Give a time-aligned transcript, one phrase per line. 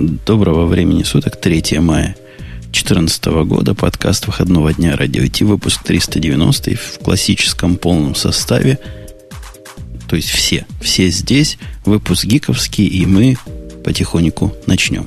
[0.00, 2.16] Доброго времени суток, 3 мая
[2.72, 8.78] 2014 года, подкаст выходного дня Радио Ти, выпуск 390 в классическом полном составе.
[10.08, 13.36] То есть все, все здесь, выпуск гиковский, и мы
[13.84, 15.06] потихоньку начнем.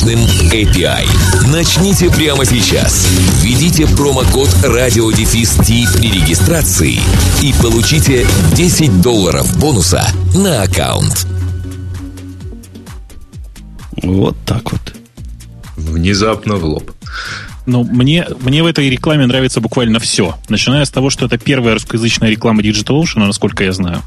[0.01, 0.19] мощным
[0.51, 1.05] API.
[1.51, 3.07] Начните прямо сейчас.
[3.41, 6.99] Введите промокод радиодефис при регистрации
[7.41, 11.27] и получите 10 долларов бонуса на аккаунт.
[14.03, 14.81] Вот так вот.
[15.75, 16.91] Внезапно в лоб.
[17.67, 20.35] Ну, мне, мне в этой рекламе нравится буквально все.
[20.49, 24.01] Начиная с того, что это первая русскоязычная реклама DigitalOcean, насколько я знаю.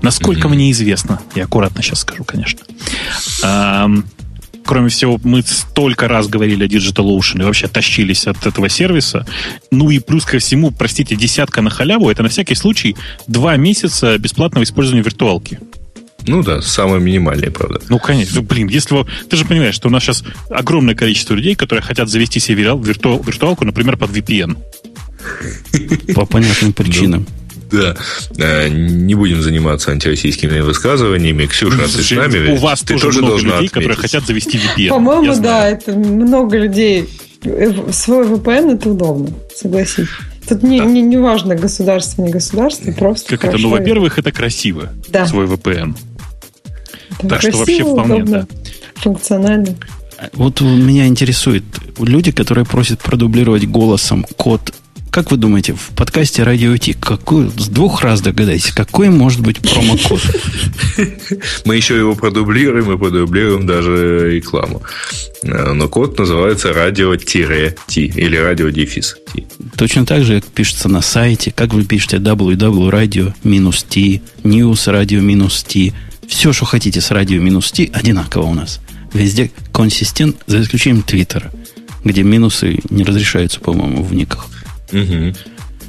[0.00, 0.52] Насколько mm-hmm.
[0.52, 1.20] мне известно.
[1.34, 2.60] Я аккуратно сейчас скажу, конечно
[4.68, 9.26] кроме всего, мы столько раз говорили о DigitalOcean и вообще тащились от этого сервиса.
[9.70, 12.94] Ну и плюс ко всему, простите, десятка на халяву, это на всякий случай
[13.26, 15.58] два месяца бесплатного использования виртуалки.
[16.26, 17.80] Ну да, самое минимальное, правда.
[17.88, 18.42] Ну, конечно.
[18.42, 19.06] Ну, блин, если вы...
[19.30, 23.22] Ты же понимаешь, что у нас сейчас огромное количество людей, которые хотят завести себе вирту...
[23.26, 24.58] виртуалку, например, под VPN.
[26.14, 27.26] По понятным причинам.
[27.70, 27.96] Да.
[28.38, 31.46] Э, не будем заниматься антироссийскими высказываниями.
[31.46, 32.50] Ксюша, ты с нами?
[32.52, 33.72] У вас ты тоже, тоже много людей, отметить.
[33.72, 34.88] которые хотят завести VPN.
[34.88, 37.08] По-моему, да, это много людей.
[37.44, 40.08] Э, свой VPN это удобно, согласись.
[40.48, 40.84] Тут не, да.
[40.86, 43.58] не, не важно государство, не государство, просто Как это?
[43.58, 45.26] Ну, во-первых, это красиво, да.
[45.26, 45.94] свой VPN.
[47.18, 48.46] Это так красиво, что вообще вполне, удобно, да.
[48.94, 49.76] Функционально.
[50.32, 51.64] Вот меня интересует,
[51.98, 54.72] люди, которые просят продублировать голосом код
[55.18, 59.58] как вы думаете, в подкасте Радио Ти какой, с двух раз догадайтесь, какой может быть
[59.58, 60.20] промокод?
[61.64, 64.80] Мы еще его продублируем и продублируем даже рекламу.
[65.42, 69.16] Э, но код называется радио-ти или радио-дефис
[69.76, 75.92] Точно так же, пишется на сайте, как вы пишете www.radio-t, news radio-t,
[76.28, 78.78] все, что хотите с радио-t, одинаково у нас.
[79.12, 81.50] Везде консистент, за исключением Твиттера,
[82.04, 84.48] где минусы не разрешаются, по-моему, в никах.
[84.92, 85.34] Угу.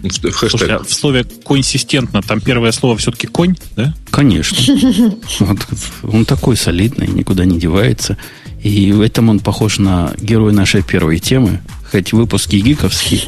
[0.01, 3.93] В, Слушай, а в слове консистентно там первое слово все-таки конь, да?
[4.11, 4.57] Конечно.
[5.39, 5.59] Вот,
[6.03, 8.17] он такой солидный, никуда не девается.
[8.61, 11.61] И в этом он похож на героя нашей первой темы.
[11.91, 13.21] Хоть выпуски гиковские.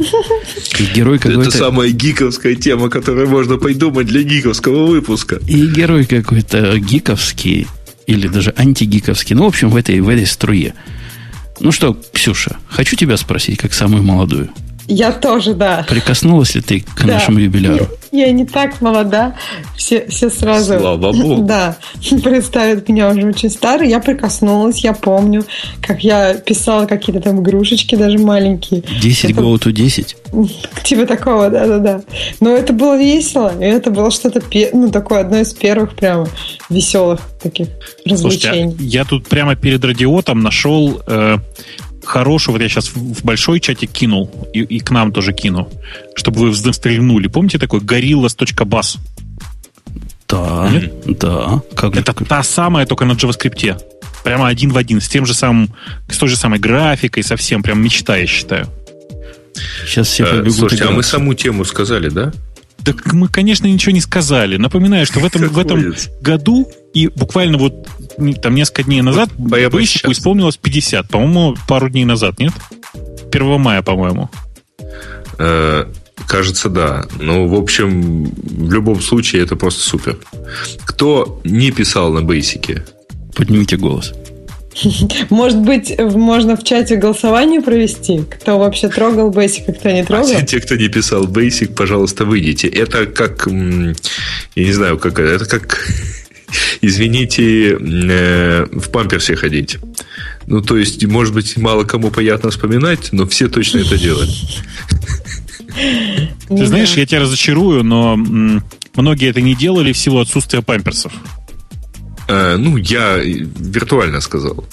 [0.80, 1.50] И герой какой-то...
[1.50, 5.40] Это самая гиковская тема, которую можно придумать для гиковского выпуска.
[5.48, 7.68] И герой какой-то гиковский,
[8.08, 9.36] или даже антигиковский.
[9.36, 10.74] Ну, в общем, в этой, в этой струе.
[11.60, 14.50] Ну что, Ксюша, хочу тебя спросить, как самую молодую.
[14.94, 15.85] Я тоже, да.
[15.88, 17.13] Прикоснулась ли ты к да.
[17.13, 17.88] нашему юбиляру?
[18.12, 19.38] Я, я не так молода.
[19.78, 20.78] Все, все сразу...
[20.78, 21.44] Слава Богу.
[21.52, 21.78] Да.
[22.22, 23.88] Представят меня уже очень старый.
[23.90, 25.46] Я прикоснулась, я помню,
[25.81, 28.84] как я писала какие-то там игрушечки даже маленькие.
[29.01, 29.40] 10 это...
[29.40, 30.18] go to 10?
[30.84, 32.01] Типа такого, да-да-да.
[32.41, 33.53] Но это было весело.
[33.62, 34.41] И это было что-то,
[34.74, 36.28] ну, такое одно из первых прямо
[36.69, 37.69] веселых таких
[38.06, 38.74] развлечений.
[38.74, 41.38] Слушайте, я тут прямо перед радиотом нашел э,
[42.03, 45.69] хороший, вот я сейчас в большой чатик кинул, и, и к нам тоже кину,
[46.16, 47.28] чтобы вы стрельнули.
[47.28, 48.97] Помните такой gorillas.bus?
[50.28, 51.19] Да, Нет?
[51.19, 51.62] да.
[51.75, 52.25] Как Это же?
[52.25, 53.81] та самая, только на JavaScript.
[54.23, 55.73] Прямо один в один, с тем же самым,
[56.09, 58.68] с той же самой графикой, совсем, прям мечта, я считаю.
[59.85, 60.53] Сейчас все э, побегут.
[60.53, 62.31] Слушайте, а мы саму тему сказали, да?
[62.84, 64.58] Так мы, конечно, ничего не сказали.
[64.58, 67.88] Напоминаю, что в этом, в этом году и буквально вот
[68.42, 71.08] там несколько дней назад Бейсику исполнилось 50.
[71.08, 72.53] По-моему, пару дней назад, нет?
[73.31, 74.30] 1 мая, по-моему.
[75.38, 75.86] Э,
[76.28, 77.06] кажется, да.
[77.19, 80.18] Ну, в общем, в любом случае это просто супер.
[80.86, 82.86] Кто не писал на бейсике?
[83.36, 84.13] Поднимите голос.
[85.29, 88.23] Может быть, можно в чате голосование провести?
[88.29, 90.29] Кто вообще трогал Basic, а кто не трогал?
[90.35, 92.68] А те, кто не писал Basic, пожалуйста, выйдите.
[92.68, 93.94] Это как, я
[94.65, 95.85] не знаю, как это как,
[96.81, 99.77] извините, э, в памперсе ходить.
[100.47, 104.29] Ну, то есть, может быть, мало кому приятно вспоминать, но все точно это делают.
[106.47, 108.18] Ты знаешь, я тебя разочарую, но
[108.95, 111.13] многие это не делали в силу отсутствия памперсов.
[112.31, 114.63] А, ну, я виртуально сказал.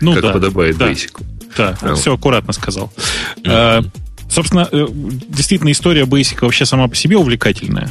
[0.00, 1.22] Ну, как да, подобает да, Basic.
[1.56, 2.92] Да, а, все аккуратно сказал.
[3.42, 3.90] Mm-hmm.
[4.28, 7.90] Собственно, э, действительно, история Basic вообще сама по себе увлекательная.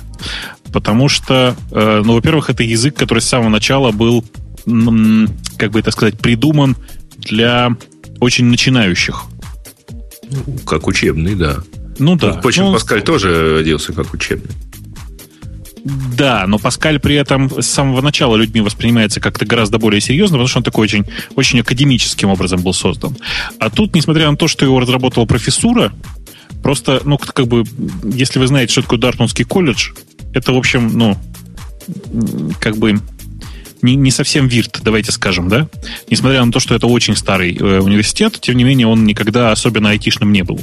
[0.73, 4.23] Потому что, э, ну, во-первых, это язык, который с самого начала был
[5.57, 6.75] как бы это сказать, придуман
[7.17, 7.75] для
[8.19, 9.25] очень начинающих.
[10.29, 11.57] Ну, как учебный, да.
[11.99, 12.33] Ну да.
[12.33, 14.51] Впрочем, ну, Паскаль тоже родился как учебный.
[15.85, 20.47] Да, но Паскаль при этом с самого начала людьми воспринимается как-то гораздо более серьезно, потому
[20.47, 21.05] что он такой очень,
[21.35, 23.15] очень академическим образом был создан.
[23.59, 25.93] А тут, несмотря на то, что его разработала профессура,
[26.63, 27.63] просто, ну, как бы,
[28.03, 29.91] если вы знаете, что такое Дартмутский колледж,
[30.33, 31.17] это, в общем, ну,
[32.59, 32.99] как бы
[33.83, 35.67] не, не совсем вирт, давайте скажем, да?
[36.09, 39.91] Несмотря на то, что это очень старый э, университет, тем не менее он никогда особенно
[39.91, 40.59] айтишным не был.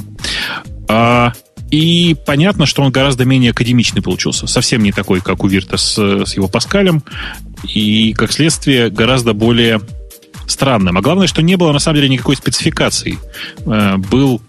[0.89, 1.31] А,
[1.73, 4.45] и понятно, что он гораздо менее академичный получился.
[4.45, 7.03] Совсем не такой, как у Вирта с, с его Паскалем.
[7.73, 9.81] И, как следствие, гораздо более
[10.45, 10.97] странным.
[10.97, 13.17] А главное, что не было на самом деле никакой спецификации.
[13.65, 14.41] Э, был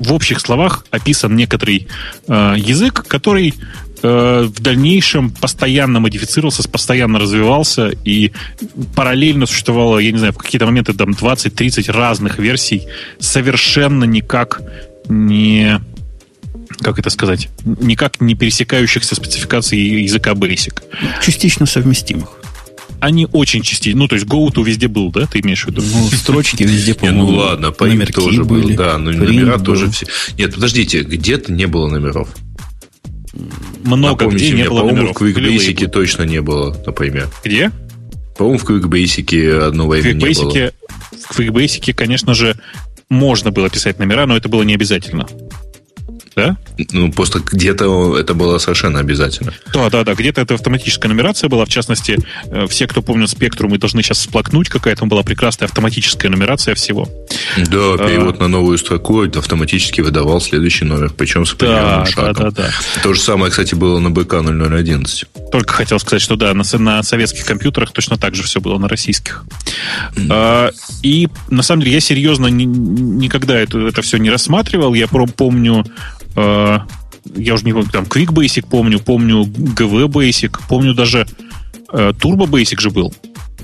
[0.00, 1.86] в общих словах описан некоторый
[2.26, 3.54] э, язык, который
[4.02, 8.32] Э, в дальнейшем постоянно модифицировался, постоянно развивался, и
[8.96, 12.82] параллельно существовало, я не знаю, в какие-то моменты там 20-30 разных версий,
[13.20, 14.60] совершенно никак
[15.08, 15.80] не
[16.80, 20.82] как это сказать, никак не пересекающихся спецификаций языка Basic.
[21.22, 22.30] Частично совместимых.
[23.00, 24.00] Они очень частично.
[24.00, 25.82] Ну, то есть go-to везде был, да, ты имеешь в виду?
[25.82, 27.30] Ну, строчки везде, по-моему.
[27.32, 30.06] Ну, ладно, по тоже был, да, но номера тоже все.
[30.38, 32.28] Нет, подождите, где-то не было номеров
[33.84, 37.28] много где не было по-моему, в QuickBasic точно не было, например.
[37.44, 37.70] Где?
[38.36, 40.70] По-моему, в QuickBasic одно время не было.
[41.28, 42.56] В QuickBasic, конечно же,
[43.08, 45.26] можно было писать номера, но это было не обязательно
[46.34, 46.56] да?
[46.92, 49.52] Ну, просто где-то это было совершенно обязательно.
[49.72, 50.14] Да, да, да.
[50.14, 51.64] Где-то это автоматическая нумерация была.
[51.64, 55.68] В частности, э, все, кто помнит спектру, мы должны сейчас всплакнуть, какая там была прекрасная
[55.68, 57.08] автоматическая нумерация всего.
[57.56, 57.98] Да, а.
[57.98, 62.34] перевод а, на новую строку автоматически выдавал следующий номер, причем с определенным да, шагом.
[62.34, 62.70] Да, да, да.
[63.02, 65.26] То же самое, кстати, было на БК 0011.
[65.50, 68.88] Только хотел сказать, что да, на, на советских компьютерах точно так же все было на
[68.88, 69.44] российских.
[70.16, 70.28] Mm.
[70.30, 70.70] А,
[71.02, 74.94] и на самом деле я серьезно ни, никогда это, это все не рассматривал.
[74.94, 75.84] Я помню
[76.31, 81.26] Э, я уже не помню, там Quick Basic помню, помню GV Basic, помню даже
[81.92, 83.12] э, Turbo Basic же был.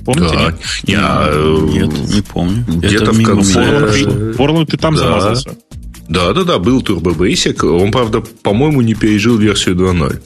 [0.05, 0.35] Помните?
[0.35, 0.61] Да, нет?
[0.85, 2.65] Я, нет, не помню.
[2.67, 4.32] Где-то в конце...
[4.35, 5.00] Форланд ты там да.
[5.00, 5.56] замазался.
[6.09, 7.62] Да, да, да, был Turbo Basic.
[7.67, 10.23] Он, правда, по-моему, не пережил версию 2.0.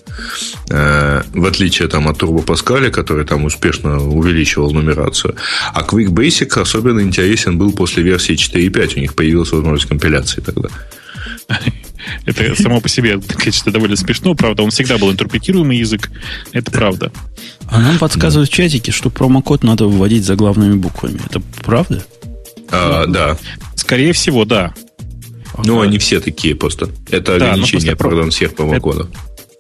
[0.71, 5.35] Э, в отличие там, от Turbo Pascal, который там успешно увеличивал нумерацию.
[5.75, 8.97] А Quick Basic особенно интересен был после версии 4.5.
[8.97, 10.69] У них появилась возможность компиляции тогда.
[12.27, 14.35] Это само по себе, конечно, довольно смешно.
[14.35, 16.11] Правда, он всегда был интерпретируемый язык.
[16.53, 17.13] Это правда.
[17.69, 21.21] А нам подсказывают в чатике, что промокод надо вводить за главными буквами.
[21.29, 22.05] Это правда?
[22.71, 23.37] А, да.
[23.77, 24.75] Скорее всего, да.
[25.65, 26.89] Ну, они все такие просто.
[27.11, 29.09] Это да, ну, ограничение, ну, пардон, всех промокодов.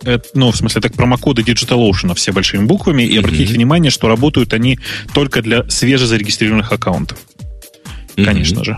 [0.00, 3.02] Это, это, ну, в смысле, так промокоды DigitalOcean все большими буквами.
[3.02, 3.54] И обратите mm-hmm.
[3.54, 4.78] внимание, что работают они
[5.12, 7.18] только для свежезарегистрированных аккаунтов.
[8.16, 8.24] Mm-hmm.
[8.24, 8.76] Конечно же.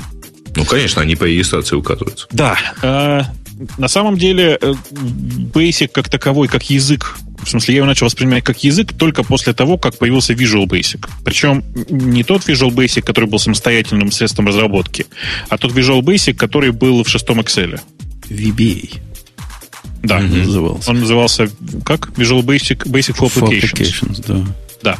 [0.56, 2.26] Ну, конечно, они по регистрации указываются.
[2.30, 3.32] Да.
[3.78, 4.74] На самом деле, э,
[5.52, 9.52] Basic как таковой, как язык, в смысле, я его начал воспринимать как язык только после
[9.52, 11.06] того, как появился Visual Basic.
[11.24, 15.06] Причем не тот Visual Basic, который был самостоятельным средством разработки,
[15.48, 17.80] а тот Visual Basic, который был в шестом Excel.
[18.28, 19.00] VBA.
[20.02, 20.44] Да, mm-hmm.
[20.44, 20.90] назывался.
[20.90, 21.50] Он назывался
[21.84, 22.10] как?
[22.10, 23.72] Visual Basic, Basic for Applications.
[23.72, 24.44] For applications
[24.82, 24.98] да.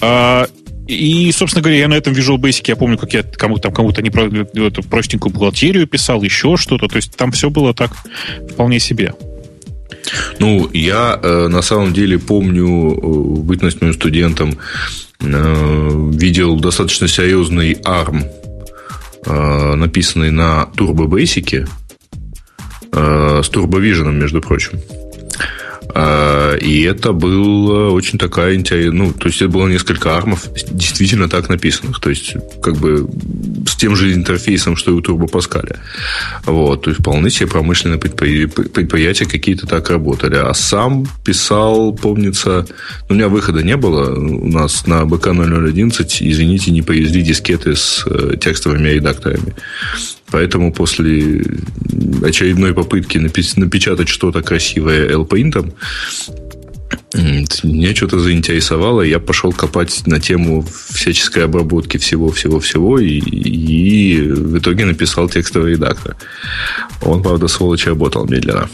[0.00, 0.48] Да.
[0.90, 4.02] И, собственно говоря, я на этом Visual Basic, я помню, как я кому-то там кому-то
[4.02, 4.10] не
[4.66, 6.88] эту простенькую бухгалтерию писал, еще что-то.
[6.88, 7.92] То есть там все было так
[8.50, 9.14] вполне себе.
[10.40, 14.58] Ну, я э, на самом деле помню, э, бытность моим студентом,
[15.20, 18.24] э, видел достаточно серьезный ARM,
[19.26, 21.68] э, написанный на Turbo Basic,
[22.92, 24.80] э, с Turbo Vision, между прочим.
[25.94, 28.92] А, и это было очень такая интересная...
[28.92, 32.00] Ну, то есть, это было несколько армов действительно так написанных.
[32.00, 33.08] То есть, как бы
[33.66, 35.76] с тем же интерфейсом, что и у Turbo Pascal.
[36.44, 36.82] Вот.
[36.82, 40.36] То есть, вполне себе промышленные предприятия какие-то так работали.
[40.36, 42.66] А сам писал, помнится...
[43.08, 44.14] Ну, у меня выхода не было.
[44.14, 49.54] У нас на БК-0011, извините, не повезли дискеты с э, текстовыми редакторами.
[50.30, 51.42] Поэтому после
[52.22, 55.72] очередной попытки напечатать что-то красивое L-Paint,
[57.12, 64.84] меня что-то заинтересовало, я пошел копать на тему всяческой обработки всего-всего-всего, и, и в итоге
[64.84, 66.16] написал текстовый редактор.
[67.02, 68.68] Он, правда, сволочь, работал медленно.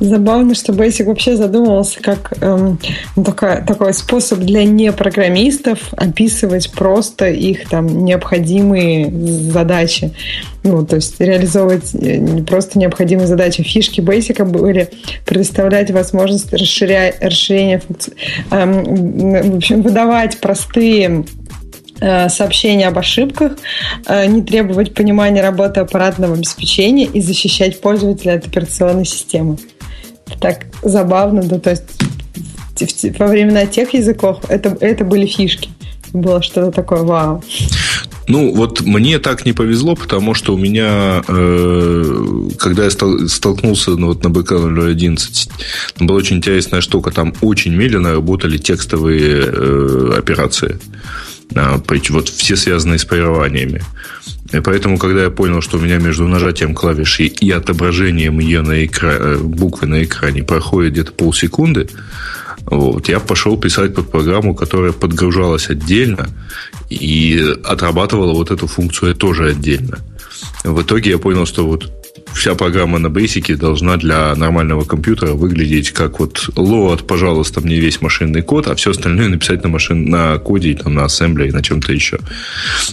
[0.00, 2.78] Забавно, что Basic вообще задумывался как эм,
[3.16, 10.12] ну, такой, такой способ для непрограммистов описывать просто их там необходимые задачи.
[10.62, 13.62] Ну, то есть реализовывать э, просто необходимые задачи.
[13.62, 14.90] Фишки Basic были
[15.24, 17.14] предоставлять возможность расширя...
[17.20, 18.14] расширения функций,
[18.50, 21.24] эм, в общем, выдавать простые
[22.28, 23.52] сообщения об ошибках,
[24.06, 29.58] э, не требовать понимания работы аппаратного обеспечения и защищать пользователя от операционной системы.
[30.40, 35.70] Так забавно, да, то есть во времена тех языков это, это были фишки.
[36.12, 37.42] Было что-то такое вау.
[38.28, 44.08] Ну, вот мне так не повезло, потому что у меня, э, когда я столкнулся ну,
[44.08, 45.50] вот на БК-011,
[46.00, 47.10] была очень интересная штука.
[47.10, 50.78] Там очень медленно работали текстовые э, операции.
[51.54, 53.82] А, вот все связанные с парированиями.
[54.52, 58.84] И поэтому, когда я понял, что у меня между нажатием клавиши и отображением ее на
[58.84, 59.16] экра...
[59.18, 61.88] Э, буквы на экране проходит где-то полсекунды,
[62.70, 66.28] вот, я пошел писать под программу, которая подгружалась отдельно
[66.90, 69.98] и отрабатывала вот эту функцию тоже отдельно.
[70.64, 71.90] В итоге я понял, что вот
[72.34, 78.00] вся программа на Basic должна для нормального компьютера выглядеть как вот load, пожалуйста, мне весь
[78.00, 81.92] машинный код, а все остальное написать на машин, на коде, там, на ассемблере, на чем-то
[81.92, 82.18] еще.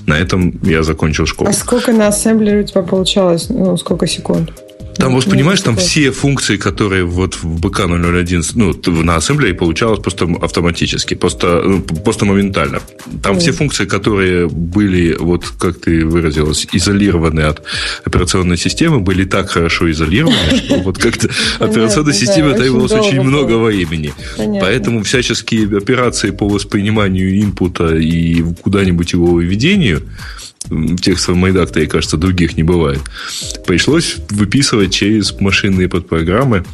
[0.07, 1.49] На этом я закончил школу.
[1.49, 3.47] А сколько на ассемблере у тебя получалось?
[3.49, 4.51] Ну, сколько секунд?
[4.97, 10.27] Там, вот понимаешь, там все функции, которые вот в BK001, ну, на ассемблере получалось просто
[10.41, 12.79] автоматически, просто, ну, просто моментально.
[13.21, 13.39] Там mm.
[13.39, 17.63] все функции, которые были, вот как ты выразилась, изолированы от
[18.05, 24.13] операционной системы, были так хорошо изолированы, что вот как-то операционной системе требовалось очень много времени.
[24.37, 30.03] Поэтому всяческие операции по восприниманию инпута и куда-нибудь его выведению
[30.69, 33.01] в текстовом майдакторе, кажется, других не бывает.
[33.65, 36.65] Пришлось выписывать через машинные подпрограммы.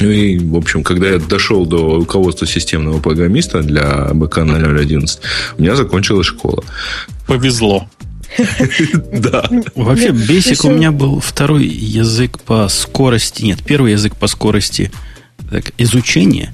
[0.00, 5.20] Ну и, в общем, когда я дошел до руководства системного программиста для БК 011,
[5.56, 6.64] у меня закончилась школа.
[7.26, 7.88] Повезло.
[9.12, 9.48] Да.
[9.76, 13.44] Вообще, Basic у меня был второй язык по скорости.
[13.44, 14.90] Нет, первый язык по скорости
[15.50, 16.52] так, изучения.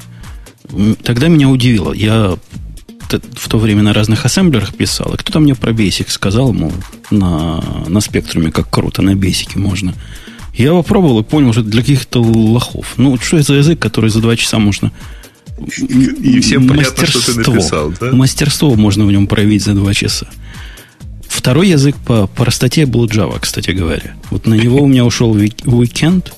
[1.03, 1.93] Тогда меня удивило.
[1.93, 2.37] Я
[3.19, 6.73] в то время на разных ассемблерах писал, и кто-то мне про Basic сказал, мол,
[7.11, 9.95] на, на спектруме как круто, на Basic можно.
[10.55, 12.95] Я попробовал и понял, что это для каких-то лохов.
[12.97, 14.93] Ну, что это за язык, который за два часа можно...
[15.79, 18.13] И всем понятно, что ты написал, да?
[18.13, 20.27] Мастерство можно в нем проявить за два часа.
[21.29, 24.15] Второй язык по простоте был Java, кстати говоря.
[24.31, 26.33] Вот на него у меня ушел уикенд,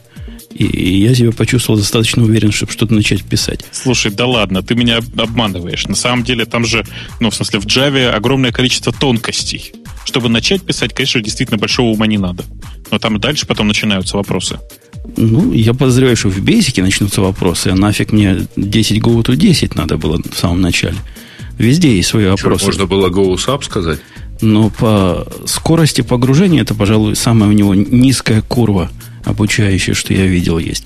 [0.54, 3.64] и я себя почувствовал достаточно уверен, чтобы что-то начать писать.
[3.72, 5.86] Слушай, да ладно, ты меня обманываешь.
[5.86, 6.84] На самом деле там же,
[7.20, 9.72] ну, в смысле, в Java огромное количество тонкостей.
[10.04, 12.44] Чтобы начать писать, конечно, действительно большого ума не надо.
[12.90, 14.58] Но там дальше потом начинаются вопросы.
[15.16, 19.74] Ну, я подозреваю, что в Basic начнутся вопросы, а нафиг мне 10 Go to 10
[19.74, 20.96] надо было в самом начале.
[21.58, 22.66] Везде есть свои вопросы.
[22.66, 24.00] Можно было Go SAP сказать?
[24.40, 28.90] Но по скорости погружения это, пожалуй, самая у него низкая курва–
[29.24, 30.84] обучающее, что я видел, есть.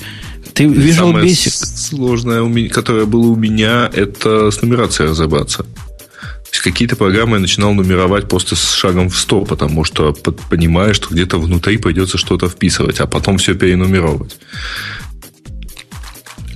[0.54, 1.50] Ты Visual Самое Basic?
[1.50, 5.64] сложное, которое было у меня, это с нумерацией разобраться.
[5.64, 10.14] То есть какие-то программы я начинал нумеровать просто с шагом в 100, потому что
[10.48, 14.38] понимаешь, что где-то внутри придется что-то вписывать, а потом все перенумеровать.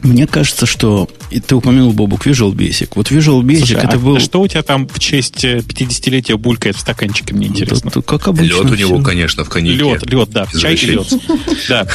[0.02, 2.90] Мне кажется, что и ты упомянул, Бобук, Visual Basic.
[2.94, 4.18] Вот Visual Basic Слушай, это а был...
[4.18, 7.90] что у тебя там в честь 50-летия э, булькает в стаканчике, мне интересно.
[7.94, 8.62] Да, как обычно.
[8.62, 9.04] Лед у него, все.
[9.04, 9.78] конечно, в коньяке.
[9.78, 10.46] Лед, лед, да.
[10.58, 11.06] Чай и лед.
[11.68, 11.86] Да.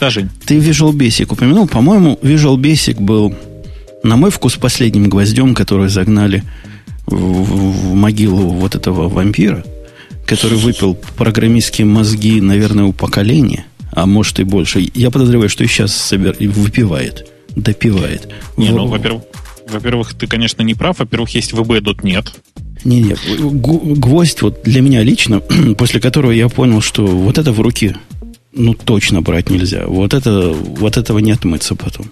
[0.00, 0.10] Да.
[0.10, 0.30] Жень.
[0.44, 1.68] Ты Visual Basic упомянул.
[1.68, 3.34] По-моему, Visual Basic был,
[4.02, 6.42] на мой вкус, последним гвоздем, который загнали
[7.06, 9.64] в, в могилу вот этого вампира,
[10.26, 14.88] который выпил программистские мозги, наверное, у поколения, а может и больше.
[14.94, 16.36] Я подозреваю, что и сейчас собер...
[16.40, 18.28] выпивает допивает.
[18.56, 19.22] Не, ну, во-первых,
[19.68, 20.98] во-первых, ты, конечно, не прав.
[20.98, 22.28] Во-первых, есть vb.net.
[22.84, 23.14] Не, не,
[23.94, 25.40] гвоздь вот для меня лично,
[25.78, 27.96] после которого я понял, что вот это в руки,
[28.52, 29.86] ну, точно брать нельзя.
[29.86, 32.10] Вот это, вот этого не отмыться потом.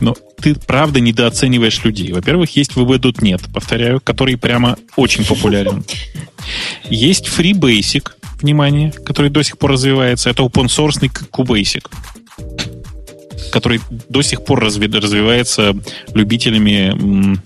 [0.00, 2.12] Но ты правда недооцениваешь людей.
[2.12, 5.84] Во-первых, есть vb.net, повторяю, который прямо очень популярен.
[6.88, 10.30] Есть FreeBasic, внимание, который до сих пор развивается.
[10.30, 11.84] Это open source QBasic
[13.50, 15.74] который до сих пор разви- развивается
[16.14, 17.38] любителями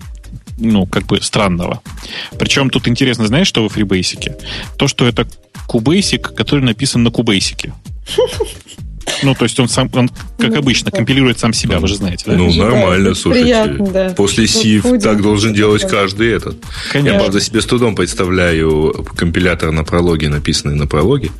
[0.57, 1.81] ну, как бы странного.
[2.37, 4.33] Причем тут интересно, знаешь, что во FreeBasic?
[4.77, 5.27] То, что это
[5.67, 7.71] QBasic, который написан на QBasic.
[9.21, 10.97] Ну, то есть он сам, он, как ну, обычно, да.
[10.97, 12.33] компилирует сам себя, вы же знаете, да?
[12.33, 13.45] Ну, нормально, да, слушайте.
[13.45, 14.09] Приятно, да.
[14.15, 16.57] После СИФ ну, так должен делать каждый этот.
[16.91, 17.13] Конечно.
[17.13, 21.31] Я, правда, себе с трудом представляю компилятор на прологе, написанный на прологе.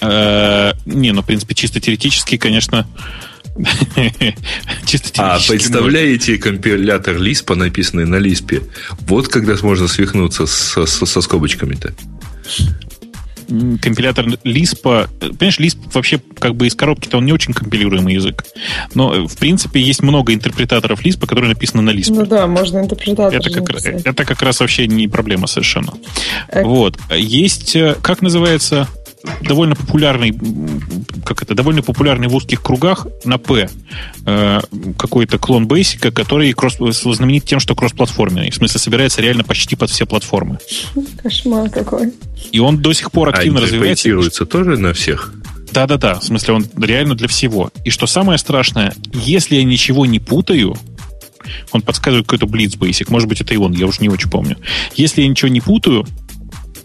[0.00, 2.86] Э, не, ну, в принципе, чисто теоретически, конечно,
[4.86, 6.44] Чисто а представляете можно.
[6.44, 8.62] компилятор Лиспа, написанный на Лиспе?
[9.00, 11.92] Вот когда можно свихнуться со, со, со скобочками-то
[13.80, 18.44] компилятор Lisp, понимаешь, Lisp вообще как бы из коробки-то он не очень компилируемый язык.
[18.94, 22.12] Но, в принципе, есть много интерпретаторов Lisp, которые написаны на Lisp.
[22.14, 25.94] Ну да, можно интерпретатор это как, это как раз вообще не проблема совершенно.
[26.48, 26.62] Э...
[26.62, 26.98] Вот.
[27.10, 28.86] Есть, э, как называется,
[29.42, 30.38] довольно популярный,
[31.24, 33.68] как это, довольно популярный в узких кругах на P
[34.26, 34.60] э,
[34.96, 38.50] какой-то клон Basic, который кросс, знаменит тем, что кроссплатформенный.
[38.50, 40.58] В смысле, собирается реально почти под все платформы.
[41.22, 42.12] Кошмар какой.
[42.52, 44.46] И он до сих пор активно а развивается.
[44.46, 45.32] тоже на всех?
[45.72, 47.70] Да-да-да, в смысле, он реально для всего.
[47.84, 50.76] И что самое страшное, если я ничего не путаю,
[51.72, 54.56] он подсказывает какой-то Blitz Basic, может быть, это и он, я уже не очень помню.
[54.94, 56.06] Если я ничего не путаю,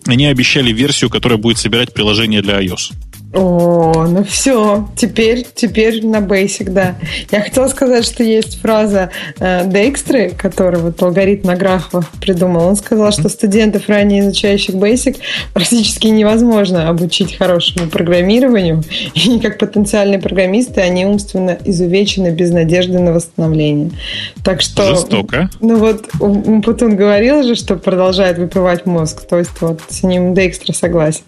[0.08, 2.92] они обещали версию, которая будет собирать приложение для iOS.
[3.34, 6.96] О, ну все, теперь, теперь на Basic, да.
[7.32, 9.10] Я хотела сказать, что есть фраза
[9.40, 12.68] э, Декстры, который вот алгоритм графах придумал.
[12.68, 15.18] Он сказал, что студентов, ранее изучающих Basic,
[15.52, 18.84] практически невозможно обучить хорошему программированию,
[19.16, 23.90] и как потенциальные программисты они умственно изувечены без надежды на восстановление.
[24.44, 24.96] Так что...
[24.96, 25.50] Жестоко.
[25.60, 26.08] Ну вот,
[26.64, 31.24] Путун говорил же, что продолжает выпивать мозг, то есть вот с ним Декстра согласен.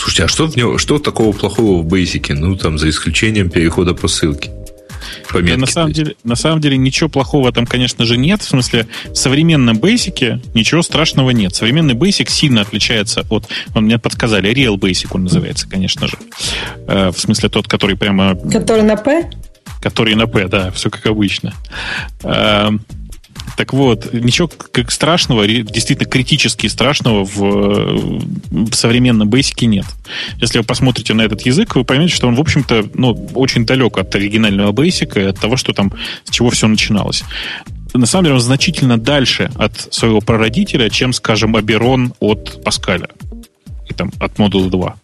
[0.00, 2.32] Слушайте, а что в него, что такого плохого в Basic?
[2.32, 4.50] Ну, там, за исключением перехода по ссылке.
[5.30, 8.40] Пометки, да, на, самом деле, на самом деле ничего плохого там, конечно же, нет.
[8.40, 11.54] В смысле, в современном Basic ничего страшного нет.
[11.54, 13.46] Современный Basic сильно отличается от...
[13.74, 16.16] Он мне подсказали, Real Basic он называется, конечно же.
[16.86, 18.36] Э, в смысле, тот, который прямо...
[18.36, 19.30] Который на P?
[19.82, 21.52] Который на P, да, все как обычно.
[23.60, 27.38] Э, так вот, ничего как страшного, действительно критически страшного в,
[28.50, 29.84] в современном Basic нет.
[30.40, 33.98] Если вы посмотрите на этот язык, вы поймете, что он, в общем-то, ну, очень далек
[33.98, 35.92] от оригинального Basic и от того, что там,
[36.24, 37.22] с чего все начиналось.
[37.92, 43.08] На самом деле он значительно дальше от своего прародителя, чем, скажем, Аберон от Паскаля.
[43.88, 44.96] И там от модула 2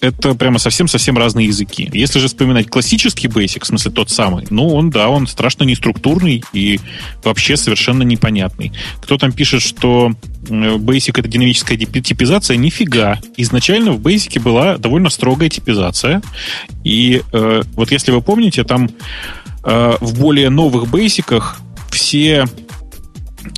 [0.00, 1.88] это прямо совсем-совсем разные языки.
[1.92, 6.44] Если же вспоминать классический Basic, в смысле тот самый, ну, он, да, он страшно неструктурный
[6.52, 6.78] и
[7.24, 8.72] вообще совершенно непонятный.
[9.02, 10.12] Кто там пишет, что
[10.42, 12.56] Basic это динамическая типизация?
[12.56, 13.18] Нифига.
[13.36, 16.22] Изначально в Basic была довольно строгая типизация.
[16.84, 18.88] И э, вот если вы помните, там
[19.64, 21.42] э, в более новых Basic
[21.90, 22.46] все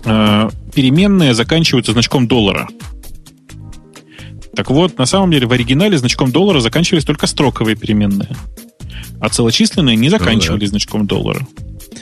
[0.05, 2.67] э, переменные заканчиваются значком доллара.
[4.55, 8.31] Так вот, на самом деле в оригинале значком доллара заканчивались только строковые переменные.
[9.21, 10.71] А целочисленные не заканчивались ну, да.
[10.71, 11.47] значком доллара.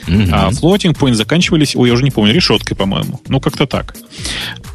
[0.07, 0.23] Угу.
[0.31, 3.21] А floating point заканчивались, ой, я уже не помню, решеткой, по-моему.
[3.27, 3.95] Ну, как-то так.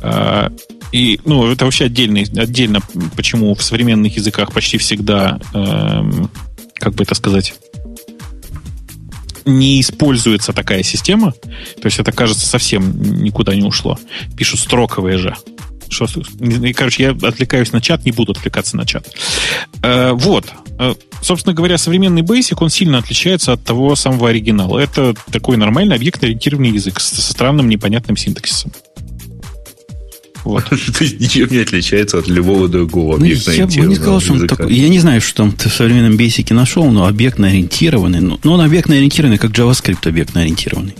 [0.02, 0.52] А,
[0.92, 2.80] и, ну, это вообще отдельно, отдельно,
[3.16, 6.30] почему в современных языках почти всегда, эм,
[6.74, 7.54] как бы это сказать,
[9.44, 11.32] не используется такая система.
[11.32, 13.98] То есть это, кажется, совсем никуда не ушло.
[14.37, 15.37] Пишут строковые же.
[15.88, 16.07] Что,
[16.75, 19.07] короче, я отвлекаюсь на чат, не буду отвлекаться на чат.
[19.83, 20.47] Э, вот.
[20.79, 24.79] Э, собственно говоря, современный Basic, он сильно отличается от того самого оригинала.
[24.79, 28.73] Это такой нормальный объектно-ориентированный язык со странным непонятным синтаксисом.
[30.44, 30.64] Вот.
[30.68, 34.47] То есть ничем не отличается от любого другого ну, Я бы не сказал, что он
[34.47, 34.73] такой...
[34.73, 38.20] Я не знаю, что там ты в современном Basic нашел, но объектно-ориентированный.
[38.20, 40.94] Но, но он объектно-ориентированный, как JavaScript объектно-ориентированный.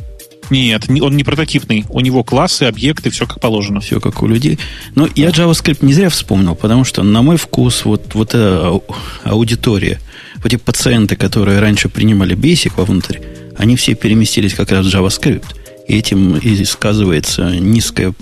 [0.51, 1.85] Нет, он не прототипный.
[1.89, 3.81] У него классы, объекты, все как положено.
[3.81, 4.59] Все как у людей.
[4.95, 8.81] Но я JavaScript не зря вспомнил, потому что, на мой вкус, вот, вот эта
[9.25, 10.01] аудитория,
[10.37, 13.19] вот эти пациенты, которые раньше принимали Basic вовнутрь,
[13.57, 15.47] они все переместились как раз в JavaScript.
[15.89, 18.15] И этим и сказывается низкая...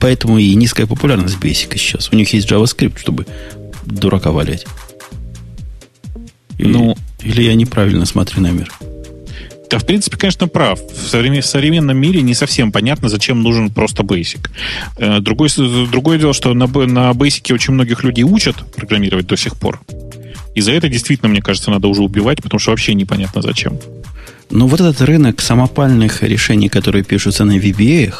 [0.00, 2.10] Поэтому и низкая популярность Basic сейчас.
[2.12, 3.26] У них есть JavaScript, чтобы
[3.84, 4.66] дурака валять.
[6.58, 8.70] Или, ну, или я неправильно смотрю на мир.
[9.70, 10.80] Да, в принципе, конечно, прав.
[10.80, 14.48] В, современ, в современном мире не совсем понятно, зачем нужен просто Basic.
[14.98, 15.48] Э, другой,
[15.90, 19.80] другое дело, что на, на Basic очень многих людей учат программировать до сих пор.
[20.54, 23.78] И за это действительно, мне кажется, надо уже убивать, потому что вообще непонятно зачем.
[24.50, 28.14] Но вот этот рынок самопальных решений, которые пишутся на VBA,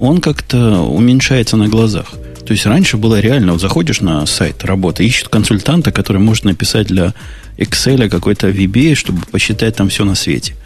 [0.00, 2.12] он как-то уменьшается на глазах.
[2.44, 6.88] То есть раньше было реально, вот заходишь на сайт работы, ищут консультанта, который может написать
[6.88, 7.14] для
[7.56, 10.56] Excel какой-то VBA, чтобы посчитать там все на свете.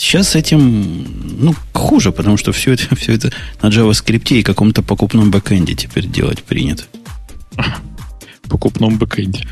[0.00, 1.06] Сейчас с этим
[1.40, 6.06] ну, хуже, потому что все это, все это на JavaScript и каком-то покупном бэкэнде теперь
[6.06, 6.84] делать принято.
[8.48, 9.46] Покупном бэкэнде.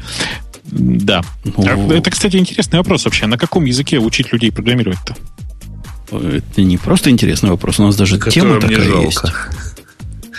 [0.64, 1.20] Да.
[1.44, 3.26] Ну, это, кстати, интересный вопрос вообще.
[3.26, 5.14] На каком языке учить людей программировать-то?
[6.12, 9.04] Это не просто интересный вопрос, у нас даже тема такая жалко.
[9.04, 9.22] есть.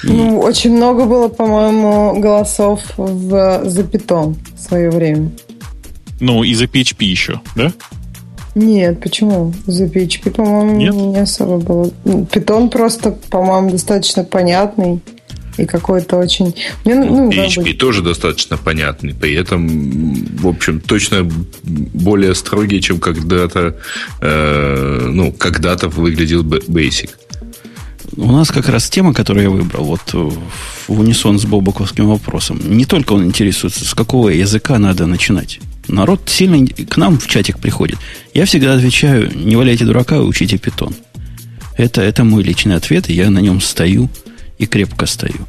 [0.02, 5.32] Ну, очень много было, по-моему, голосов в, за Python в свое время.
[6.20, 7.72] Ну, и за PHP еще, да?
[8.56, 9.54] Нет, почему?
[9.68, 11.92] За PHP, по-моему, не особо было.
[12.04, 15.02] Python просто, по-моему, достаточно понятный
[15.60, 16.56] и какой-то очень...
[16.86, 17.78] Мне, ну, PHP быть...
[17.78, 19.68] тоже достаточно понятный, при этом,
[20.38, 21.30] в общем, точно
[21.64, 23.76] более строгий, чем когда-то,
[24.22, 27.10] э, ну, когда-то выглядел Basic.
[28.16, 30.14] У нас как раз тема, которую я выбрал, вот
[30.88, 32.60] в унисон с Бобоковским вопросом.
[32.66, 35.60] Не только он интересуется, с какого языка надо начинать.
[35.90, 37.98] Народ сильно к нам в чатик приходит.
[38.34, 40.96] Я всегда отвечаю, не валяйте дурака, учите питон.
[41.76, 44.10] Это, это мой личный ответ, и я на нем стою
[44.58, 45.48] и крепко стою.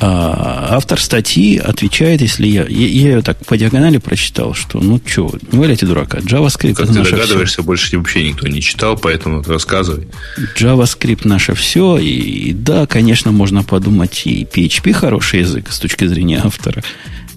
[0.00, 5.00] А автор статьи отвечает, если я, я, я ее так по диагонали прочитал, что ну
[5.06, 7.62] что, не валяйте дурака, JavaScript Как ты догадываешься, все.
[7.62, 10.08] больше вообще никто не читал, поэтому рассказывай.
[10.56, 16.06] JavaScript наше все, и, и да, конечно, можно подумать, и PHP хороший язык с точки
[16.06, 16.82] зрения автора,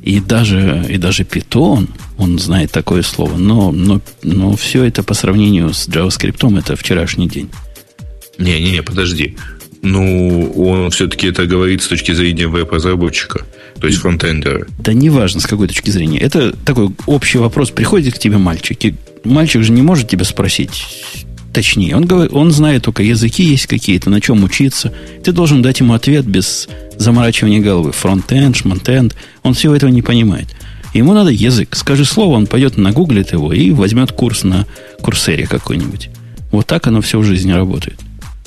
[0.01, 5.13] и даже, и даже Python, он знает такое слово, но, но, но все это по
[5.13, 7.49] сравнению с JavaScript это вчерашний день.
[8.37, 9.35] Не-не-не, подожди.
[9.81, 13.45] Ну, он все-таки это говорит с точки зрения веб-разработчика,
[13.79, 14.65] то есть фронтендера.
[14.79, 16.19] Да неважно, с какой точки зрения.
[16.19, 17.71] Это такой общий вопрос.
[17.71, 20.83] Приходит к тебе мальчик, и мальчик же не может тебя спросить
[21.57, 21.95] точнее.
[21.95, 24.93] Он, говорит, он знает только языки есть какие-то, на чем учиться.
[25.23, 27.93] Ты должен дать ему ответ без заморачивания головы.
[27.93, 29.15] Фронтенд, шмонтенд.
[29.41, 30.49] Он всего этого не понимает.
[30.93, 31.75] Ему надо язык.
[31.75, 34.67] Скажи слово, он пойдет нагуглит его и возьмет курс на
[35.01, 36.11] курсере какой-нибудь.
[36.51, 37.99] Вот так оно все в жизни работает.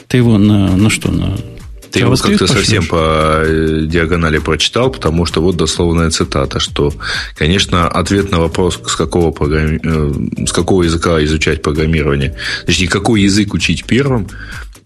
[0.06, 1.36] Ты его на, на что, на
[1.90, 6.92] ты его как-то совсем по э, диагонали прочитал, потому что вот дословная цитата, что,
[7.36, 9.80] конечно, ответ на вопрос, с какого, программи...
[9.82, 14.28] Э, с какого языка изучать программирование, точнее, какой язык учить первым,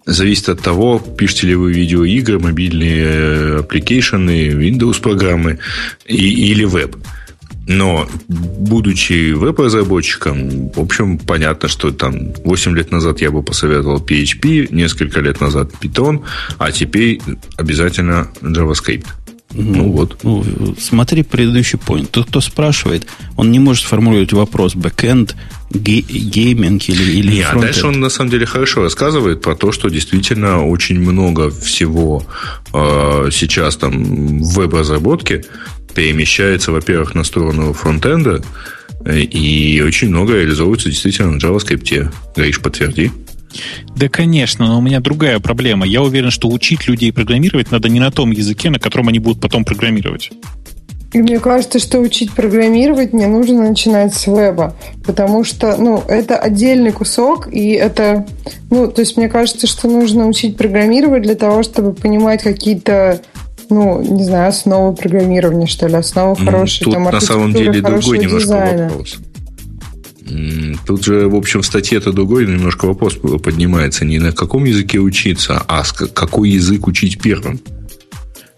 [0.07, 5.59] зависит от того, пишете ли вы видеоигры, мобильные э, application ы, Windows программы
[6.07, 6.97] и, или веб.
[7.67, 14.69] Но, будучи веб-разработчиком, в общем, понятно, что там 8 лет назад я бы посоветовал PHP,
[14.71, 16.23] несколько лет назад Python,
[16.59, 17.21] а теперь
[17.57, 19.07] обязательно JavaScript.
[19.55, 20.19] Ну, ну вот.
[20.25, 22.09] Ну, смотри предыдущий point.
[22.11, 25.37] Тот, кто спрашивает, он не может сформулировать вопрос бэкэнд,
[25.71, 29.89] гейминг или, или Не, а дальше он на самом деле хорошо рассказывает про то, что
[29.89, 32.27] действительно очень много всего
[32.73, 35.45] э, сейчас там в веб-разработке
[35.95, 38.43] перемещается, во-первых, на сторону фронтенда,
[39.07, 42.13] и очень много реализовывается действительно на JavaScript.
[42.37, 43.11] Гаиш, подтверди.
[43.97, 45.87] Да, конечно, но у меня другая проблема.
[45.87, 49.41] Я уверен, что учить людей программировать надо не на том языке, на котором они будут
[49.41, 50.31] потом программировать.
[51.13, 54.75] Мне кажется, что учить программировать не нужно начинать с веба,
[55.07, 58.27] потому что, ну, это отдельный кусок, и это,
[58.69, 63.21] ну, то есть мне кажется, что нужно учить программировать для того, чтобы понимать какие-то
[63.71, 67.81] ну, не знаю, основы программирования, что ли, основы ну, хорошей Тут там, на самом деле
[67.81, 68.89] другой немножко дизайна.
[68.89, 69.19] вопрос.
[70.87, 74.05] Тут же, в общем, в статье-то другой немножко вопрос поднимается.
[74.05, 77.61] Не на каком языке учиться, а какой язык учить первым.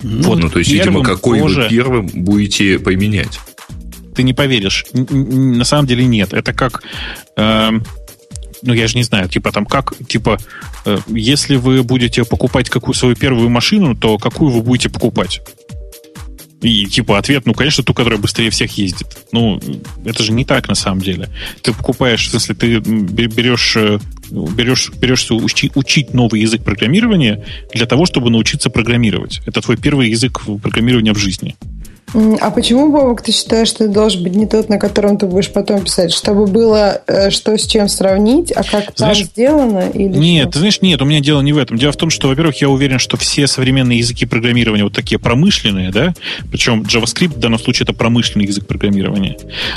[0.01, 1.63] Вот, ну, то есть, видимо, какой тоже...
[1.63, 3.41] вы первым будете применять.
[4.15, 4.87] Ты не поверишь.
[4.93, 6.33] На самом деле нет.
[6.33, 6.83] Это как...
[7.37, 7.71] Э,
[8.67, 10.39] ну, я же не знаю, типа там как, типа,
[10.85, 15.41] э, если вы будете покупать какую свою первую машину, то какую вы будете покупать?
[16.63, 19.07] И типа ответ, ну, конечно, ту, которая быстрее всех ездит.
[19.31, 19.61] Ну,
[20.05, 21.29] это же не так на самом деле.
[21.63, 23.99] Ты покупаешь, если ты берешь, э,
[24.31, 29.43] берешь, берешься учить, учить новый язык программирования для того, чтобы научиться программировать.
[29.47, 31.57] Это твой первый язык программирования в жизни.
[32.15, 35.53] А почему, Бобок, ты считаешь, что это должен быть не тот, на котором ты будешь
[35.53, 36.13] потом писать?
[36.13, 39.91] Чтобы было э, что с чем сравнить, а как знаешь, там сделано?
[39.93, 40.53] Или нет, что?
[40.53, 41.77] ты знаешь, нет, у меня дело не в этом.
[41.79, 45.91] Дело в том, что, во-первых, я уверен, что все современные языки программирования вот такие промышленные,
[45.91, 46.15] да,
[46.51, 49.37] причем JavaScript в данном случае это промышленный язык программирования,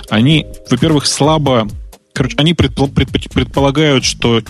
[0.10, 1.68] они, во-первых, слабо
[2.20, 4.42] Короче, они предполагают, что э,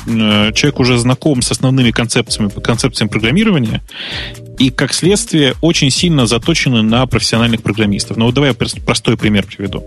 [0.56, 3.84] человек уже знаком с основными концепциями, концепциями программирования,
[4.58, 8.18] и, как следствие, очень сильно заточены на профессиональных программистов.
[8.18, 9.86] Ну, вот давай я простой пример приведу.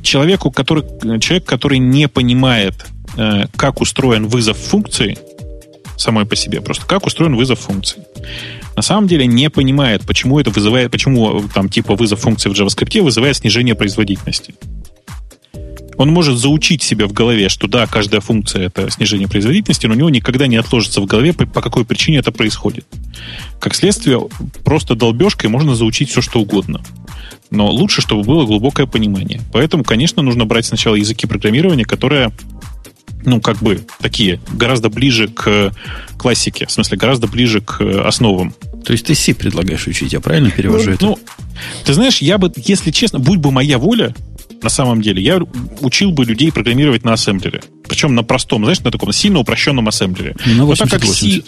[0.00, 0.84] Человеку, который,
[1.20, 2.86] человек, который не понимает,
[3.18, 5.18] э, как устроен вызов функции,
[5.98, 8.04] самой по себе, просто как устроен вызов функции,
[8.74, 13.02] на самом деле не понимает, почему это вызывает, почему там типа вызов функции в JavaScript
[13.02, 14.54] вызывает снижение производительности.
[15.98, 19.96] Он может заучить себя в голове, что да, каждая функция это снижение производительности, но у
[19.96, 22.86] него никогда не отложится в голове, по, какой причине это происходит.
[23.60, 24.28] Как следствие,
[24.64, 26.82] просто долбежкой можно заучить все, что угодно.
[27.50, 29.40] Но лучше, чтобы было глубокое понимание.
[29.52, 32.32] Поэтому, конечно, нужно брать сначала языки программирования, которые
[33.24, 35.72] ну, как бы такие, гораздо ближе к
[36.16, 38.54] классике, в смысле, гораздо ближе к основам.
[38.84, 41.06] То есть ты C предлагаешь учить, я правильно перевожу ну, это?
[41.06, 41.18] Ну,
[41.84, 44.14] ты знаешь, я бы, если честно, будь бы моя воля,
[44.66, 45.40] на самом деле, я
[45.80, 47.62] учил бы людей программировать на ассемблере.
[47.88, 50.34] Причем на простом, знаешь, на таком сильно упрощенном ассемблере.
[50.44, 51.42] На 80, так как C,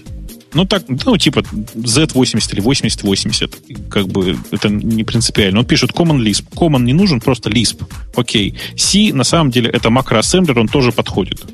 [0.55, 3.57] ну, так, ну, типа Z80 или 8080.
[3.91, 5.59] Как бы это не принципиально.
[5.59, 6.45] Он пишет Common Lisp.
[6.55, 7.83] Common не нужен, просто Lisp.
[8.15, 8.55] Окей.
[8.77, 11.45] C, на самом деле, это макроассемблер, он тоже подходит.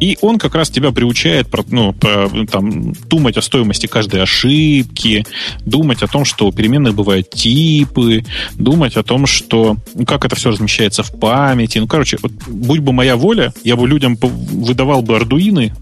[0.00, 1.94] И он как раз тебя приучает ну,
[2.50, 5.24] там, думать о стоимости каждой ошибки,
[5.64, 10.36] думать о том, что у переменных бывают типы, думать о том, что ну, как это
[10.36, 11.78] все размещается в памяти.
[11.78, 15.72] Ну, короче, вот, будь бы моя воля, я бы людям выдавал бы ардуины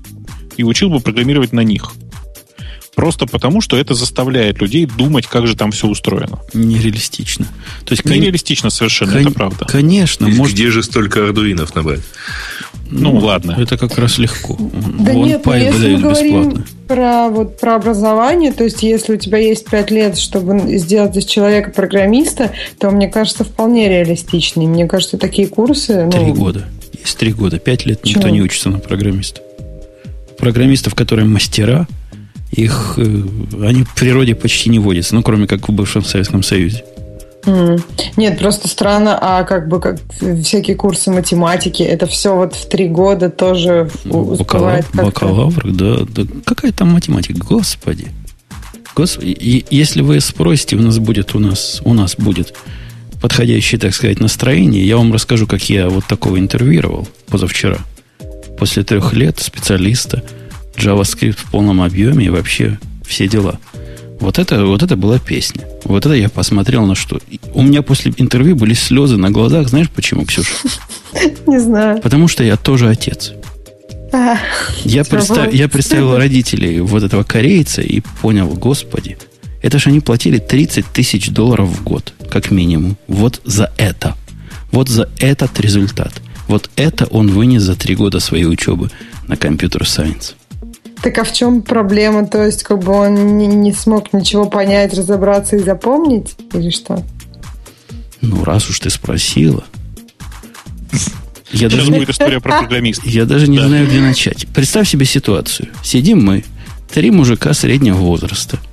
[0.57, 1.93] и учил бы программировать на них.
[2.95, 6.41] Просто потому, что это заставляет людей думать, как же там все устроено.
[6.53, 7.47] Нереалистично.
[7.87, 9.65] То есть, Нереалистично совершенно, кон- это правда.
[9.65, 10.29] Конечно.
[10.29, 10.55] Может...
[10.55, 12.01] Где же столько ардуинов набрать?
[12.91, 13.57] Ну, ну, ладно.
[13.59, 14.57] Это как раз легко.
[14.59, 19.17] Да Вон нет, ну, если мы говорим про, вот, про образование, то есть если у
[19.17, 24.61] тебя есть пять лет, чтобы сделать из человека программиста, то, мне кажется, вполне реалистично.
[24.61, 26.09] И мне кажется, такие курсы...
[26.11, 26.35] Три ну...
[26.35, 26.67] года.
[27.03, 27.59] Есть три года.
[27.59, 28.19] Пять лет Чего?
[28.19, 29.41] никто не учится на программиста
[30.43, 31.87] программистов, которые мастера,
[32.53, 33.03] их, э,
[33.63, 36.85] они в природе почти не водятся, ну, кроме как в бывшем Советском Союзе.
[37.45, 37.83] Mm.
[38.17, 39.99] Нет, просто странно, а как бы как
[40.43, 46.23] всякие курсы математики, это все вот в три года тоже ну, успевает Бакалавр, да, да.
[46.45, 48.09] Какая там математика, господи.
[48.95, 52.55] Господи, и если вы спросите, у нас будет, у нас, у нас будет
[53.21, 57.79] подходящее, так сказать, настроение, я вам расскажу, как я вот такого интервьюировал позавчера–
[58.63, 60.23] после трех лет специалиста,
[60.77, 63.59] JavaScript в полном объеме и вообще все дела.
[64.21, 65.65] Вот это, вот это была песня.
[65.85, 67.21] Вот это я посмотрел на что.
[67.55, 69.69] У меня после интервью были слезы на глазах.
[69.69, 70.53] Знаешь почему, Ксюша?
[71.47, 72.01] Не знаю.
[72.01, 73.33] Потому что я тоже отец.
[74.13, 74.37] А,
[74.85, 79.17] я, представ, я представил родителей вот этого корейца и понял, господи,
[79.63, 82.97] это же они платили 30 тысяч долларов в год, как минимум.
[83.09, 84.15] Вот за это.
[84.71, 86.13] Вот за этот результат.
[86.47, 88.91] Вот это он вынес за три года своей учебы
[89.27, 90.35] на компьютер-сайенс.
[91.03, 92.27] Так а в чем проблема?
[92.27, 96.37] То есть, как бы он не, не смог ничего понять, разобраться и запомнить?
[96.55, 97.03] Или что?
[98.21, 99.65] Ну, раз уж ты спросила.
[101.51, 103.07] Я Сейчас даже, будет история про программиста.
[103.07, 103.67] Я даже не да.
[103.67, 104.47] знаю, где начать.
[104.55, 105.69] Представь себе ситуацию.
[105.83, 106.45] Сидим мы,
[106.91, 108.59] три мужика среднего возраста–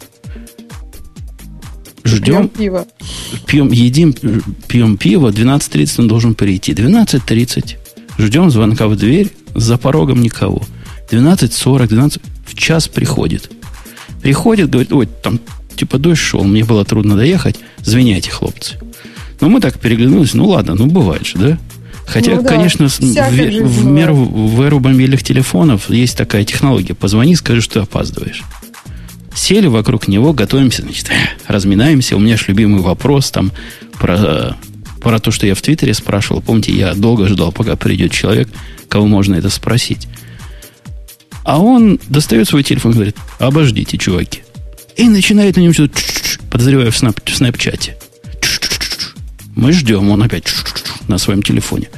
[2.09, 2.47] Ждем.
[2.47, 2.87] Пьем пиво.
[3.45, 4.13] Пьем, едим,
[4.67, 5.29] пьем пиво.
[5.29, 6.73] 12.30 он должен прийти.
[6.73, 7.75] 12.30.
[8.17, 9.31] Ждем звонка в дверь.
[9.55, 10.61] За порогом никого.
[11.11, 12.21] 12.40, 12...
[12.45, 13.51] В час приходит.
[14.21, 15.39] Приходит, говорит, ой, там
[15.75, 17.57] типа дождь шел, мне было трудно доехать.
[17.83, 18.75] Звиняйте, хлопцы.
[19.39, 20.33] Но мы так переглянулись.
[20.33, 21.57] Ну ладно, ну бывает же, да?
[22.05, 26.95] Хотя, ну, да, конечно, в, в, меру, в эру мобильных телефонов есть такая технология.
[26.95, 28.41] Позвони, скажи, что ты опаздываешь.
[29.35, 31.11] Сели вокруг него, готовимся, значит,
[31.47, 32.15] разминаемся.
[32.15, 33.51] У меня же любимый вопрос там
[33.99, 34.57] про,
[35.01, 36.41] про то, что я в Твиттере спрашивал.
[36.41, 38.49] Помните, я долго ждал, пока придет человек,
[38.89, 40.07] кого можно это спросить.
[41.43, 44.41] А он достает свой телефон и говорит, обождите, чуваки.
[44.97, 45.99] И начинает на нем что-то,
[46.49, 47.97] подозреваю, в, снап, в снапчате.
[49.56, 50.54] Мы ждем, он опять
[51.08, 51.89] на своем телефоне.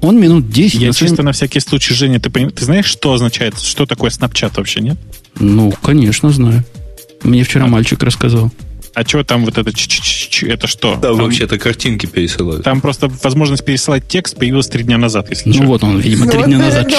[0.00, 0.80] Он минут 10...
[0.80, 1.26] Я на чисто своем...
[1.26, 4.98] на всякий случай, Женя, ты, ты знаешь, что означает, что такое снапчат вообще, нет?
[5.38, 6.64] Ну, конечно, знаю.
[7.22, 7.68] Мне вчера а.
[7.68, 8.50] мальчик рассказал.
[8.94, 10.96] А что там вот это, ч -ч -ч это что?
[10.96, 12.62] Да, вообще-то картинки пересылают.
[12.64, 15.64] Там просто возможность пересылать текст появилась три дня назад, если Ну что.
[15.64, 16.92] вот он, видимо, три ну, дня назад.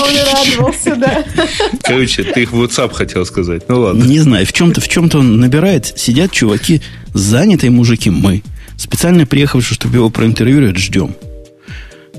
[1.84, 3.70] Короче, ты их в WhatsApp хотел сказать.
[3.70, 4.04] Ну ладно.
[4.04, 6.82] Не знаю, в чем-то в чем-то он набирает, сидят чуваки,
[7.14, 8.42] занятые мужики, мы.
[8.76, 11.16] Специально приехавшие, чтобы его проинтервьюировать, ждем.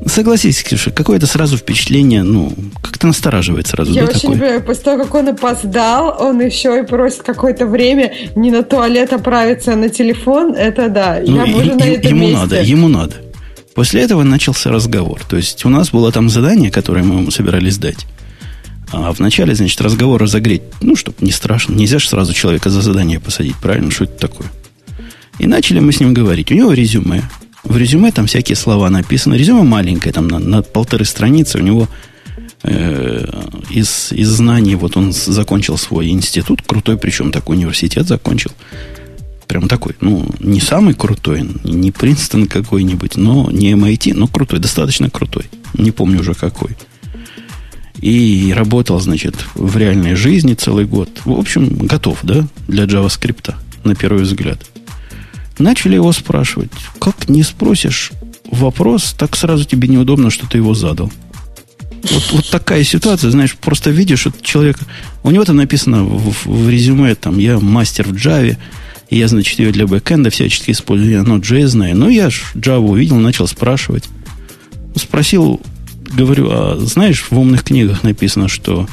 [0.07, 3.93] Согласись, Ксюша, какое-то сразу впечатление, ну, как-то настораживает сразу.
[3.93, 4.37] Я да, очень такое?
[4.37, 9.13] люблю, после того, как он опоздал, он еще и просит какое-то время не на туалет
[9.13, 10.55] отправиться, а на телефон.
[10.55, 12.37] Это да, ну, я и, уже на этом Ему месте.
[12.37, 13.15] надо, ему надо.
[13.75, 15.21] После этого начался разговор.
[15.29, 18.07] То есть у нас было там задание, которое мы ему собирались дать.
[18.93, 20.63] А вначале, значит, разговор разогреть.
[20.81, 21.75] Ну, чтобы не страшно.
[21.75, 23.91] Нельзя же сразу человека за задание посадить, правильно?
[23.91, 24.47] Что это такое?
[25.39, 26.53] И начали мы с ним говорить.
[26.53, 27.23] У него резюме.
[27.65, 29.35] В резюме там всякие слова написаны.
[29.35, 31.59] Резюме маленькое, там на, на полторы страницы.
[31.59, 31.89] У него
[32.63, 33.27] э,
[33.71, 38.51] из, из знаний, вот он закончил свой институт, крутой, причем такой университет закончил.
[39.47, 45.11] Прям такой, ну, не самый крутой, не Принстон какой-нибудь, но не MIT, но крутой, достаточно
[45.11, 45.45] крутой.
[45.75, 46.77] Не помню уже какой.
[48.01, 51.09] и работал, значит, в реальной жизни целый год.
[51.25, 54.59] В общем, готов, да, для JavaScript, на первый взгляд.
[55.59, 56.71] Начали его спрашивать.
[56.99, 58.13] Как не спросишь
[58.51, 61.13] вопрос, так сразу тебе неудобно, что ты его задал.
[62.11, 64.79] Вот, вот такая ситуация, знаешь, просто видишь, что человек...
[65.23, 68.57] У него там написано в, в резюме, там, я мастер в Java,
[69.09, 71.97] и я, значит, ее для бэкэнда всячески использую, я Node.js знаю.
[71.97, 74.05] Ну, я Java увидел, начал спрашивать.
[74.97, 75.61] Спросил,
[76.13, 78.87] говорю, а знаешь, в умных книгах написано, что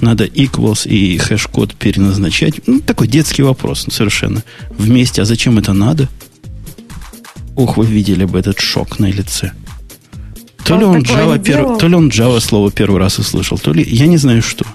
[0.00, 2.66] надо equals и hashCode переназначать.
[2.66, 4.42] Ну, такой детский вопрос совершенно.
[4.70, 6.08] Вместе, а зачем это надо?
[7.56, 9.52] Ох, вы видели бы этот шок на лице.
[10.64, 11.78] То ли, он Java перв...
[11.78, 14.66] то ли он Java слово первый раз услышал, то ли я не знаю что.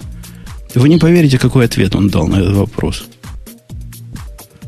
[0.74, 3.04] Вы не поверите, какой ответ он дал на этот вопрос.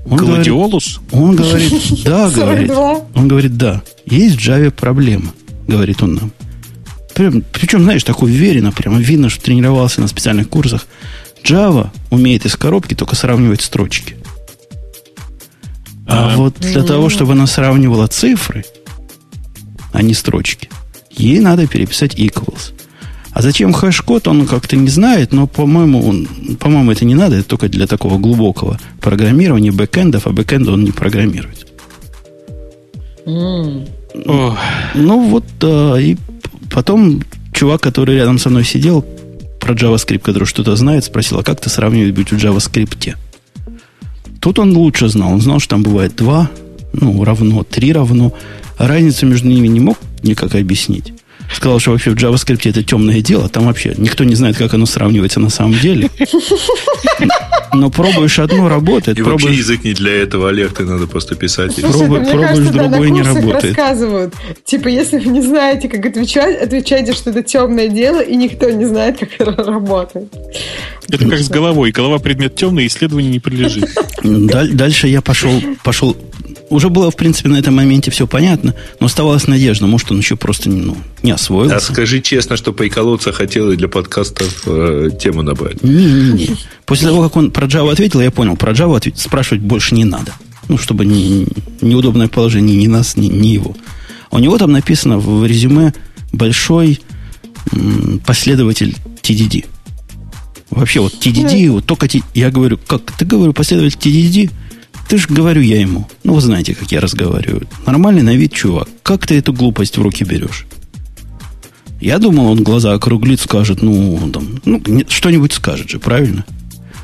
[0.09, 1.01] Он Гладиолус?
[1.11, 2.71] Говорит, он говорит, да, говорит.
[2.71, 3.83] Он говорит, да.
[4.07, 5.33] Есть в Java проблема,
[5.67, 6.33] говорит он нам.
[7.17, 10.87] Прям, причем, знаешь, так уверенно, прямо видно, что тренировался на специальных курсах.
[11.43, 14.17] Java умеет из коробки только сравнивать строчки.
[16.07, 18.67] А, а вот для того, чтобы она сравнивала цифры,
[19.95, 20.69] а не строчки,
[21.11, 22.75] ей надо переписать equals.
[23.33, 26.27] А зачем hashCode, он как-то не знает, но, по-моему, он,
[26.61, 30.91] по-моему, это не надо, это только для такого глубокого программирования бэкэндов, а бэкэнда он не
[30.91, 31.67] программирует.
[33.25, 33.89] Mm.
[34.95, 36.17] Ну вот, да, и
[36.71, 39.05] Потом чувак, который рядом со мной сидел,
[39.61, 43.17] про JavaScript, который что-то знает, спросил, а как ты сравнивать будет в JavaScript?
[44.41, 45.33] Тут он лучше знал.
[45.33, 46.51] Он знал, что там бывает два,
[46.93, 48.33] ну, равно, три равно.
[48.79, 51.13] Разницу между ними не мог никак объяснить.
[51.53, 53.49] Сказал, что вообще в JavaScript это темное дело.
[53.49, 56.11] Там вообще никто не знает, как оно сравнивается на самом деле.
[57.73, 59.19] Но пробуешь одно, работает.
[59.19, 59.43] И пробуешь...
[59.45, 61.73] вообще язык не для этого, Олег, ты надо просто писать.
[61.73, 62.15] Слушай, Пробу...
[62.17, 63.77] Пробуешь кажется, другой, не работает.
[63.77, 64.35] рассказывают.
[64.65, 68.85] Типа, если вы не знаете, как отвечать, отвечайте, что это темное дело, и никто не
[68.85, 70.33] знает, как это работает.
[71.09, 71.91] Это как с головой.
[71.91, 73.91] Голова предмет темный, исследованию не прилежит.
[74.23, 76.17] Дальше я пошел, пошел
[76.71, 80.37] уже было, в принципе, на этом моменте все понятно, но оставалась надежда, может, он еще
[80.37, 81.77] просто ну, не освоился.
[81.77, 85.83] А скажи честно, что приколоться хотел и для подкастов э, тему набрать.
[85.83, 86.57] Не-не-не.
[86.85, 89.19] После того, как он про Java ответил, я понял, про Java ответ...
[89.19, 90.33] спрашивать больше не надо.
[90.69, 91.47] Ну, чтобы не,
[91.81, 93.77] неудобное положение ни нас, ни, ни его.
[94.31, 95.95] У него там написано в резюме
[96.33, 97.01] большой
[97.73, 99.67] м, последователь TDD.
[100.71, 102.09] Вообще, вот TDD, вот только...
[102.35, 103.13] Я говорю, как?
[103.13, 104.51] Ты говорю, последователь TDD?
[105.09, 106.09] Ты же говорю я ему.
[106.25, 107.69] Ну, вы знаете, как я разговариваю.
[107.87, 108.89] Нормальный на вид чувак.
[109.03, 110.67] Как ты эту глупость в руки берешь?
[112.01, 116.45] Я думал, он глаза округлит, скажет, ну, там, ну что-нибудь скажет же, правильно?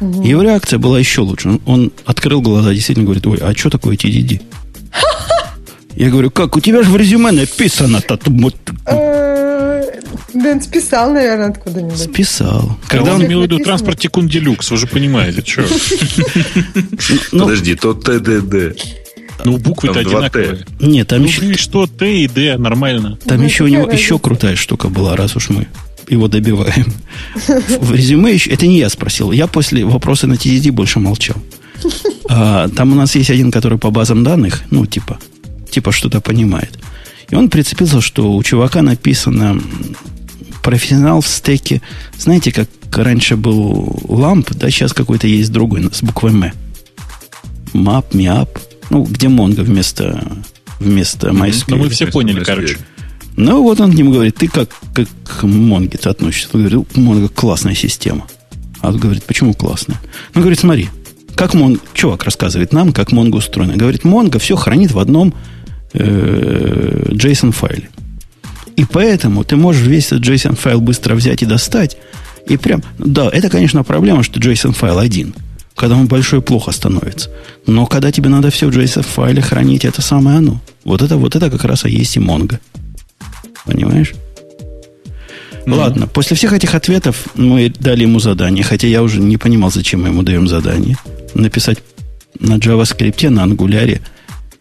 [0.01, 0.23] Угу.
[0.23, 1.49] Его реакция была еще лучше.
[1.49, 4.43] Он, он открыл глаза, действительно говорит, ой, а что такое TDD?
[5.97, 7.31] Я говорю, как, у тебя же в резюме
[9.87, 10.39] написано-то.
[10.39, 11.99] Дэн списал, наверное, откуда-нибудь.
[11.99, 12.79] Списал.
[12.89, 15.65] Когда он имел в виду транспорт Тикун Делюкс, вы же понимаете, что.
[17.33, 18.79] Ну, Подожди, то ТДД.
[19.45, 20.65] Ну, буквы-то одинаковые.
[20.81, 21.55] Нет, там ну, еще...
[21.55, 23.19] что, Т и Д, нормально.
[23.25, 25.67] Там еще у него еще крутая штука была, раз уж мы
[26.09, 26.93] его добиваем.
[27.81, 28.51] В резюме еще...
[28.51, 29.33] Это не я спросил.
[29.33, 31.37] Я после вопроса на TDD больше молчал.
[32.29, 35.19] А, там у нас есть один, который по базам данных, ну, типа,
[35.71, 36.79] типа что-то понимает.
[37.33, 39.59] И он прицепился, что у чувака написано
[40.63, 41.81] профессионал в стеке.
[42.19, 46.53] Знаете, как раньше был ламп, да, сейчас какой-то есть другой с буквой М.
[47.73, 48.51] Map, MIAP.
[48.91, 50.23] Ну, где Mongo вместо,
[50.79, 51.65] вместо MySQL.
[51.69, 52.77] Ну, мы все поняли, короче.
[53.39, 56.51] Ну, вот он к нему говорит, ты как, как к Монге ты относишься?
[56.53, 58.27] Он говорит, Монго классная система.
[58.83, 59.99] А он говорит, почему классная?
[60.35, 60.91] Он говорит, смотри,
[61.35, 63.75] как Монго, чувак рассказывает нам, как Монго устроено.
[63.75, 65.33] Говорит, Монго все хранит в одном
[65.95, 67.89] э, JSON файле.
[68.77, 71.97] И поэтому ты можешь весь этот JSON файл быстро взять и достать.
[72.49, 75.35] И прям, да, это, конечно, проблема, что JSON файл один.
[75.75, 77.31] Когда он большой, плохо становится.
[77.67, 80.61] Но когда тебе надо все в JSON файле хранить, это самое оно.
[80.85, 82.59] Вот это, вот это как раз и есть и Mongo.
[83.65, 84.13] Понимаешь?
[85.65, 85.77] Ну.
[85.77, 90.03] Ладно, после всех этих ответов мы дали ему задание, хотя я уже не понимал, зачем
[90.03, 90.97] мы ему даем задание.
[91.35, 91.79] Написать
[92.41, 94.01] на JavaScript, на Angular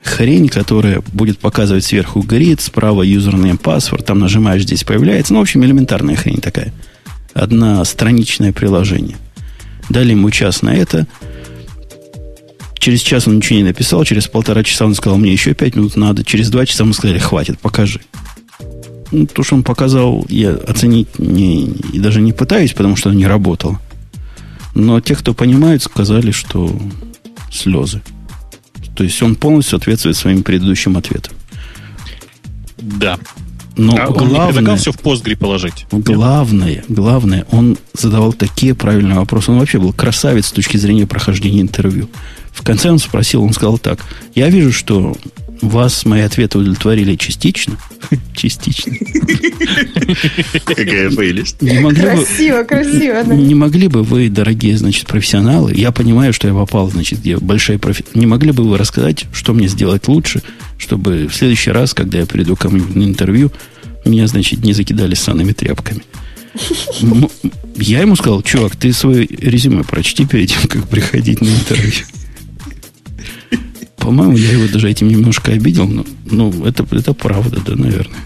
[0.04, 5.34] хрень, которая будет показывать сверху грид, справа юзерный паспорт, там нажимаешь, здесь появляется.
[5.34, 6.74] Ну, в общем, элементарная хрень такая.
[7.34, 9.18] Одна страничное приложение.
[9.90, 11.08] Дали ему час на это.
[12.78, 15.96] Через час он ничего не написал, через полтора часа он сказал, мне еще пять минут
[15.96, 16.24] надо.
[16.24, 18.02] Через два часа мы сказали, хватит, покажи.
[19.12, 23.28] Ну, то, что он показал, я оценить не, и даже не пытаюсь, потому что не
[23.28, 23.80] работало.
[24.74, 26.76] Но те, кто понимают, сказали, что
[27.52, 28.02] слезы.
[29.02, 31.34] То есть он полностью соответствует своим предыдущим ответам.
[32.78, 33.18] Да.
[33.76, 35.88] Но а главное, он все в Postgre положить.
[35.92, 39.50] Главное, главное, он задавал такие правильные вопросы.
[39.50, 42.10] Он вообще был красавец с точки зрения прохождения интервью.
[42.52, 44.06] В конце он спросил, он сказал так.
[44.36, 45.18] Я вижу, что
[45.62, 47.78] вас мои ответы удовлетворили частично.
[48.36, 48.94] Частично.
[50.66, 51.58] Какая прелесть.
[51.60, 53.24] Красиво, красиво.
[53.34, 57.78] Не могли бы вы, дорогие, значит, профессионалы, я понимаю, что я попал, значит, где большая
[57.78, 58.04] профи...
[58.14, 60.42] Не могли бы вы рассказать, что мне сделать лучше,
[60.78, 63.52] чтобы в следующий раз, когда я приду ко мне на интервью,
[64.06, 66.02] меня, значит, не закидали санными тряпками.
[67.76, 71.94] Я ему сказал, чувак, ты свое резюме прочти перед тем, как приходить на интервью.
[74.02, 78.20] По-моему, я его даже этим немножко обидел, но ну, это, это правда, да, наверное.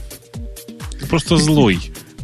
[1.00, 1.80] Ты просто злой.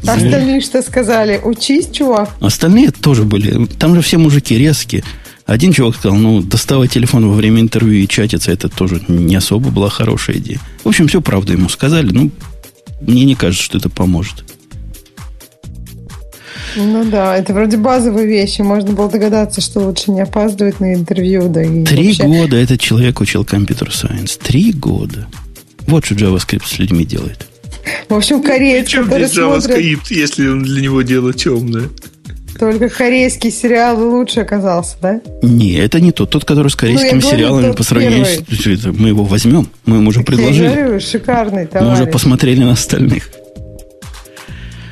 [0.08, 1.40] А остальные что сказали?
[1.44, 2.32] Учись, чувак.
[2.40, 3.66] Остальные тоже были.
[3.66, 5.04] Там же все мужики резкие.
[5.46, 9.70] Один чувак сказал, ну, доставать телефон во время интервью и чатиться, это тоже не особо
[9.70, 10.60] была хорошая идея.
[10.84, 12.10] В общем, все правду ему сказали.
[12.10, 12.32] Ну,
[13.02, 14.46] мне не кажется, что это поможет.
[16.76, 18.62] Ну да, это вроде базовые вещи.
[18.62, 21.50] Можно было догадаться, что лучше не опаздывать на интервью.
[21.50, 22.24] Да и Три вообще...
[22.24, 24.38] года этот человек учил компьютер-сайенс.
[24.38, 25.28] Три года.
[25.88, 27.46] Вот что JavaScript с людьми делает.
[28.10, 30.12] В общем, кореец, Причем который здесь JavaScript, смотрит...
[30.12, 31.90] если он для него дело темное?
[32.60, 35.22] Только корейский сериал лучше оказался, да?
[35.42, 36.30] Не, это не тот.
[36.30, 38.86] Тот, который с корейскими ну, сериалами говорю, по сравнению с...
[38.86, 39.68] Мы его возьмем.
[39.86, 40.66] Мы ему уже предложили.
[40.66, 41.98] Я говорю, шикарный товарищ.
[41.98, 43.30] Мы уже посмотрели на остальных.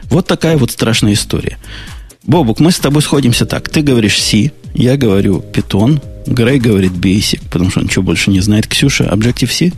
[0.09, 1.57] Вот такая вот страшная история.
[2.23, 3.69] Бобук, мы с тобой сходимся так.
[3.69, 8.41] Ты говоришь C, я говорю Python, Грей говорит Basic, потому что он ничего больше не
[8.41, 8.67] знает.
[8.67, 9.71] Ксюша, Objective-C?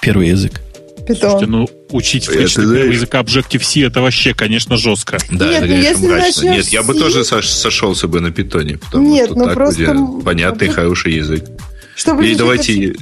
[0.00, 0.60] Первый язык.
[1.06, 1.16] Python.
[1.20, 5.18] Слушайте, ну, учить в качестве первого языка Objective-C это вообще, конечно, жестко.
[5.30, 6.50] Да, Нет, это, ну, конечно, мрачно.
[6.50, 9.96] Нет, я бы тоже сошелся бы на питоне, потому Нет, что ну так просто...
[10.24, 11.44] понятный, хороший язык.
[12.00, 12.94] Чтобы И давайте...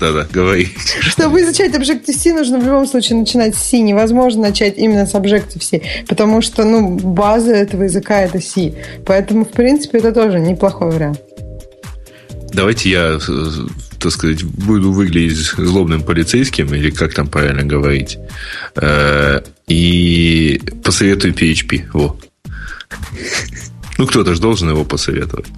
[0.00, 0.70] Да-да, говори.
[1.02, 3.80] Чтобы изучать Objective-C, нужно в любом случае начинать с C.
[3.80, 8.72] Невозможно начать именно с Objective-C, потому что, ну, база этого языка— это C.
[9.04, 11.20] Поэтому, в принципе, это тоже неплохой вариант.
[12.54, 13.18] Давайте я,
[13.98, 18.16] так сказать, буду выглядеть злобным полицейским, или как там правильно говорить,
[18.76, 21.90] э, и посоветую PHP.
[21.92, 22.16] Во.
[23.98, 25.48] Ну, кто-то же должен его посоветовать.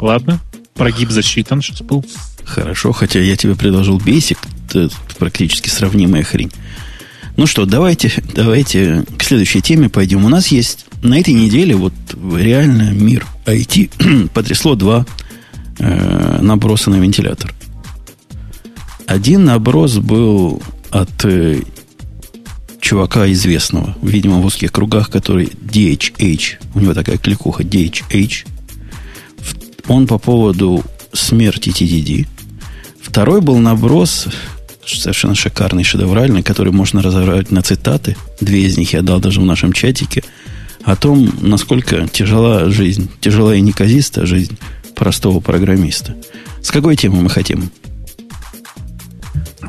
[0.00, 0.40] Ладно.
[0.80, 2.02] Прогиб засчитан сейчас был.
[2.42, 6.50] Хорошо, хотя я тебе предложил Basic, это практически сравнимая хрень.
[7.36, 10.24] Ну что, давайте, давайте к следующей теме пойдем.
[10.24, 11.92] У нас есть на этой неделе вот
[12.34, 15.04] реально мир IT потрясло два
[15.78, 17.52] э, наброса на вентилятор.
[19.04, 21.60] Один наброс был от э,
[22.80, 28.46] чувака известного, видимо, в узких кругах, который DHH, у него такая кликуха DHH,
[29.90, 32.28] он по поводу смерти TDD.
[33.02, 34.28] Второй был наброс,
[34.86, 38.16] совершенно шикарный, шедевральный, который можно разобрать на цитаты.
[38.40, 40.22] Две из них я дал даже в нашем чатике.
[40.84, 44.56] О том, насколько тяжела жизнь, тяжелая и неказистая жизнь
[44.94, 46.14] простого программиста.
[46.62, 47.68] С какой темы мы хотим?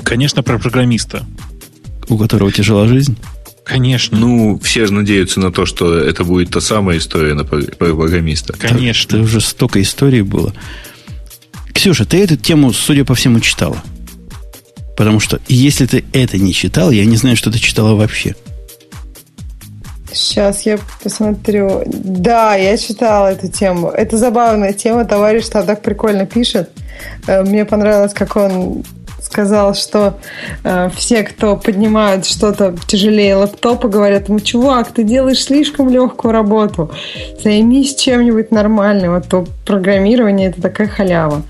[0.03, 1.25] Конечно, про программиста.
[2.09, 3.17] У которого тяжела жизнь?
[3.63, 4.17] Конечно.
[4.17, 8.53] Ну, все же надеются на то, что это будет та самая история на программиста.
[8.53, 9.17] Конечно.
[9.17, 10.53] Это уже столько историй было.
[11.73, 13.81] Ксюша, ты эту тему, судя по всему, читала.
[14.97, 18.35] Потому что если ты это не читал, я не знаю, что ты читала вообще.
[20.11, 21.83] Сейчас я посмотрю.
[21.87, 23.87] Да, я читала эту тему.
[23.89, 25.05] Это забавная тема.
[25.05, 26.69] Товарищ там так прикольно пишет.
[27.27, 28.83] Э, мне понравилось, как он
[29.31, 30.19] сказал, что
[30.63, 36.91] э, все, кто поднимают что-то тяжелее лэптопа, говорят ему, чувак, ты делаешь слишком легкую работу,
[37.41, 41.43] займись чем-нибудь нормальным, а то программирование это такая халява.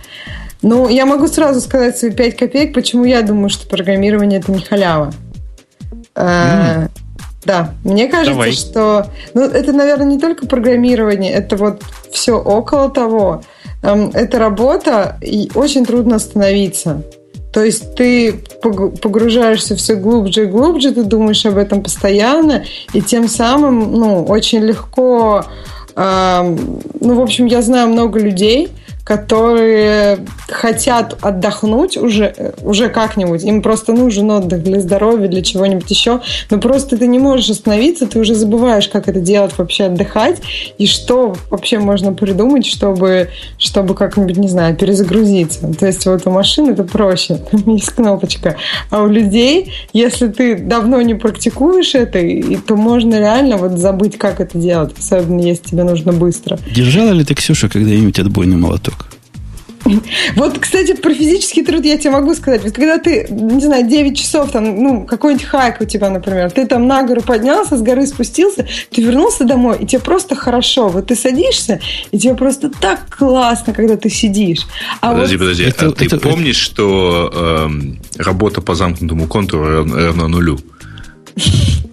[0.62, 4.62] Ну, я могу сразу сказать свои 5 копеек, почему я думаю, что программирование это не
[4.62, 5.12] халява.
[6.14, 6.90] Mm.
[7.44, 8.52] Да, мне кажется, Давай.
[8.52, 13.42] что ну, это, наверное, не только программирование, это вот все около того.
[13.82, 17.02] Эм, это работа, и очень трудно остановиться.
[17.52, 23.28] То есть ты погружаешься все глубже и глубже, ты думаешь об этом постоянно, и тем
[23.28, 25.44] самым, ну, очень легко,
[25.96, 26.58] э,
[27.00, 28.70] ну, в общем, я знаю много людей,
[29.12, 33.44] которые хотят отдохнуть уже, уже как-нибудь.
[33.44, 36.22] Им просто нужен отдых для здоровья, для чего-нибудь еще.
[36.50, 40.38] Но просто ты не можешь остановиться, ты уже забываешь, как это делать, вообще отдыхать,
[40.78, 45.68] и что вообще можно придумать, чтобы, чтобы как-нибудь, не знаю, перезагрузиться.
[45.78, 48.56] То есть вот у машин это проще, там есть кнопочка.
[48.92, 52.22] А у людей, если ты давно не практикуешь это,
[52.66, 56.58] то можно реально вот забыть, как это делать, особенно если тебе нужно быстро.
[56.74, 59.01] Держала ли ты, Ксюша, когда-нибудь отбойный молоток?
[60.36, 62.64] Вот, кстати, про физический труд я тебе могу сказать.
[62.64, 66.66] Вот когда ты, не знаю, 9 часов, там, ну, какой-нибудь хайк у тебя, например, ты
[66.66, 70.90] там на гору поднялся, с горы спустился, ты вернулся домой, и тебе просто хорошо.
[70.90, 71.80] Вот ты садишься,
[72.12, 74.68] и тебе просто так классно, когда ты сидишь.
[75.02, 75.44] А подожди, вот...
[75.44, 75.64] подожди.
[75.64, 76.74] Это, а ты это, помнишь, это...
[76.74, 80.60] что э, работа по замкнутому контуру равна нулю?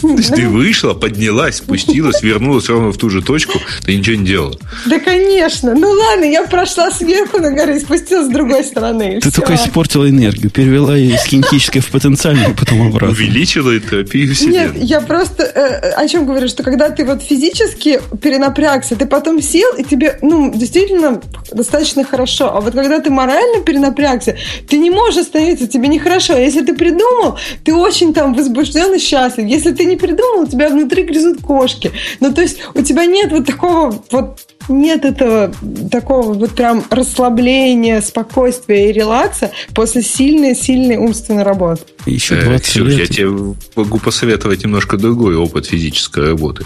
[0.00, 4.26] То есть ты вышла, поднялась, спустилась, вернулась ровно в ту же точку, ты ничего не
[4.26, 4.54] делала.
[4.86, 5.74] Да, конечно.
[5.74, 9.20] Ну ладно, я прошла сверху на горы и спустилась с другой стороны.
[9.20, 13.10] Ты только испортила энергию, перевела ее из кинетической в потенциальную, потом обратно.
[13.10, 18.96] Увеличила энтропию Нет, я просто э, о чем говорю, что когда ты вот физически перенапрягся,
[18.96, 21.20] ты потом сел, и тебе, ну, действительно
[21.52, 22.54] достаточно хорошо.
[22.54, 24.36] А вот когда ты морально перенапрягся,
[24.68, 26.34] ты не можешь остановиться, тебе нехорошо.
[26.34, 29.46] А если ты придумал, ты очень там возбужден и счастлив.
[29.48, 31.90] Если ты не придумал, у тебя внутри грызут кошки.
[32.20, 35.52] Ну, то есть у тебя нет вот такого вот нет этого
[35.90, 41.82] такого вот прям расслабления, спокойствия и релакса после сильной-сильной умственной работы.
[42.06, 42.98] Еще 20 э, Ксюш, лет.
[42.98, 46.64] я тебе могу посоветовать немножко другой опыт физической работы.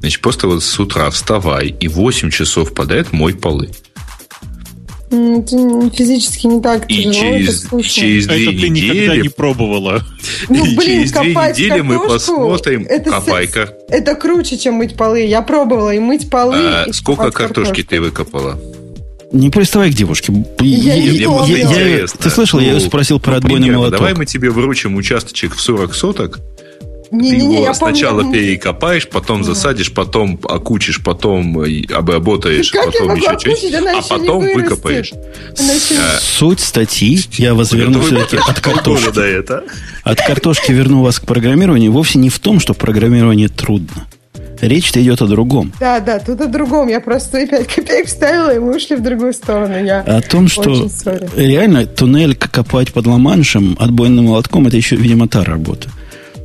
[0.00, 3.70] Значит, просто вот с утра вставай и 8 часов подряд мой полы.
[5.12, 8.60] Это физически не так и тяжело, через, это через две это недели...
[8.60, 10.02] ты никогда не пробовала.
[10.48, 13.74] Ну, блин, через две недели мы посмотрим это, копайка.
[13.88, 15.20] Это круче, чем мыть полы.
[15.20, 16.56] Я пробовала и мыть полы.
[16.56, 18.58] А, и сколько картошки ты выкопала?
[19.32, 20.32] Не приставай к девушке.
[20.60, 23.98] Я, я, я, я, я, ты слышал, ну, я ее спросил про отбойный примерно, молоток.
[23.98, 26.40] Давай мы тебе вручим участочек в 40 соток,
[27.12, 28.32] не, ты не, его я сначала помню.
[28.32, 31.58] перекопаешь, потом засадишь, потом окучишь, потом
[31.94, 35.12] обработаешь, как потом еще что-нибудь, а потом выкопаешь.
[35.12, 35.94] Еще...
[36.00, 39.20] А, Суть статьи, я вас верну все-таки от картошки.
[39.20, 39.64] это.
[40.02, 41.92] От картошки верну вас к программированию.
[41.92, 44.06] Вовсе не в том, что программирование трудно.
[44.62, 45.72] Речь-то идет о другом.
[45.80, 46.88] Да, да, тут о другом.
[46.88, 49.84] Я просто свои 5 копеек вставила, и мы ушли в другую сторону.
[49.84, 50.88] Я о том, что
[51.36, 55.88] реально туннель копать под ламаншем отбойным молотком, это еще, видимо, та работа.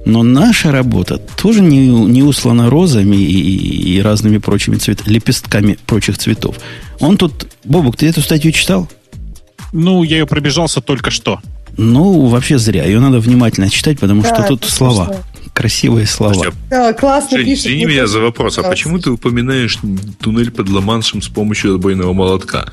[0.07, 6.17] Но наша работа тоже не, не услана розами и, и разными прочими цвет, лепестками прочих
[6.17, 6.55] цветов.
[7.01, 7.47] Он тут...
[7.65, 8.87] Бобук, ты эту статью читал?
[9.73, 11.41] Ну, я ее пробежался только что.
[11.75, 12.85] Ну, вообще зря.
[12.85, 15.07] Ее надо внимательно читать, потому да, что тут слова.
[15.07, 15.23] Смешно.
[15.53, 16.45] Красивые слова.
[16.69, 17.65] Да, классно Жень, пишет.
[17.65, 18.57] Извини меня за вопрос.
[18.59, 19.77] А почему ты упоминаешь
[20.21, 22.71] туннель под Ла-Маншем с помощью отбойного молотка?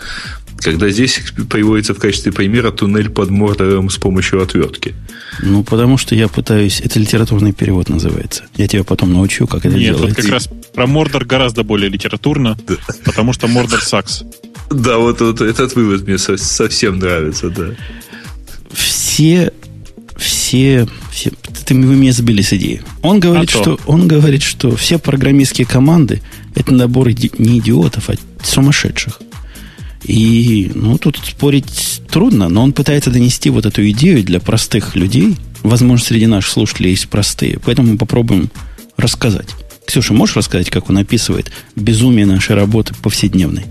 [0.59, 4.95] Когда здесь приводится в качестве примера туннель под Мордором с помощью отвертки.
[5.43, 6.81] Ну, потому что я пытаюсь...
[6.81, 8.45] Это литературный перевод называется.
[8.57, 10.07] Я тебя потом научу, как это Нет, делается.
[10.07, 12.77] Нет, вот как раз про Мордор гораздо более литературно, да.
[13.05, 14.25] потому что Мордор сакс.
[14.71, 17.75] Да, вот, вот этот вывод мне совсем нравится, да.
[18.73, 19.53] Все,
[20.17, 21.31] все, все
[21.65, 22.83] ты, вы меня сбили с идеи.
[23.03, 26.23] Он говорит, а что, он говорит, что все программистские команды
[26.55, 29.21] это набор не идиотов, а сумасшедших.
[30.05, 35.37] И, ну, тут спорить трудно, но он пытается донести вот эту идею для простых людей.
[35.63, 37.59] Возможно, среди наших слушателей есть простые.
[37.65, 38.51] Поэтому мы попробуем
[38.97, 39.49] рассказать.
[39.87, 43.65] Ксюша, можешь рассказать, как он описывает безумие нашей работы повседневной?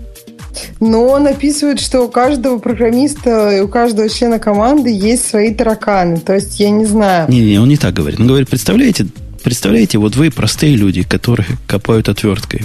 [0.80, 6.18] Но он описывает, что у каждого программиста и у каждого члена команды есть свои тараканы.
[6.18, 7.30] То есть, я не знаю.
[7.30, 8.20] Не-не, он не так говорит.
[8.20, 9.06] Он говорит, представляете,
[9.42, 12.62] представляете, вот вы простые люди, которые копают отверткой.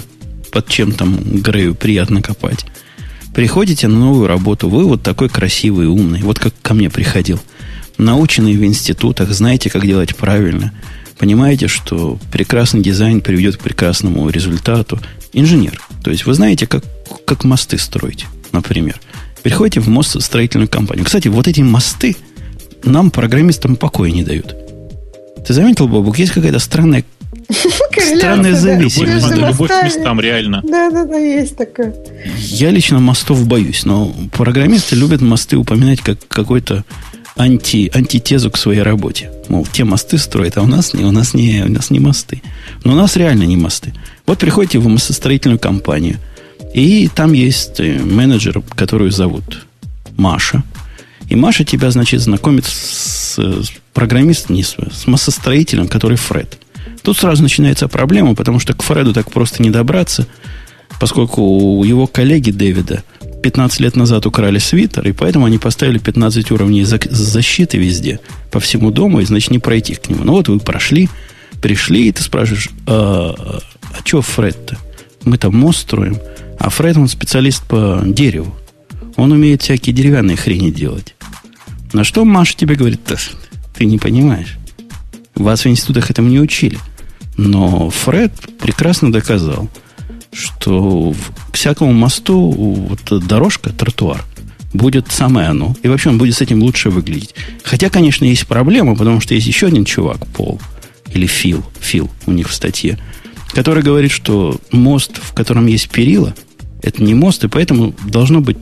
[0.52, 2.64] Под чем там Грею приятно копать.
[3.34, 7.40] Приходите на новую работу, вы вот такой красивый, умный, вот как ко мне приходил.
[7.96, 10.72] Наученный в институтах, знаете, как делать правильно.
[11.18, 14.98] Понимаете, что прекрасный дизайн приведет к прекрасному результату.
[15.32, 15.80] Инженер.
[16.02, 16.82] То есть вы знаете, как,
[17.26, 18.98] как мосты строить, например.
[19.42, 21.04] Приходите в мост строительную компанию.
[21.04, 22.16] Кстати, вот эти мосты
[22.84, 24.56] нам, программистам, покоя не дают.
[25.46, 27.04] Ты заметил, Бобук, есть какая-то странная
[28.16, 29.30] Странная зависимость.
[29.30, 30.62] Любовь, любовь к местам, реально.
[30.64, 31.94] Да, да, да, есть такое.
[32.36, 36.84] Я лично мостов боюсь, но программисты любят мосты упоминать как какой-то
[37.36, 39.30] анти, антитезу к своей работе.
[39.48, 42.42] Мол, те мосты строят, а у нас не, у нас не, у нас не мосты.
[42.84, 43.92] Но у нас реально не мосты.
[44.26, 46.18] Вот приходите в мостостроительную компанию,
[46.74, 49.66] и там есть э, менеджер, которую зовут
[50.16, 50.62] Маша.
[51.28, 56.58] И Маша тебя, значит, знакомит с, с программистом, не с, с массостроителем, который Фред.
[57.02, 60.26] Тут сразу начинается проблема, потому что к Фреду так просто не добраться,
[60.98, 63.02] поскольку у его коллеги Дэвида
[63.42, 68.20] 15 лет назад украли свитер, и поэтому они поставили 15 уровней защиты везде,
[68.50, 70.24] по всему дому, и, значит, не пройти к нему.
[70.24, 71.08] Ну вот вы прошли,
[71.62, 74.76] пришли, и ты спрашиваешь, а, а что Фред-то?
[75.24, 76.18] Мы там мост строим,
[76.58, 78.54] а Фред, он специалист по дереву.
[79.16, 81.14] Он умеет всякие деревянные хрени делать.
[81.92, 83.00] На что Маша тебе говорит,
[83.76, 84.56] ты не понимаешь.
[85.34, 86.78] Вас в институтах этому не учили.
[87.36, 89.68] Но Фред прекрасно доказал,
[90.32, 91.14] что
[91.50, 94.24] к всякому мосту вот дорожка, тротуар,
[94.72, 95.74] будет самое оно.
[95.82, 97.34] И вообще он будет с этим лучше выглядеть.
[97.64, 100.60] Хотя, конечно, есть проблема, потому что есть еще один чувак, Пол,
[101.12, 102.98] или Фил, Фил у них в статье,
[103.52, 106.34] который говорит, что мост, в котором есть перила,
[106.82, 108.56] это не мост, и поэтому должно быть...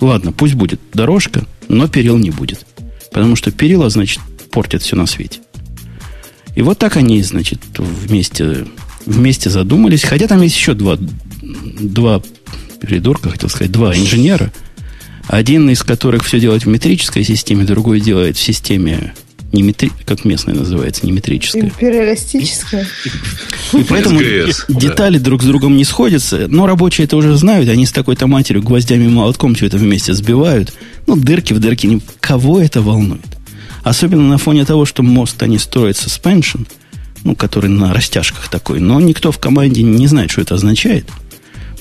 [0.00, 2.66] Ладно, пусть будет дорожка, но перил не будет.
[3.12, 4.20] Потому что перила, значит,
[4.50, 5.40] портят все на свете.
[6.54, 8.66] И вот так они, значит, вместе,
[9.06, 10.04] вместе задумались.
[10.04, 12.22] Хотя там есть еще два, два
[12.80, 14.52] придурка, хотел сказать, два инженера.
[15.26, 19.14] Один из которых все делает в метрической системе, другой делает в системе
[19.54, 19.90] не метри...
[20.04, 21.62] как местная называется, не метрическая.
[21.62, 22.86] Империалистическая.
[23.72, 24.20] И поэтому
[24.68, 26.46] детали друг с другом не сходятся.
[26.48, 27.68] Но рабочие это уже знают.
[27.68, 30.74] Они с такой-то матерью гвоздями и молотком все это вместе сбивают.
[31.06, 32.00] Ну, дырки в дырки.
[32.20, 33.22] Кого это волнует?
[33.84, 36.66] Особенно на фоне того, что мост они строят suspension,
[37.22, 38.80] ну, который на растяжках такой.
[38.80, 41.08] Но никто в команде не знает, что это означает.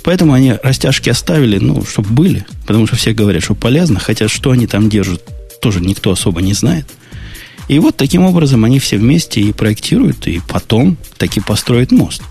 [0.04, 2.46] Поэтому они растяжки оставили, ну, чтобы были.
[2.68, 4.00] Потому что все говорят, что полезно.
[4.00, 5.24] Хотя что они там держат,
[5.62, 6.86] тоже никто особо не знает.
[7.70, 12.22] И вот таким образом они все вместе и проектируют, и потом таки построят мост.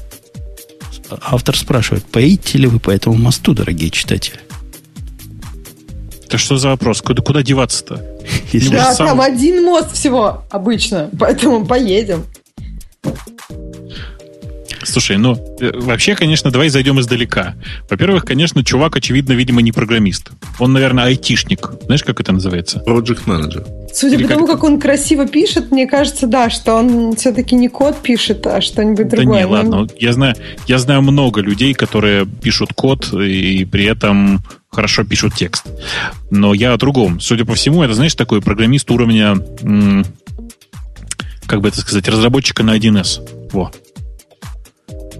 [1.22, 4.38] Автор спрашивает, поедете ли вы по этому мосту, дорогие читатели?
[6.26, 7.00] Это что за вопрос?
[7.00, 8.11] Куда, куда деваться-то?
[8.70, 9.07] Да, сам...
[9.09, 12.24] там один мост всего обычно, поэтому поедем.
[14.84, 17.55] Слушай, ну, э, вообще, конечно, давай зайдем издалека.
[17.88, 20.30] Во-первых, конечно, чувак, очевидно, видимо, не программист.
[20.59, 21.70] Он, наверное, айтишник.
[21.84, 22.82] Знаешь, как это называется?
[22.86, 23.64] Project Manager.
[23.92, 27.55] Судя Или по тому, как, как он красиво пишет, мне кажется, да, что он все-таки
[27.55, 29.42] не код пишет, а что-нибудь да другое.
[29.42, 29.86] Да не, ладно.
[29.98, 30.34] Я знаю,
[30.66, 34.42] я знаю много людей, которые пишут код и при этом
[34.72, 35.66] хорошо пишут текст.
[36.30, 37.20] Но я о другом.
[37.20, 39.36] Судя по всему, это, знаешь, такой программист уровня,
[41.46, 43.50] как бы это сказать, разработчика на 1С.
[43.52, 43.70] Во.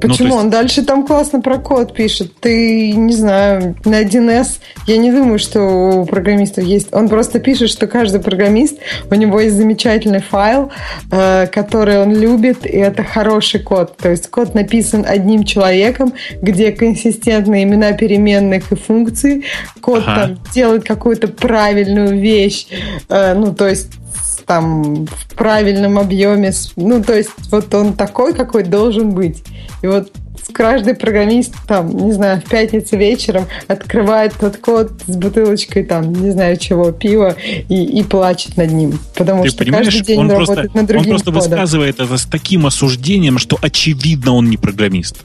[0.03, 0.28] Ну, Почему?
[0.28, 0.44] Ну, есть...
[0.44, 2.32] Он дальше там классно про код пишет.
[2.40, 6.88] Ты, не знаю, на 1С, я не думаю, что у программистов есть.
[6.92, 8.78] Он просто пишет, что каждый программист,
[9.11, 10.70] у него есть замечательный файл,
[11.11, 13.96] э, который он любит, и это хороший код.
[13.96, 19.44] То есть код написан одним человеком, где консистентные имена переменных и функций.
[19.80, 20.20] Код ага.
[20.20, 22.66] там делает какую-то правильную вещь.
[23.09, 24.01] Э, ну, то есть
[24.47, 26.53] там в правильном объеме.
[26.76, 29.43] Ну, то есть вот он такой, какой должен быть.
[29.82, 30.12] И вот
[30.53, 36.30] каждый программист, там, не знаю, в пятницу вечером открывает тот код с бутылочкой, там, не
[36.30, 37.36] знаю чего, пива
[37.68, 38.99] и, и плачет над ним.
[39.16, 41.51] Потому Ты что каждый день он, он просто, работает над другим Он просто кодом.
[41.51, 45.16] высказывает это с таким осуждением, что очевидно он не программист.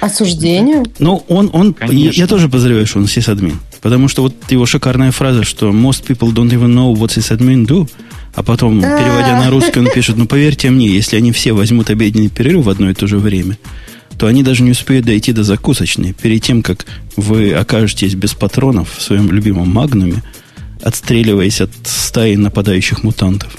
[0.00, 0.82] Осуждение?
[0.98, 3.60] Ну, он, он я, я тоже подозреваю, что он сисадмин.
[3.82, 7.90] Потому что вот его шикарная фраза, что most people don't even know what sysadmin do,
[8.34, 12.30] а потом, переводя на русский, он пишет, ну, поверьте мне, если они все возьмут обеденный
[12.30, 13.58] перерыв в одно и то же время,
[14.16, 16.12] то они даже не успеют дойти до закусочной.
[16.12, 20.22] Перед тем, как вы окажетесь без патронов в своем любимом магнуме,
[20.80, 23.56] отстреливаясь от стаи нападающих мутантов.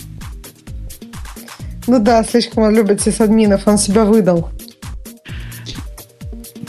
[1.86, 4.49] Ну да, слишком он любит сисадминов, он себя выдал.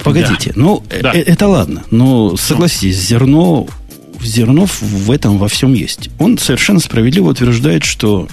[0.04, 0.60] Погодите, да.
[0.60, 1.12] ну да.
[1.12, 3.66] Э, это ладно, но согласитесь, зерно
[4.22, 6.10] зерно в этом во всем есть.
[6.18, 8.28] Он совершенно справедливо утверждает, что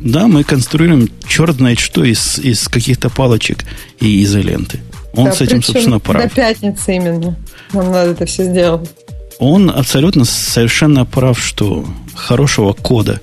[0.00, 3.64] да, мы конструируем черт знает что из, из каких-то палочек
[4.00, 4.80] и изоленты.
[5.14, 6.22] Он да, с этим, собственно, прав.
[6.22, 7.36] До пятницы именно.
[7.72, 8.90] Нам надо это все сделать.
[9.38, 13.20] Он абсолютно совершенно прав, что хорошего кода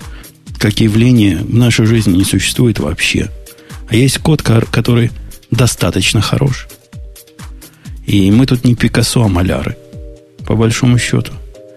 [0.58, 3.30] как явление в нашей жизни не существует вообще.
[3.89, 5.12] А есть код, который
[5.50, 6.68] достаточно хорош.
[8.12, 9.78] И мы тут не Пикассо, а маляры.
[10.45, 11.32] По большому счету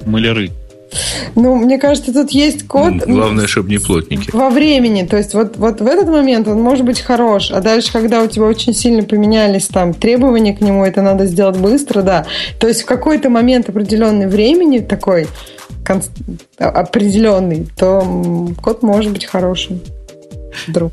[0.04, 0.50] маляры?
[1.36, 2.94] Ну, мне кажется, тут есть код.
[3.06, 4.30] Главное, чтобы не плотники.
[4.32, 5.06] Во времени.
[5.06, 8.26] То есть вот, вот в этот момент он может быть хорош, а дальше, когда у
[8.26, 12.26] тебя очень сильно поменялись там требования к нему, это надо сделать быстро, да.
[12.58, 15.28] То есть в какой-то момент определенный времени такой
[16.58, 19.78] определенный, то код может быть хорошим.
[20.66, 20.92] Вдруг.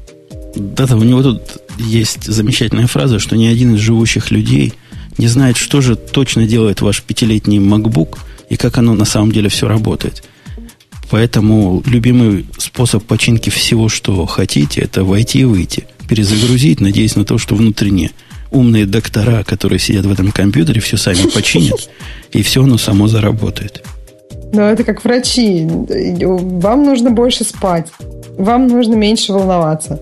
[0.56, 1.42] Да-да, у него тут
[1.80, 4.74] есть замечательная фраза, что ни один из живущих людей
[5.22, 8.18] не знает, что же точно делает ваш пятилетний MacBook–
[8.52, 10.24] и как оно на самом деле все работает.
[11.10, 15.88] Поэтому любимый способ починки всего, что хотите, это войти и выйти.
[16.10, 18.12] Перезагрузить, надеясь на то, что внутренне
[18.50, 21.90] умные доктора, которые сидят в этом компьютере, все сами починят,
[22.34, 23.86] и все оно само заработает.
[24.54, 25.68] Но это как врачи.
[25.68, 27.88] Вам нужно больше спать.
[28.38, 30.02] Вам нужно меньше волноваться.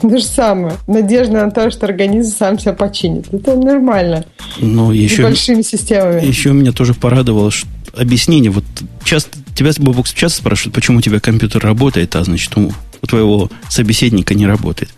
[0.00, 0.74] То же самое.
[0.86, 3.32] Надежда на то, что организм сам себя починит.
[3.32, 4.24] Это нормально.
[4.60, 6.24] Но еще, большими системами.
[6.24, 8.50] Еще меня тоже порадовало, что объяснение.
[8.50, 8.64] Вот
[9.04, 12.72] часто тебя, Бобок, часто спрашивают, почему у тебя компьютер работает, а значит, у,
[13.02, 14.90] у твоего собеседника не работает.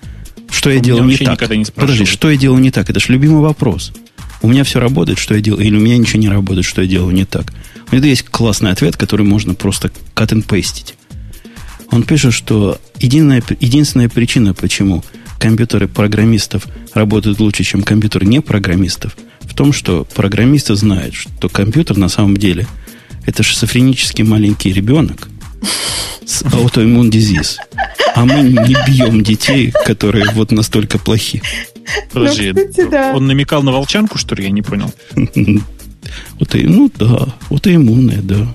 [0.51, 1.49] Что я делал не так?
[1.51, 2.91] Не Подожди, что я делал не так?
[2.91, 3.93] Это же любимый вопрос.
[4.43, 6.89] у меня все работает, что я делаю, или у меня ничего не работает, что я
[6.89, 7.53] делаю не так.
[7.93, 10.95] Него есть классный ответ, который можно просто cut and paste.
[11.91, 15.03] Он пишет, что единая, единственная причина, почему
[15.39, 21.97] компьютеры программистов работают лучше, чем компьютеры не программистов, в том, что программисты знают, что компьютер
[21.97, 22.67] на самом деле
[23.27, 25.29] это шизофренический маленький ребенок
[26.25, 27.59] с аутоиммун дизиз.
[28.15, 31.43] А мы не бьем детей, которые вот настолько плохи.
[32.13, 33.13] Подожди, ну, кстати, да.
[33.15, 34.45] он намекал на волчанку, что ли?
[34.45, 34.93] Я не понял.
[36.39, 38.47] Вот, ну да, вот и иммунная, да.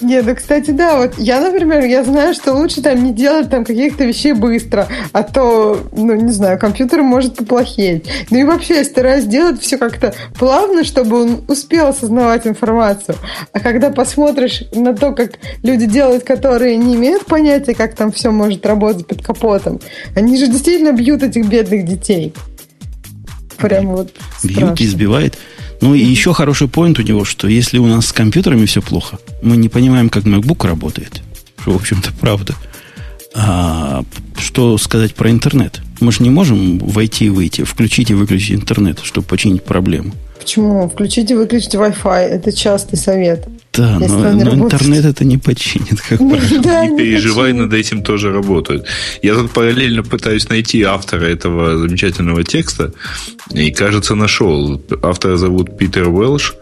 [0.00, 3.64] Нет, ну, кстати, да, вот я, например, я знаю, что лучше там не делать там
[3.64, 8.06] каких-то вещей быстро, а то, ну, не знаю, компьютер может поплохеть.
[8.30, 13.16] Ну и вообще, я стараюсь делать все как-то плавно, чтобы он успел осознавать информацию.
[13.52, 18.30] А когда посмотришь на то, как люди делают, которые не имеют понятия, как там все
[18.30, 19.80] может работать под капотом,
[20.16, 22.34] они же действительно бьют этих бедных детей.
[23.56, 24.12] Прям вот
[24.42, 25.38] Бьют, избивает.
[25.84, 29.18] Ну и еще хороший поинт у него, что если у нас с компьютерами все плохо,
[29.42, 31.20] мы не понимаем, как MacBook работает,
[31.60, 32.54] что, в общем-то, правда.
[33.34, 34.02] А
[34.38, 35.82] что сказать про интернет?
[36.00, 40.14] Мы же не можем войти и выйти, включить и выключить интернет, чтобы починить проблему.
[40.40, 40.88] Почему?
[40.88, 42.28] Включите и выключите Wi-Fi.
[42.28, 43.46] Это частый совет.
[43.76, 48.86] Да, но, но интернет это не починит, как да, Не переживай, над этим тоже работают.
[49.22, 52.92] Я тут параллельно пытаюсь найти автора этого замечательного текста,
[53.50, 54.80] и, кажется, нашел.
[55.02, 56.54] Автора зовут Питер Уэлш,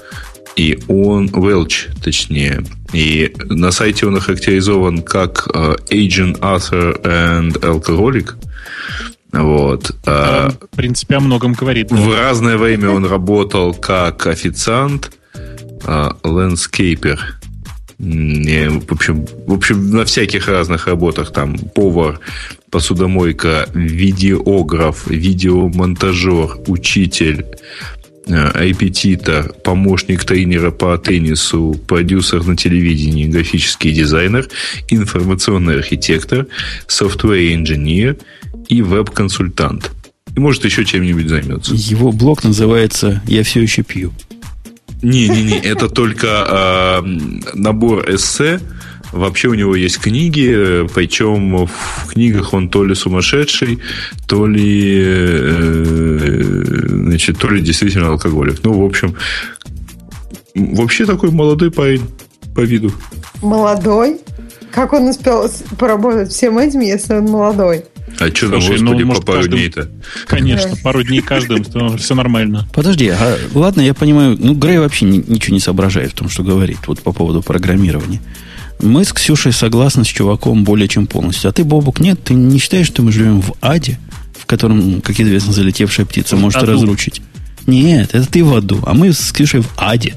[0.57, 8.35] и он, Welch, точнее, и на сайте он охарактеризован как uh, Agent Author and Alcoholic.
[9.33, 9.93] Вот.
[10.05, 11.89] А, в принципе, о многом говорит.
[11.89, 11.97] Да.
[11.97, 15.11] В разное время он работал как официант,
[15.87, 17.39] лендскейпер.
[17.99, 22.19] В общем, в общем, на всяких разных работах там повар,
[22.71, 27.47] посудомойка, видеограф, видеомонтажер, учитель,
[28.27, 34.49] репетитор, помощник тренера по теннису, продюсер на телевидении, графический дизайнер,
[34.89, 36.47] информационный архитектор,
[36.87, 38.17] софтвер-инженер
[38.69, 39.93] и веб-консультант.
[40.35, 41.75] И может еще чем-нибудь займется.
[41.75, 44.13] Его блог называется «Я все еще пью».
[45.03, 47.03] Не-не-не, это только э,
[47.55, 48.61] набор эссе.
[49.13, 53.79] Вообще у него есть книги, причем в книгах он то ли сумасшедший,
[54.27, 56.53] то ли, э,
[56.89, 58.61] значит, то ли действительно алкоголик.
[58.63, 59.15] Ну, в общем,
[60.55, 62.03] вообще такой молодой парень
[62.55, 62.91] по виду.
[63.43, 64.21] Молодой?
[64.71, 67.85] Как он успел поработать всем этим, если он молодой?
[68.19, 69.59] А что там, господи, ну, может, по пару каждым...
[69.59, 69.91] дней-то?
[70.27, 71.65] Конечно, пару дней каждым,
[71.97, 72.69] все нормально.
[72.73, 76.79] Подожди, а, ладно, я понимаю, ну, Грей вообще ничего не соображает в том, что говорит,
[76.87, 78.21] вот по поводу программирования.
[78.81, 81.49] Мы с Ксюшей согласны с чуваком более чем полностью.
[81.49, 83.99] А ты, Бобук, нет, ты не считаешь, что мы живем в аде,
[84.37, 86.73] в котором, как известно, залетевшая птица может аду.
[86.73, 87.23] разрушить?
[87.67, 90.15] Нет, это ты в аду, а мы с Ксюшей в аде.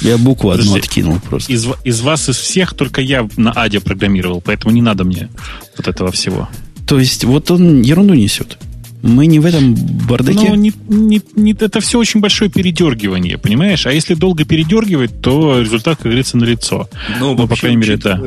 [0.00, 1.52] Я букву одну Подожди, откинул просто.
[1.52, 5.28] Из, из вас, из всех, только я на Аде программировал, поэтому не надо мне
[5.76, 6.48] вот этого всего.
[6.86, 8.58] То есть, вот он ерунду несет.
[9.06, 9.74] Мы не в этом
[10.08, 10.48] бардаке.
[10.48, 13.86] Ну, не, не, не, это все очень большое передергивание, понимаешь?
[13.86, 16.88] А если долго передергивать, то результат, как говорится, налицо.
[17.20, 18.20] Ну, ну по крайней мере, да.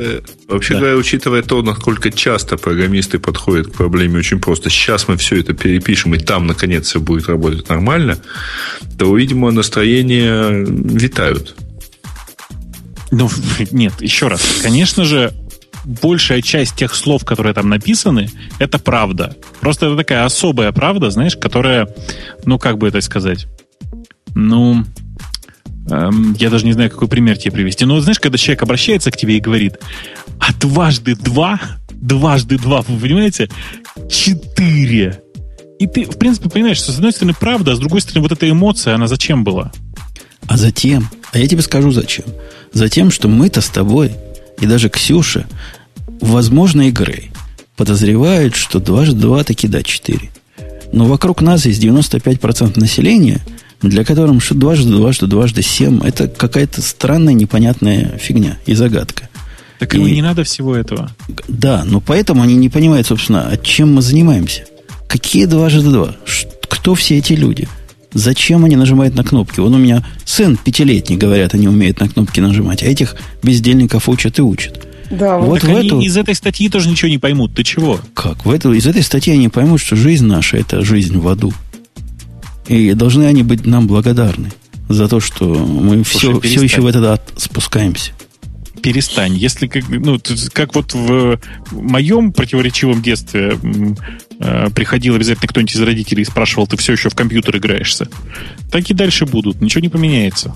[0.48, 0.80] Вообще да.
[0.80, 5.52] говоря, учитывая то, насколько часто программисты подходят к проблеме очень просто, сейчас мы все это
[5.52, 8.18] перепишем, и там, наконец, все будет работать нормально,
[8.98, 11.56] то, видимо, настроения витают.
[13.10, 13.28] Ну,
[13.70, 14.40] нет, еще раз.
[14.62, 15.34] Конечно же,
[15.84, 19.36] большая часть тех слов, которые там написаны, это правда.
[19.60, 21.88] Просто это такая особая правда, знаешь, которая,
[22.44, 23.46] ну, как бы это сказать,
[24.34, 24.84] ну,
[25.90, 27.84] эм, я даже не знаю, какой пример тебе привести.
[27.84, 29.78] Но знаешь, когда человек обращается к тебе и говорит,
[30.38, 31.60] а дважды два,
[31.92, 33.48] дважды два, вы понимаете,
[34.08, 35.22] четыре.
[35.78, 38.32] И ты, в принципе, понимаешь, что с одной стороны правда, а с другой стороны вот
[38.32, 39.72] эта эмоция, она зачем была?
[40.46, 42.26] А затем, а я тебе скажу зачем.
[42.72, 44.12] Затем, что мы-то с тобой,
[44.60, 45.46] и даже Ксюша,
[46.20, 47.30] возможно, и Грей,
[47.76, 50.30] подозревают, что дважды два таки да четыре.
[50.92, 53.40] Но вокруг нас есть 95% населения,
[53.80, 59.28] для которым что дважды два, что дважды семь, это какая-то странная, непонятная фигня и загадка.
[59.78, 61.10] Так и, не надо всего этого.
[61.48, 64.64] Да, но поэтому они не понимают, собственно, чем мы занимаемся.
[65.08, 66.14] Какие дважды два?
[66.68, 67.66] Кто все эти люди?
[68.12, 69.60] Зачем они нажимают на кнопки?
[69.60, 74.38] Он у меня сын пятилетний, говорят, они умеют на кнопки нажимать, а этих бездельников учат
[74.38, 74.86] и учат.
[75.10, 76.00] Да, вот так в эту...
[76.00, 77.54] из этой статьи тоже ничего не поймут.
[77.54, 78.00] Ты чего?
[78.14, 78.44] Как?
[78.44, 78.72] В эту...
[78.72, 81.52] Из этой статьи они поймут, что жизнь наша– это жизнь в аду.
[82.68, 84.52] И должны они быть нам благодарны
[84.88, 88.12] за то, что мы Слушай, все, все еще в этот ад спускаемся
[88.80, 89.36] перестань.
[89.36, 90.18] Если как, ну,
[90.52, 91.38] как вот в
[91.72, 93.58] моем противоречивом детстве
[94.74, 98.08] приходил обязательно кто-нибудь из родителей и спрашивал, ты все еще в компьютер играешься.
[98.70, 100.54] Так и дальше будут, ничего не поменяется.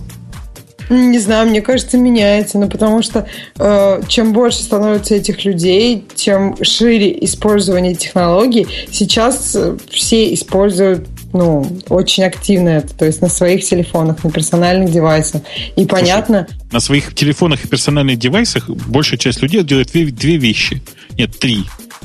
[0.91, 3.26] Не знаю, мне кажется, меняется, но потому что
[3.59, 8.66] э, чем больше становится этих людей, тем шире использование технологий.
[8.91, 14.93] Сейчас э, все используют ну, очень активно это, то есть на своих телефонах, на персональных
[14.93, 15.43] девайсах.
[15.74, 16.47] И Слушай, понятно...
[16.70, 20.82] На своих телефонах и персональных девайсах большая часть людей делает две, две вещи.
[21.16, 21.64] Нет, три.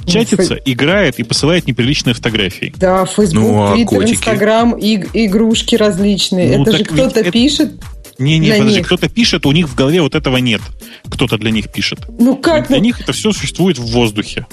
[0.09, 0.73] Чатится, Фей...
[0.73, 2.73] играет и посылает неприличные фотографии.
[2.77, 6.57] Да, Facebook, ну, а Twitter, Instagram, иг- игрушки различные.
[6.57, 7.31] Ну, это же кто-то это...
[7.31, 7.71] пишет
[8.19, 10.61] не-не, подожди, кто-то пишет, у них в голове вот этого нет.
[11.09, 11.99] Кто-то для них пишет.
[12.19, 12.67] Ну как?
[12.67, 12.83] Для ну...
[12.83, 14.45] них это все существует в воздухе.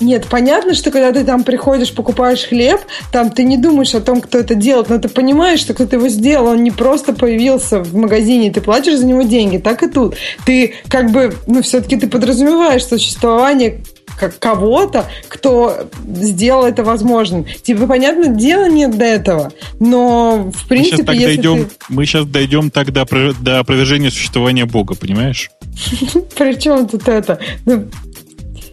[0.00, 2.80] Нет, понятно, что когда ты там приходишь, покупаешь хлеб,
[3.12, 6.08] там ты не думаешь о том, кто это делает, но ты понимаешь, что кто-то его
[6.08, 10.16] сделал, он не просто появился в магазине, ты платишь за него деньги, так и тут.
[10.44, 13.80] Ты как бы, ну, все-таки ты подразумеваешь существование
[14.22, 17.44] как кого-то, кто сделал это возможным.
[17.44, 21.70] Типа, понятно, дела нет до этого, но в принципе, мы сейчас если дойдем, ты...
[21.88, 23.04] Мы сейчас дойдем тогда
[23.40, 25.50] до опровержения существования Бога, понимаешь?
[26.36, 27.40] Причем тут это?
[27.66, 27.88] Ну,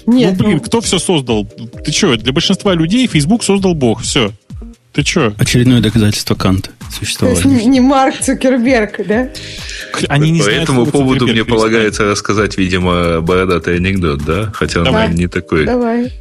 [0.06, 0.62] нет, ну, блин, ну...
[0.62, 1.46] кто все создал?
[1.46, 4.32] Ты что, для большинства людей Facebook создал Бог, все.
[4.94, 5.34] Ты что?
[5.38, 7.42] Очередное доказательство Канта существования.
[7.42, 9.30] То есть не Марк Цукерберг, да?
[10.08, 14.52] Они не По знают, этому поводу мне полагается рассказать, видимо, бородатый анекдот, да?
[14.54, 15.08] Хотя Давай.
[15.08, 15.66] он не такой.
[15.66, 16.12] Давай.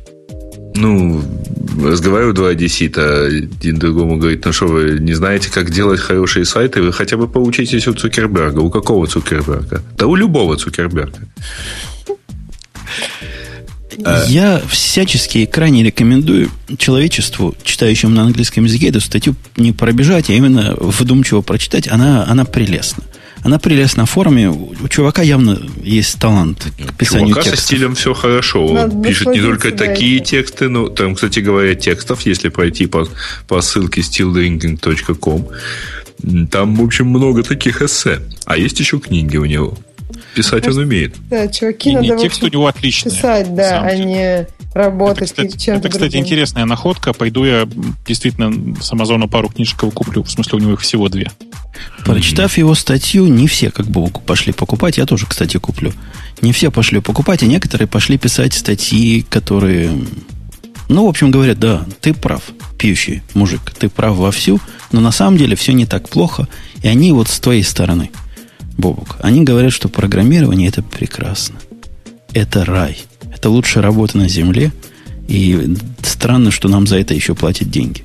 [0.75, 1.23] Ну,
[1.83, 6.83] разговаривают два одессита, один другому говорит, ну что, вы не знаете, как делать хорошие сайты,
[6.83, 8.61] вы хотя бы поучитесь у Цукерберга.
[8.61, 9.83] У какого Цукерберга?
[9.97, 11.19] Да у любого Цукерберга.
[14.05, 20.33] Э, Я всячески крайне рекомендую человечеству, читающему на английском языке, эту статью не пробежать, а
[20.33, 21.89] именно вдумчиво прочитать.
[21.89, 23.05] Она, она прелестна.
[23.43, 24.51] Она прелестна в форме.
[24.51, 27.61] У чувака явно есть талант к писанию Чувака текстов.
[27.61, 28.67] со стилем все хорошо.
[28.67, 33.09] Он пишет не только такие тексты, но там, кстати говоря, текстов, если пройти по,
[33.47, 35.49] по ссылке stilldrinking.com,
[36.51, 38.21] там, в общем, много таких эссе.
[38.45, 39.79] А есть еще книги у него.
[40.35, 41.17] Писать он умеет.
[41.29, 43.13] Да, чуваки, и надо текст у него отличный.
[43.13, 46.27] Писать, да, а не работать это, кстати, чем-то Это, кстати, другим.
[46.27, 47.13] интересная находка.
[47.13, 47.69] Пойду я
[48.07, 50.23] действительно с Амазона пару книжек куплю.
[50.23, 51.31] В смысле, у него их всего две.
[52.05, 54.99] Прочитав его статью, не все как бы пошли покупать.
[54.99, 55.93] Я тоже, кстати, куплю.
[56.41, 59.91] Не все пошли покупать, а некоторые пошли писать статьи, которые...
[60.89, 62.43] Ну, в общем, говорят, да, ты прав,
[62.79, 64.59] пьющий мужик, ты прав вовсю,
[64.91, 66.49] но на самом деле все не так плохо,
[66.83, 68.11] и они вот с твоей стороны–
[68.79, 71.59] Бобук, они говорят, что программирование это прекрасно.
[72.33, 72.97] Это рай.
[73.35, 74.73] Это лучшая работа на Земле.
[75.27, 78.05] И странно, что нам за это еще платят деньги.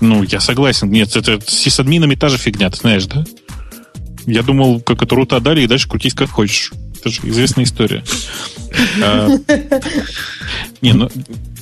[0.00, 0.90] Ну, я согласен.
[0.90, 3.24] Нет, это с сисадминами та же фигня, ты знаешь, да?
[4.26, 6.72] Я думал, как это рута дали, и дальше крутись как хочешь.
[7.06, 8.02] Это же известная история.
[9.00, 9.28] А,
[10.80, 11.08] не, ну,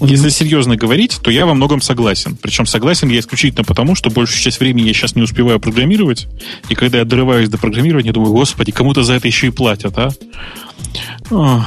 [0.01, 2.38] если серьезно говорить, то я во многом согласен.
[2.40, 6.28] Причем согласен я исключительно потому, что большую часть времени я сейчас не успеваю программировать.
[6.70, 11.66] И когда я дорываюсь до программирования, думаю, господи, кому-то за это еще и платят, а?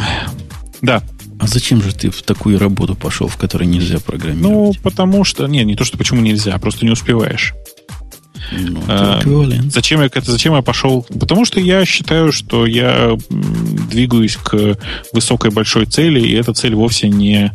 [0.81, 1.03] Да,
[1.39, 4.41] а зачем же ты в такую работу пошел, в которой нельзя программировать?
[4.41, 5.45] Ну, потому что...
[5.45, 7.53] Не, не то, что почему нельзя, а просто не успеваешь.
[8.51, 9.21] Ну, а,
[9.69, 11.05] зачем, я, зачем я пошел?
[11.19, 14.77] Потому что я считаю, что я двигаюсь к
[15.13, 17.51] высокой большой цели, и эта цель вовсе не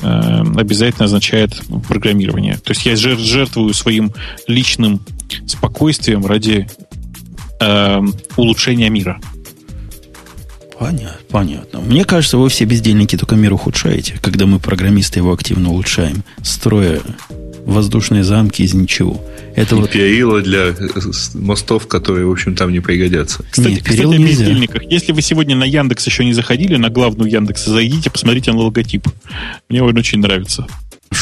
[0.00, 2.56] э, обязательно означает программирование.
[2.56, 4.12] То есть я жертвую своим
[4.46, 5.00] личным
[5.46, 6.68] спокойствием ради
[7.60, 8.02] э,
[8.36, 9.20] улучшения мира.
[10.78, 11.80] Понятно, понятно.
[11.80, 17.00] Мне кажется, вы все бездельники только мир ухудшаете, когда мы, программисты, его активно улучшаем, строя
[17.66, 19.20] воздушные замки из ничего.
[19.54, 19.90] Это и вот...
[19.90, 20.74] перила для
[21.34, 23.44] мостов, которые, в общем, там не пригодятся.
[23.50, 24.82] Кстати, Нет, кстати о бездельниках.
[24.90, 29.06] Если вы сегодня на Яндекс еще не заходили, на главную Яндекс зайдите, посмотрите на логотип.
[29.68, 30.66] Мне он очень нравится.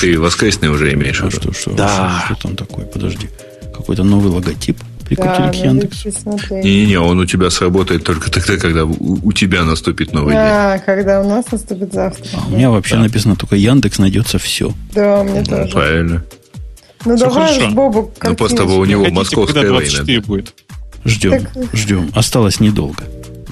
[0.01, 1.21] Ты воскресный уже имеешь.
[1.23, 2.23] А что, что, да.
[2.25, 2.87] что, что там такое?
[2.87, 3.29] Подожди.
[3.75, 4.79] Какой-то новый логотип
[5.11, 6.09] прикрутили да, к Яндексу.
[6.51, 10.83] Не-не-не, он у тебя сработает только тогда, когда у, у тебя наступит новый да, день.
[10.87, 12.25] когда у нас наступит завтра.
[12.35, 13.03] А у меня вообще да.
[13.03, 14.73] написано только Яндекс найдется все.
[14.95, 15.73] Да, у меня ну, тоже.
[15.73, 16.25] Правильно.
[17.05, 17.75] Ну Все давай хорошо.
[17.75, 20.21] Бобу Ну просто у него Хотите, московская война.
[20.27, 20.55] будет.
[21.05, 21.53] Ждем, так...
[21.73, 22.11] ждем.
[22.15, 23.03] Осталось недолго.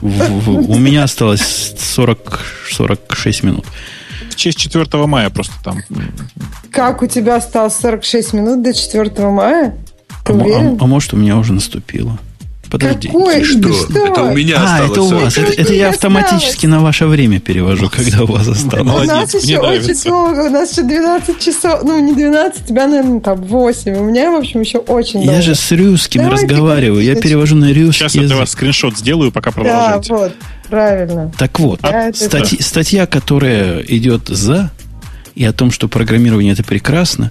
[0.00, 2.40] У меня осталось 40,
[2.70, 3.64] 46 минут.
[4.30, 5.80] В честь 4 мая просто там.
[6.70, 9.74] Как у тебя осталось 46 минут до 4 мая?
[10.28, 10.76] Ты а, уверен?
[10.78, 12.18] А, а может, у меня уже наступило?
[12.70, 13.08] Подожди.
[13.08, 13.44] Какой?
[13.44, 13.72] Что?
[13.72, 14.06] что?
[14.06, 14.90] Это у меня а, осталось.
[14.90, 15.38] это у вас.
[15.38, 16.76] Это, это я автоматически осталось.
[16.76, 18.86] на ваше время перевожу, когда у вас осталось.
[18.86, 19.90] Молодец, у нас еще нравится.
[19.90, 20.40] очень долго.
[20.40, 21.80] У нас еще 12 часов.
[21.82, 23.96] Ну, не 12, у тебя, наверное, там 8.
[23.96, 25.32] У меня, в общем, еще очень долго.
[25.32, 27.02] Я же с русским разговариваю.
[27.02, 28.22] Я перевожу на русский Сейчас язык.
[28.22, 30.08] я для вас скриншот сделаю, пока продолжаете.
[30.08, 30.32] Да, вот.
[30.68, 31.32] Правильно.
[31.38, 31.80] Так вот,
[32.14, 34.70] статья, статья, которая идет за
[35.34, 37.30] и о том, что программирование это прекрасно,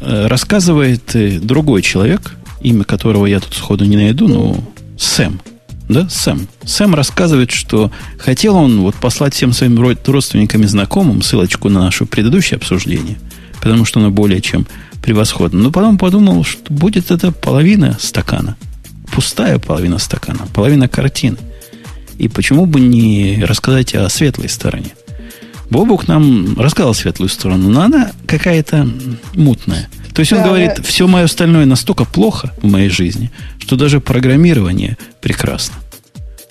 [0.00, 4.64] рассказывает э, другой человек, имя которого я тут сходу не найду, но
[4.98, 5.40] Сэм.
[5.88, 6.48] Да, Сэм.
[6.64, 12.04] Сэм рассказывает, что хотел он вот послать всем своим родственникам и знакомым ссылочку на наше
[12.04, 13.18] предыдущее обсуждение,
[13.60, 14.66] потому что оно более чем
[15.02, 15.62] превосходно.
[15.62, 18.56] Но потом подумал, что будет это половина стакана.
[19.12, 21.38] Пустая половина стакана, половина картины.
[22.18, 24.92] И почему бы не рассказать о светлой стороне?
[25.70, 28.88] Бобук нам рассказал светлую сторону, но она какая-то
[29.34, 29.88] мутная.
[30.14, 30.82] То есть он да, говорит, да.
[30.82, 35.76] все мое остальное настолько плохо в моей жизни, что даже программирование прекрасно.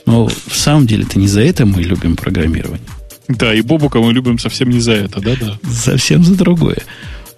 [0.06, 2.88] Но в самом деле это не за это мы любим программирование.
[3.28, 5.60] Да, и Бобука мы любим совсем не за это, да-да.
[5.70, 6.78] Совсем за другое.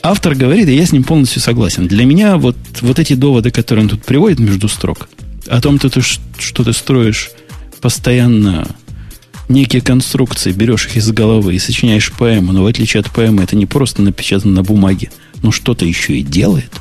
[0.03, 1.87] Автор говорит, и я с ним полностью согласен.
[1.87, 5.09] Для меня вот, вот эти доводы, которые он тут приводит между строк,
[5.47, 7.31] о том, что ты, что ты строишь
[7.81, 8.67] постоянно
[9.49, 13.55] некие конструкции, берешь их из головы и сочиняешь поэму, но в отличие от поэмы это
[13.55, 16.71] не просто напечатано на бумаге, но что-то еще и делает,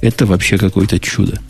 [0.00, 1.40] это вообще какое-то чудо.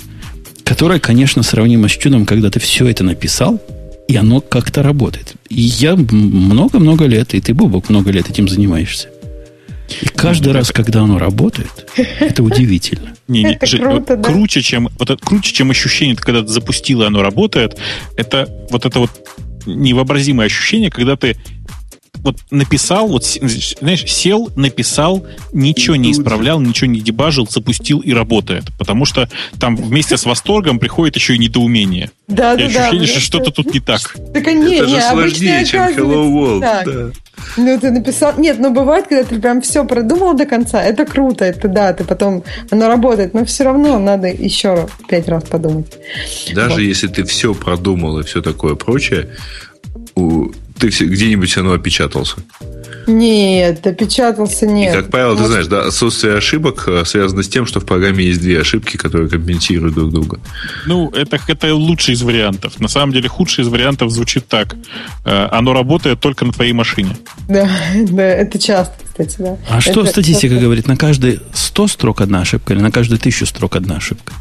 [0.64, 3.60] Которое, конечно, сравнимо с чудом, когда ты все это написал,
[4.08, 5.34] и оно как-то работает.
[5.48, 9.08] И я много-много лет, и ты, Бобок, много лет этим занимаешься.
[10.00, 13.10] И каждый ну, раз, когда оно работает, это удивительно.
[13.28, 14.22] Не, не, это Жень, круто, да?
[14.22, 17.78] круче, чем, вот это, круче, чем ощущение, когда ты запустил, и оно работает,
[18.16, 19.10] это вот это вот
[19.66, 21.36] невообразимое ощущение, когда ты
[22.22, 28.64] вот написал, вот, знаешь, сел, написал, ничего не исправлял, ничего не дебажил, запустил и работает.
[28.78, 32.10] Потому что там вместе с восторгом приходит еще и недоумение.
[32.28, 33.06] Да, и да, ощущение, да.
[33.06, 34.14] что что-то тут не так.
[34.32, 36.60] Так, не, это не, же сложнее, чем Hello World.
[36.60, 37.10] Да.
[37.56, 38.34] Ну, ты написал...
[38.38, 42.04] Нет, ну, бывает, когда ты прям все продумал до конца, это круто, это да, ты
[42.04, 42.44] потом...
[42.70, 45.98] Оно работает, но все равно надо еще пять раз подумать.
[46.54, 46.80] Даже вот.
[46.80, 49.30] если ты все продумал и все такое прочее,
[50.14, 50.52] у,
[50.90, 52.36] ты где-нибудь оно опечатался?
[53.06, 54.94] Нет, опечатался нет.
[54.94, 58.24] И, как правило, ты знаешь, да, отсутствие ошибок э, связано с тем, что в программе
[58.24, 60.40] есть две ошибки, которые компенсируют друг друга.
[60.86, 62.80] Ну, это, это лучший из вариантов.
[62.80, 64.76] На самом деле, худший из вариантов звучит так.
[65.24, 67.16] Э, оно работает только на твоей машине.
[67.48, 69.58] Да, да, это часто, кстати, да.
[69.68, 70.64] А это что статистика часто...
[70.64, 70.86] говорит?
[70.86, 74.32] На каждые 100 строк одна ошибка или на каждые 1000 строк одна ошибка?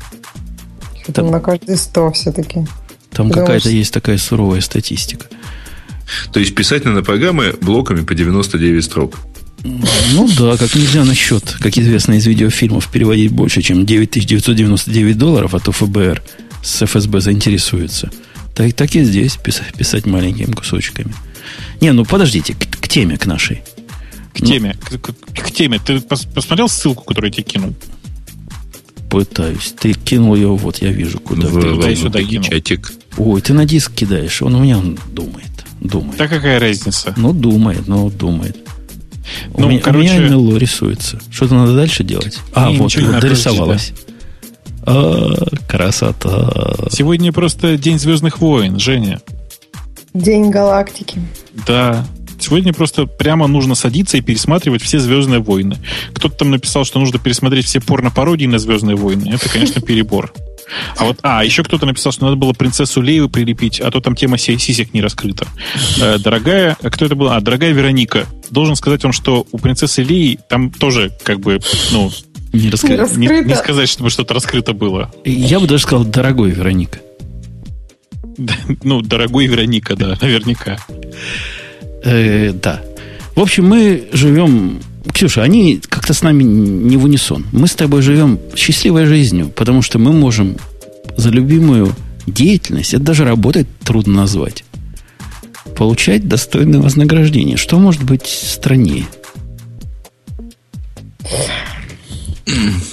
[1.13, 1.29] Там...
[1.29, 2.65] На каждые 100 все-таки.
[3.11, 5.25] Там какая-то есть такая суровая статистика.
[6.31, 9.15] То есть писать надо программы блоками по 99 строк.
[9.63, 15.59] Ну да, как нельзя насчет, как известно из видеофильмов, переводить больше, чем 9999 долларов, а
[15.59, 16.23] то ФБР
[16.63, 18.09] с ФСБ заинтересуется.
[18.55, 21.13] Так, так и здесь писать, писать маленькими кусочками.
[21.79, 23.61] Не, ну подождите, к, к теме, к нашей.
[24.33, 25.79] К теме, ну, к, к, к теме.
[25.79, 27.75] Ты посмотрел ссылку, которую я тебе кинул?
[29.09, 29.73] Пытаюсь.
[29.79, 31.47] Ты кинул ее, вот я вижу, куда.
[31.47, 32.45] В, в, в, сюда кинул.
[32.45, 32.91] чатик.
[33.17, 35.60] Ой, ты на диск кидаешь, он у меня он думает.
[35.81, 36.17] Думает.
[36.17, 37.13] Да какая разница?
[37.17, 38.55] Ну, думает, ну, думает.
[39.57, 40.17] Ну, у, меня, короче...
[40.17, 41.19] у меня НЛО рисуется.
[41.31, 42.39] Что-то надо дальше делать?
[42.53, 43.93] А, не, вот, вот дорисовалась.
[44.83, 45.33] А,
[45.67, 46.75] красота.
[46.91, 49.21] Сегодня просто День Звездных войн, Женя.
[50.13, 51.19] День галактики.
[51.65, 52.05] Да.
[52.39, 55.77] Сегодня просто прямо нужно садиться и пересматривать все Звездные войны.
[56.13, 59.31] Кто-то там написал, что нужно пересмотреть все порно-пародии на Звездные войны.
[59.33, 60.33] Это, конечно, перебор.
[60.97, 64.15] А вот, а, еще кто-то написал, что надо было принцессу Лею прилепить, а то там
[64.15, 65.47] тема сисек не раскрыта.
[65.99, 67.37] Э, дорогая, кто это была?
[67.37, 68.25] А, дорогая Вероника.
[68.49, 71.59] Должен сказать вам, что у принцессы Леи там тоже, как бы,
[71.91, 72.11] ну,
[72.53, 72.97] не, раскры...
[73.15, 75.11] не, не сказать, чтобы что-то раскрыто было.
[75.23, 76.99] Я бы даже сказал, дорогой Вероника.
[78.83, 80.77] Ну, дорогой Вероника, да, наверняка.
[82.03, 82.81] Э, да.
[83.35, 84.81] В общем, мы живем
[85.13, 87.45] Ксюша, они как-то с нами не в унисон.
[87.51, 90.57] Мы с тобой живем счастливой жизнью, потому что мы можем
[91.17, 91.95] за любимую
[92.27, 94.63] деятельность, это даже работать трудно назвать,
[95.75, 97.57] получать достойное вознаграждение.
[97.57, 99.05] Что может быть страннее?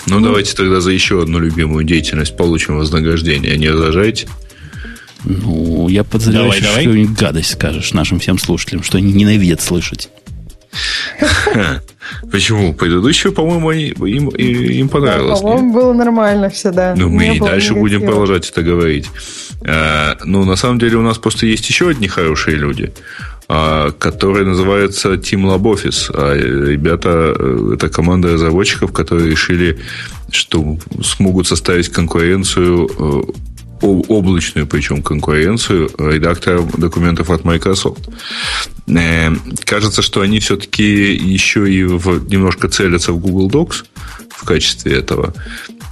[0.07, 3.57] Ну, давайте тогда за еще одну любимую деятельность получим вознаграждение.
[3.59, 4.29] Не возражаете?
[5.25, 7.05] Ну, я подозреваю, давай, что давай.
[7.05, 10.09] гадость скажешь нашим всем слушателям, что они ненавидят слышать.
[12.31, 12.75] Почему?
[12.75, 15.41] Предыдущую, по-моему, им, им понравилось.
[15.41, 16.95] по-моему, было нормально все, да.
[16.97, 19.07] Ну, мы и дальше будем продолжать это говорить.
[19.67, 22.93] А, ну, на самом деле, у нас просто есть еще одни хорошие люди,
[23.49, 26.11] а, которые называются Team Lab Office.
[26.15, 29.79] А, ребята, э, это команда разработчиков, которые решили,
[30.31, 33.23] что смогут составить конкуренцию э,
[33.83, 38.09] облачную, причем конкуренцию редакторам документов от Microsoft.
[38.87, 39.31] Э,
[39.65, 43.85] кажется, что они все-таки еще и в, немножко целятся в Google Docs
[44.31, 45.33] в качестве этого.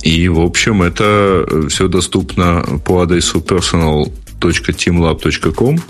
[0.02, 5.80] И, в общем, это все доступно по адресу personal.teamlab.com.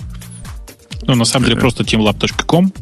[1.07, 2.73] Ну, на самом деле, просто teamlab.com.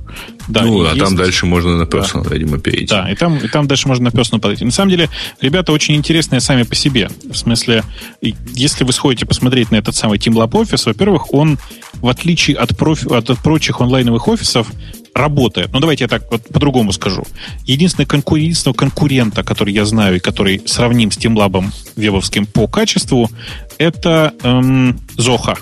[0.48, 1.00] Да, ну, а есть.
[1.00, 2.34] там дальше можно на personal, да.
[2.34, 2.86] видимо, перейти.
[2.86, 4.64] Да, и там, и там дальше можно на personal подойти.
[4.64, 5.08] На самом деле,
[5.40, 7.10] ребята очень интересные сами по себе.
[7.30, 7.82] В смысле,
[8.20, 11.58] если вы сходите посмотреть на этот самый TeamLab офис, во-первых, он,
[11.94, 14.70] в отличие от, профи, от, от прочих онлайновых офисов,
[15.14, 15.72] работает.
[15.72, 17.24] Ну, давайте я так вот по-другому скажу.
[17.64, 18.38] Единственный конкур...
[18.38, 21.64] единственного конкурента, который я знаю и который сравним с TeamLab
[21.96, 23.30] вебовским по качеству,
[23.78, 25.56] это эм, Zoho.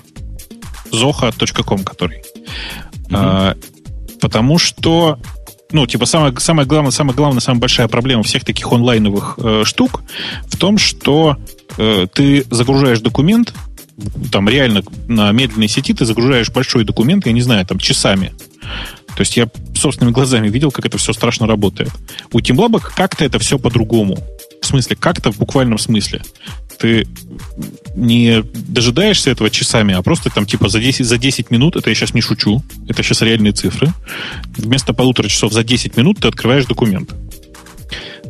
[0.93, 2.23] Zoho.com, который.
[3.07, 3.15] Угу.
[3.15, 3.57] А,
[4.21, 5.19] потому что
[5.73, 10.03] ну, типа, самая, самая главная, самая главная, самая большая проблема всех таких онлайновых э, штук
[10.47, 11.39] в том, что
[11.79, 13.55] э, ты загружаешь документ,
[14.31, 18.33] там реально на медленной сети ты загружаешь большой документ, я не знаю, там часами.
[19.15, 21.91] То есть я собственными глазами видел, как это все страшно работает.
[22.33, 24.19] У TeamLab как-то это все по-другому.
[24.61, 26.23] В смысле, как-то в буквальном смысле.
[26.83, 27.07] Ты
[27.95, 31.95] не дожидаешься этого часами, а просто там типа за 10, за 10 минут, это я
[31.95, 33.93] сейчас не шучу, это сейчас реальные цифры,
[34.57, 37.15] вместо полутора часов за 10 минут ты открываешь документ.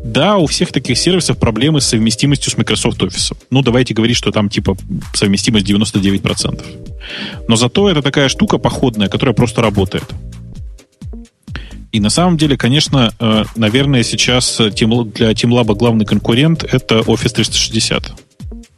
[0.04, 3.34] Да, у всех таких сервисов проблемы с совместимостью с Microsoft Office.
[3.48, 4.76] Ну, давайте говорить, что там типа
[5.14, 6.62] совместимость 99%.
[7.48, 10.04] Но зато это такая штука походная, которая просто работает.
[11.92, 18.12] И на самом деле, конечно, э, наверное, сейчас для TeamLab главный конкурент это Office 360.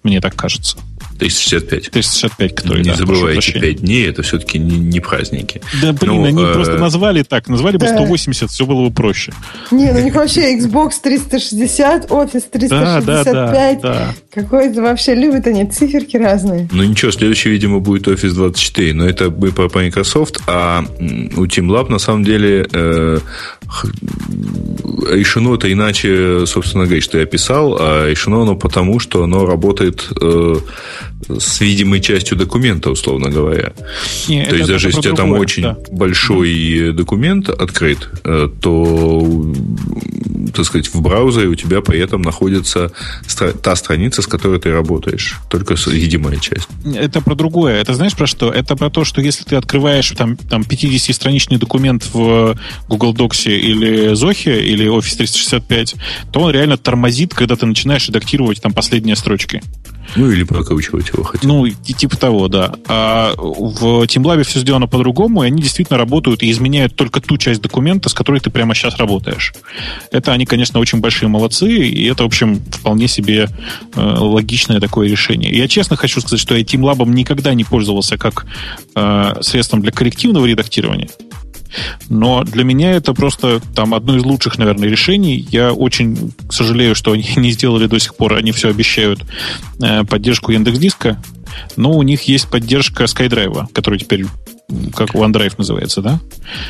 [0.04, 0.76] Мне так кажется.
[1.18, 1.90] 365.
[1.90, 5.60] 365, который, Не да, забывайте, 5 дней это все-таки не, не праздники.
[5.80, 6.52] Да, блин, ну, они э...
[6.52, 7.94] просто назвали так, назвали бы да.
[7.94, 9.32] 180, все было бы проще.
[9.70, 12.70] Не, ну у них вообще Xbox 360, Office 365.
[12.70, 14.14] Да, да, да, да.
[14.34, 16.68] Какой-то вообще любят они циферки разные.
[16.72, 20.84] Ну ничего, следующий, видимо, будет Office 24, но это мы по, Microsoft, а
[21.36, 23.18] у TeamLab на самом деле э,
[25.10, 30.08] решено это иначе, собственно говоря, что я писал, а решено оно потому, что оно работает
[30.20, 30.56] э,
[31.28, 33.72] с видимой частью документа, условно говоря.
[34.28, 35.76] Не, то есть даже если у тебя там очень да.
[35.90, 39.52] большой mm документ открыт, э, то,
[40.54, 42.92] так сказать, в браузере у тебя при этом находится
[43.62, 46.68] та страница, с которой ты работаешь, только видимая часть.
[46.94, 47.80] Это про другое.
[47.80, 48.50] Это знаешь про что?
[48.50, 52.56] Это про то, что если ты открываешь там, там 50-страничный документ в
[52.88, 55.94] Google Docs или Zoho или Office 365,
[56.32, 59.62] то он реально тормозит, когда ты начинаешь редактировать там последние строчки.
[60.16, 62.74] Ну, или прокручивать его хотя Ну, и, типа того, да.
[62.86, 67.60] А в TeamLab все сделано по-другому, и они действительно работают и изменяют только ту часть
[67.60, 69.54] документа, с которой ты прямо сейчас работаешь.
[70.12, 73.48] Это они, конечно, очень большие молодцы, и это, в общем, вполне себе
[73.94, 75.56] э, логичное такое решение.
[75.56, 78.46] Я честно хочу сказать, что я TeamLab никогда не пользовался как
[78.94, 81.08] э, средством для коррективного редактирования.
[82.08, 85.46] Но для меня это просто там одно из лучших, наверное, решений.
[85.50, 88.34] Я очень сожалею, что они не сделали до сих пор.
[88.34, 89.24] Они все обещают
[89.80, 91.22] э, поддержку Яндекс Диска,
[91.76, 94.26] но у них есть поддержка SkyDrive, который теперь
[94.94, 96.20] как OneDrive называется, да?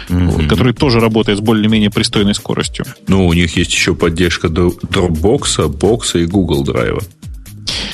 [0.08, 0.26] Mm-hmm.
[0.30, 2.84] Вот, который тоже работает с более-менее пристойной скоростью.
[3.06, 7.04] Ну, у них есть еще поддержка Dropbox, Box и Google Drive.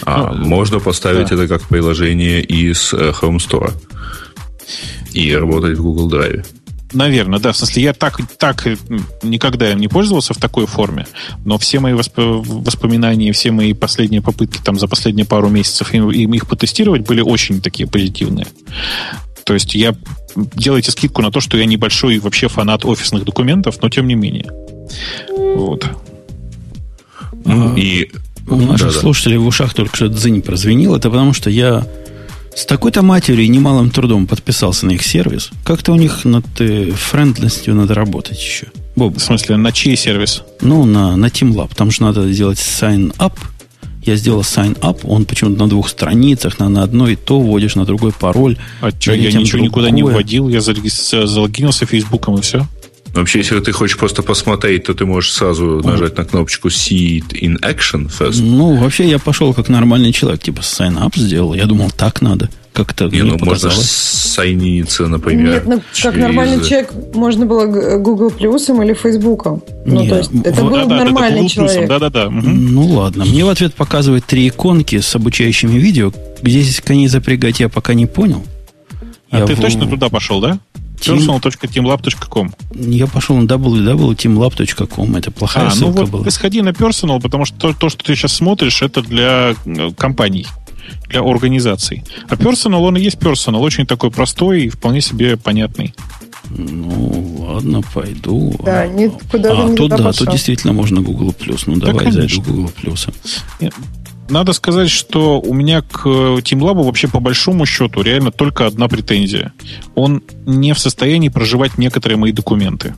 [0.05, 1.35] А ну, можно поставить да.
[1.35, 3.73] это как приложение из э, Home Store
[5.13, 6.47] и работать в Google Drive.
[6.93, 7.53] Наверное, да.
[7.53, 8.67] В смысле, я так, так
[9.23, 11.07] никогда им не пользовался в такой форме,
[11.45, 12.15] но все мои восп...
[12.17, 17.21] воспоминания, все мои последние попытки там за последние пару месяцев им, им их потестировать были
[17.21, 18.47] очень такие позитивные.
[19.45, 19.95] То есть я
[20.35, 24.51] делайте скидку на то, что я небольшой вообще фанат офисных документов, но тем не менее.
[25.55, 25.89] Вот.
[27.45, 28.11] Ну, и
[28.49, 30.95] у наших да, слушателей в ушах только что дзынь прозвенел.
[30.95, 31.87] Это потому, что я
[32.55, 35.51] с такой-то матерью и немалым трудом подписался на их сервис.
[35.65, 38.67] Как-то у них над э, френдностью надо работать еще.
[38.97, 39.17] Боб.
[39.17, 40.43] В смысле, на чей сервис?
[40.61, 41.71] Ну, на, на TeamLab.
[41.75, 43.35] Там же надо сделать sign up.
[44.03, 47.75] Я сделал sign up, он почему-то на двух страницах, на, на одно и то вводишь,
[47.75, 48.57] на другой пароль.
[48.81, 49.63] А что, я ничего другое.
[49.63, 52.67] никуда не вводил, я залогинился Фейсбуком и все?
[53.15, 57.33] Вообще, если ты хочешь просто посмотреть, то ты можешь сразу нажать на кнопочку See it
[57.33, 58.41] in action first.
[58.43, 61.55] Ну, вообще, я пошел как нормальный человек, типа sign up сделал.
[61.55, 62.49] Я думал, так надо.
[62.73, 65.55] Как-то не, ну, можно сайниться, например.
[65.55, 66.03] Нет, ну, через...
[66.03, 67.67] как нормальный человек можно было
[67.99, 69.63] Google плюсом или Фейсбуком.
[69.85, 71.89] Ну, то есть, это был да, нормальный да, человек.
[71.89, 72.29] Да-да-да.
[72.29, 72.41] Угу.
[72.41, 73.25] Ну, ладно.
[73.25, 76.13] Мне в ответ показывают три иконки с обучающими видео.
[76.43, 78.45] Где здесь коней запрягать, я пока не понял.
[79.31, 79.61] А я ты в...
[79.61, 80.61] точно туда пошел, да?
[81.01, 82.53] personal.teamlab.com.
[82.75, 85.17] Я пошел на www.teamlab.com.
[85.17, 86.31] Это плохая а, ссылка ну вот была.
[86.31, 90.47] Сходи на personal, потому что то, то, что ты сейчас смотришь, это для э, компаний,
[91.09, 92.05] для организаций.
[92.29, 93.59] А personal, он и есть personal.
[93.59, 95.95] Очень такой простой и вполне себе понятный.
[96.51, 98.55] Ну, ладно, пойду.
[98.65, 100.27] Да, никуда а, тут, да, пошел.
[100.27, 101.35] тут действительно можно Google.
[101.67, 102.71] Ну, да, давай зайду в Google.
[104.31, 109.53] Надо сказать, что у меня к TeamLab вообще по большому счету реально только одна претензия.
[109.95, 112.95] Он не в состоянии проживать некоторые мои документы.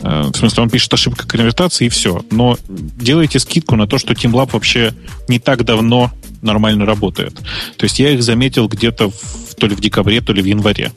[0.00, 2.24] Э, в смысле, он пишет ошибка конвертации и все.
[2.30, 4.92] Но делайте скидку на то, что TeamLab вообще
[5.28, 6.10] не так давно
[6.40, 7.34] нормально работает.
[7.76, 10.92] То есть я их заметил где-то в, то ли в декабре, то ли в январе.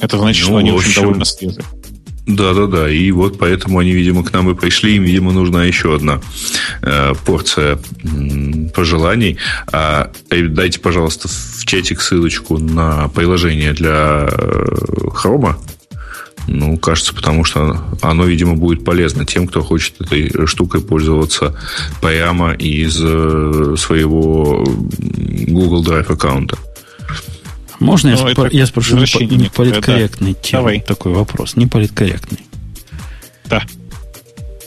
[0.00, 1.64] Это значит, ну, что они общем, очень довольно свежие.
[2.26, 2.90] Да, да, да.
[2.90, 4.96] И вот поэтому они, видимо, к нам и пришли.
[4.96, 6.20] Им, видимо, нужна еще одна
[6.80, 9.38] э, порция м, пожеланий.
[9.70, 14.28] А, дайте, пожалуйста, в чатик ссылочку на приложение для
[15.12, 15.58] Хрома.
[15.58, 15.74] Э,
[16.46, 21.58] ну, кажется, потому что оно, видимо, будет полезно тем, кто хочет этой штукой пользоваться
[22.02, 26.58] прямо из э, своего Google Drive аккаунта.
[27.84, 30.38] Можно я, спор- я спрошу не политкорректный да.
[30.42, 30.80] тем, Давай.
[30.80, 31.56] такой вопрос?
[31.56, 32.38] Не политкорректный.
[33.48, 33.62] Да.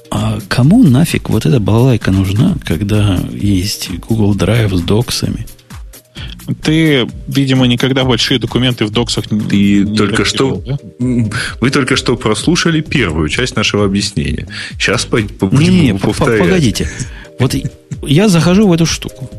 [0.10, 5.46] А кому нафиг вот эта балалайка нужна, когда есть Google Drive с доксами?
[6.64, 10.78] Ты, видимо, никогда большие документы в доксах не Ты не только что да?
[11.60, 14.48] Вы только что прослушали первую часть нашего объяснения.
[14.80, 15.30] Сейчас будем
[15.60, 16.40] не, не, повторять.
[16.40, 16.90] Погодите.
[17.40, 17.54] Вот
[18.04, 19.30] я захожу в эту штуку.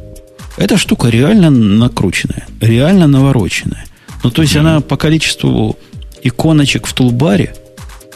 [0.59, 3.87] Эта штука реально накрученная, реально навороченная.
[4.25, 4.61] Ну, то есть mm-hmm.
[4.61, 5.79] она по количеству
[6.23, 7.55] иконочек в тулбаре,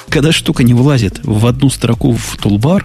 [0.08, 2.84] когда штука не влазит в одну строку в тулбар,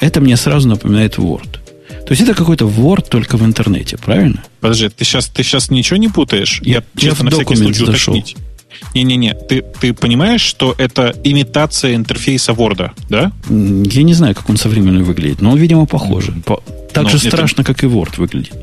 [0.00, 1.58] это мне сразу напоминает Word.
[2.06, 4.42] То есть это какой-то Word только в интернете, правильно?
[4.60, 6.60] Подожди, ты сейчас, ты сейчас ничего не путаешь?
[6.64, 8.14] Я, я честно, на всякий случай зашел.
[8.14, 8.36] уточнить.
[8.94, 13.32] Не-не-не, ты, ты понимаешь, что это имитация интерфейса Word, да?
[13.48, 16.32] Я не знаю, как он современный выглядит, но он, видимо, похоже.
[16.44, 16.62] По,
[16.92, 17.72] так но ну, же страшно, это...
[17.72, 18.54] как и Word выглядит.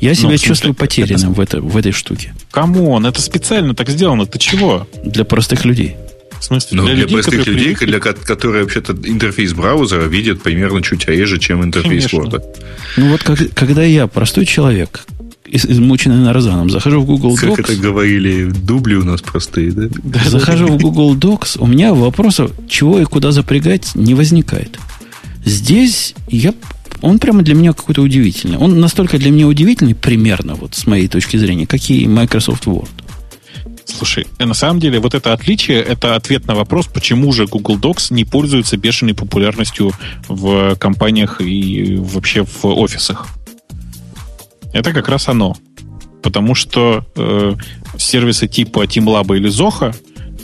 [0.00, 1.40] Я себя ну, чувствую потерянным это...
[1.40, 2.32] в, это, в этой штуке.
[2.50, 4.26] Come on, это специально так сделано.
[4.26, 4.86] Ты чего?
[5.04, 5.96] Для простых людей.
[6.38, 7.86] В смысле, ну, для, для людей, простых людей, привыкли...
[7.86, 12.06] для которые вообще-то интерфейс браузера видят примерно чуть реже, чем интерфейс.
[12.06, 12.42] Word.
[12.96, 15.04] Ну вот как, когда я, простой человек,
[15.46, 17.56] измученный нарзаном, захожу в Google Docs...
[17.56, 19.88] Как это говорили, дубли у нас простые, да?
[20.26, 24.78] Захожу в Google Docs, у меня вопросов, чего и куда запрягать, не возникает.
[25.44, 26.52] Здесь я
[27.02, 28.58] он прямо для меня какой-то удивительный.
[28.58, 32.88] Он настолько для меня удивительный, примерно, вот с моей точки зрения, как и Microsoft Word.
[33.84, 37.78] Слушай, э, на самом деле вот это отличие, это ответ на вопрос, почему же Google
[37.78, 39.92] Docs не пользуется бешеной популярностью
[40.28, 43.28] в компаниях и вообще в офисах.
[44.72, 45.56] Это как раз оно.
[46.22, 47.54] Потому что э,
[47.96, 49.94] сервисы типа TeamLab или Zoho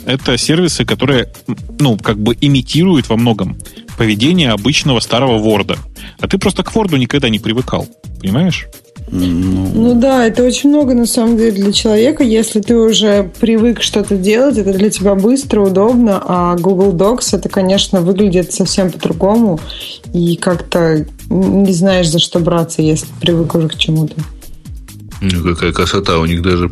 [0.05, 1.31] это сервисы, которые,
[1.79, 3.57] ну, как бы имитируют во многом
[3.97, 5.77] поведение обычного старого Word.
[6.19, 7.87] А ты просто к Word никогда не привыкал.
[8.19, 8.67] Понимаешь?
[9.11, 9.69] Ну...
[9.73, 12.23] ну да, это очень много на самом деле для человека.
[12.23, 17.49] Если ты уже привык что-то делать, это для тебя быстро, удобно, а Google Docs это,
[17.49, 19.59] конечно, выглядит совсем по-другому
[20.13, 24.15] и как-то не знаешь, за что браться, если привык уже к чему-то.
[25.21, 26.19] Ну, какая красота.
[26.19, 26.65] У них даже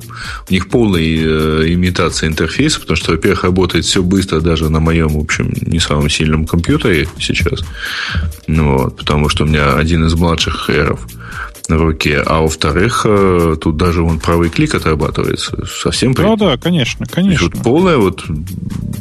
[0.50, 5.10] у них полная э, имитация интерфейса, потому что, во-первых, работает все быстро даже на моем,
[5.10, 7.64] в общем, не самом сильном компьютере сейчас.
[8.48, 11.00] Ну, вот, потому что у меня один из младших эров
[11.70, 15.66] на руке, а во-вторых, э, тут даже вон правый клик отрабатывается.
[15.66, 17.50] Совсем Ну да, конечно, конечно.
[17.50, 18.26] Тут полное вот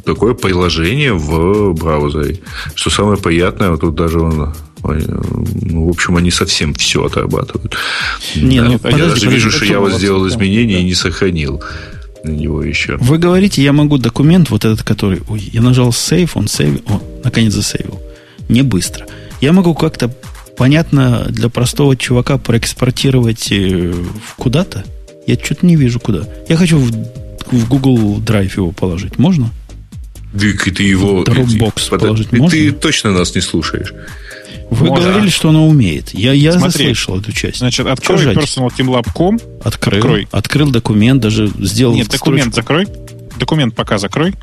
[0.04, 2.40] такое приложение в браузере.
[2.74, 4.54] Что самое приятное, вот тут даже он
[4.84, 7.76] ну, в общем, они совсем все отрабатывают.
[8.34, 8.68] Не, да.
[8.68, 10.80] ну, подожди, я даже подожди, вижу, что я вот сделал изменения да.
[10.80, 11.62] и не сохранил
[12.24, 12.96] на него еще.
[12.98, 15.22] Вы говорите, я могу документ вот этот, который...
[15.28, 16.80] Ой, я нажал Save, он сейв...
[16.86, 18.00] О, наконец засейвил.
[18.48, 19.06] Не быстро.
[19.40, 20.12] Я могу как-то
[20.56, 23.94] понятно для простого чувака проэкспортировать э,
[24.36, 24.84] куда-то?
[25.26, 26.28] Я что-то не вижу куда.
[26.48, 26.90] Я хочу в,
[27.50, 29.18] в Google Drive его положить.
[29.18, 29.50] Можно?
[30.32, 31.24] Дык, и ты его...
[31.24, 32.50] Dropbox положить ты, можно?
[32.50, 33.92] Ты точно нас не слушаешь.
[34.72, 35.10] Вы Можно.
[35.10, 36.14] говорили, что она умеет.
[36.14, 37.58] Я, я Смотри, заслышал эту часть.
[37.58, 39.38] Значит, открой personalteamlab.com.
[39.62, 39.98] Открыл.
[39.98, 40.28] Открой.
[40.30, 42.86] Открыл документ, даже сделал Нет, документ закрой.
[43.38, 44.34] Документ пока закрой.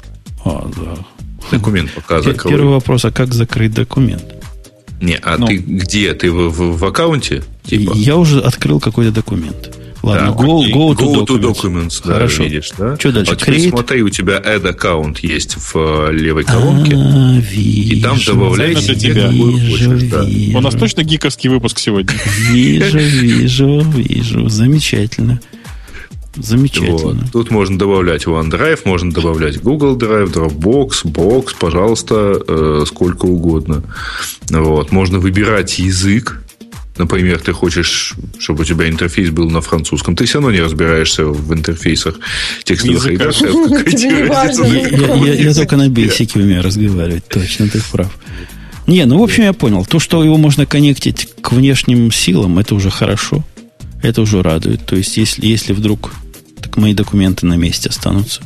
[0.46, 1.04] А, да.
[1.50, 2.54] Документ пока закрой.
[2.54, 4.24] Первый вопрос, а как закрыть документ?
[5.02, 6.14] Не, а ну, ты где?
[6.14, 7.44] Ты в, в, в аккаунте?
[7.64, 7.94] Типа?
[7.96, 9.76] Я уже открыл какой-то документ.
[10.02, 12.02] Ладно, да, go, go, to, go to documents.
[12.06, 12.44] да, Хорошо.
[12.44, 12.96] видишь, да?
[12.98, 13.32] Что дальше?
[13.32, 16.96] Вот теперь смотри, у тебя add аккаунт есть в э, левой колонке.
[16.96, 19.28] А, вижу, и там добавляй себе тебя.
[19.28, 20.58] Вижу, хочешь, да.
[20.58, 22.14] У нас точно гиковский выпуск сегодня.
[22.50, 24.50] Вижу, вижу, вижу.
[24.50, 25.42] Замечательно.
[26.36, 26.98] Замечательно.
[26.98, 27.32] Вот.
[27.34, 33.84] Тут можно добавлять OneDrive, можно добавлять Google Drive, Dropbox, Box, пожалуйста, э, сколько угодно.
[34.50, 34.92] Вот.
[34.92, 36.42] Можно выбирать язык,
[37.00, 41.26] Например, ты хочешь, чтобы у тебя интерфейс был на французском, ты все равно не разбираешься
[41.26, 42.20] в интерфейсах
[42.66, 43.50] текстовых редакций.
[45.42, 48.12] Я только на бейсике умею разговаривать, точно, ты прав.
[48.86, 49.86] Не, ну, в общем, я понял.
[49.86, 53.46] То, что его можно коннектить к внешним силам, это уже хорошо.
[54.04, 54.86] Это уже радует.
[54.86, 56.12] То есть, если, если вдруг
[56.62, 58.42] так мои документы на месте останутся,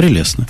[0.00, 0.46] прелестно.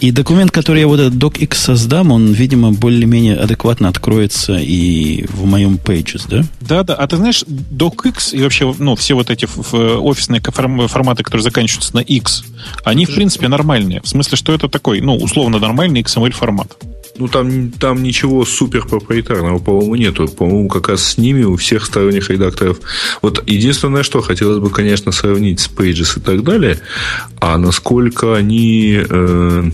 [0.00, 5.44] И документ, который я вот этот docx создам, он, видимо, более-менее адекватно откроется и в
[5.44, 6.44] моем Pages, да?
[6.60, 6.94] Да, да.
[6.94, 12.00] А ты знаешь, docx и вообще, ну, все вот эти офисные форматы, которые заканчиваются на
[12.00, 12.44] X,
[12.84, 14.00] они, в принципе, нормальные.
[14.02, 16.76] В смысле, что это такой, ну, условно нормальный XML формат.
[17.16, 20.28] Ну, там, там ничего супер проприетарного, по-моему, нету.
[20.28, 22.78] По-моему, как раз с ними у всех сторонних редакторов.
[23.20, 26.80] Вот единственное, что хотелось бы, конечно, сравнить с Pages и так далее,
[27.40, 29.02] а насколько они...
[29.08, 29.70] Э,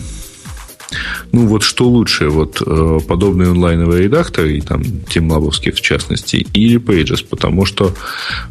[1.33, 6.47] ну, вот что лучше, вот э, подобные онлайновые редакторы, и там Тим Лабовский в частности,
[6.55, 7.95] или Pages, потому что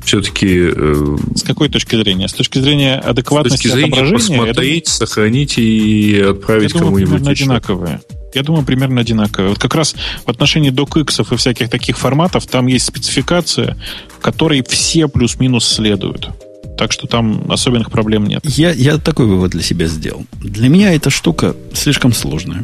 [0.04, 0.70] все-таки...
[0.72, 2.28] Э, с какой точки зрения?
[2.28, 7.32] С точки зрения адекватности С точки зрения посмотреть, думаю, сохранить и отправить кому-нибудь еще.
[7.32, 8.02] одинаковые.
[8.34, 9.50] Я думаю, примерно одинаковые.
[9.50, 9.96] Вот как раз
[10.26, 13.78] в отношении DocX и всяких таких форматов там есть спецификация,
[14.22, 16.30] которой все плюс-минус следуют.
[16.78, 18.42] Так что там особенных проблем нет.
[18.44, 20.26] Я, я такой вывод для себя сделал.
[20.42, 22.64] Для меня эта штука слишком сложная.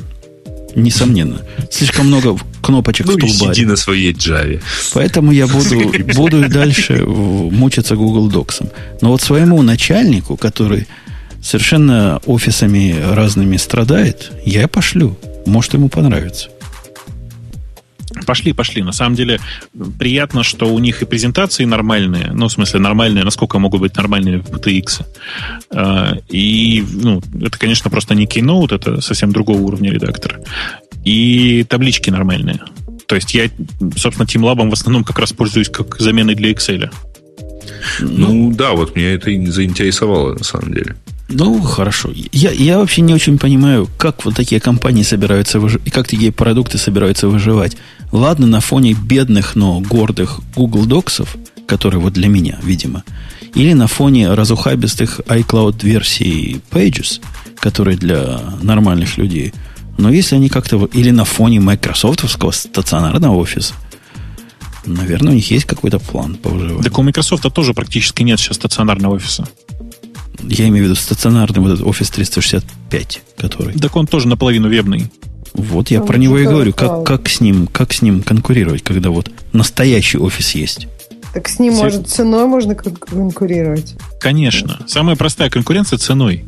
[0.75, 1.41] Несомненно.
[1.71, 3.55] Слишком много кнопочек ну, в тулбаре.
[3.55, 4.61] сиди на своей Java.
[4.93, 8.71] Поэтому я буду, буду дальше мучиться Google Docs.
[9.01, 10.87] Но вот своему начальнику, который
[11.41, 15.17] совершенно офисами разными страдает, я пошлю.
[15.45, 16.49] Может, ему понравится.
[18.25, 18.83] Пошли, пошли.
[18.83, 19.39] На самом деле
[19.99, 22.31] приятно, что у них и презентации нормальные.
[22.33, 25.05] Ну, в смысле, нормальные, насколько могут быть нормальные в PTX.
[25.71, 30.39] А, и, ну, это, конечно, просто не Keynote, это совсем другого уровня редактор.
[31.03, 32.59] И таблички нормальные.
[33.07, 33.49] То есть я,
[33.97, 36.91] собственно, TeamLab в основном как раз пользуюсь как заменой для Excel.
[37.99, 40.95] Ну, ну да, вот меня это и заинтересовало на самом деле.
[41.33, 42.11] Ну, хорошо.
[42.31, 46.31] Я, я вообще не очень понимаю, как вот такие компании собираются выживать, и как такие
[46.31, 47.77] продукты собираются выживать.
[48.11, 51.27] Ладно, на фоне бедных, но гордых Google Docs,
[51.65, 53.03] которые вот для меня, видимо,
[53.55, 57.21] или на фоне разухабистых iCloud версий Pages,
[57.59, 59.53] которые для нормальных людей.
[59.97, 60.89] Но если они как-то...
[60.93, 63.73] Или на фоне майкрософтовского стационарного офиса,
[64.85, 66.83] наверное, у них есть какой-то план по выживанию.
[66.83, 69.47] Так у Microsoft тоже практически нет сейчас стационарного офиса.
[70.41, 73.73] Я имею в виду стационарный вот этот Office 365, который.
[73.79, 75.11] Так он тоже наполовину вебный.
[75.53, 78.81] Вот я он про него и говорю, как, как, с ним, как с ним конкурировать,
[78.83, 80.87] когда вот настоящий офис есть.
[81.33, 81.83] Так с ним, Все...
[81.83, 83.95] может, ценой можно конкурировать?
[84.19, 84.79] Конечно.
[84.87, 86.45] Самая простая конкуренция ценой.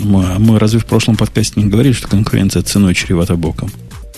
[0.00, 3.70] Мы, мы разве в прошлом подкасте не говорили, что конкуренция ценой чревата боком?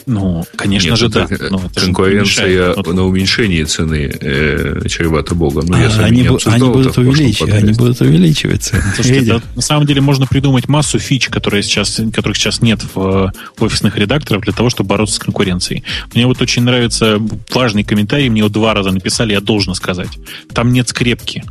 [0.08, 1.28] Ну, конечно Нет, же, да.
[1.50, 5.66] Но конкуренция на уменьшение цены э, чревата Богом.
[5.66, 8.82] Ну, а, они, они, будут увеличивать, они будут увеличивать цены.
[8.94, 13.32] Слушайте, да, на самом деле можно придумать массу фич, которые сейчас, которых сейчас нет в
[13.60, 15.84] офисных редакторах для того, чтобы бороться с конкуренцией.
[16.14, 17.20] Мне вот очень нравится
[17.52, 20.18] важный комментарий, мне его два раза написали, я должен сказать.
[20.54, 21.44] Там нет скрепки.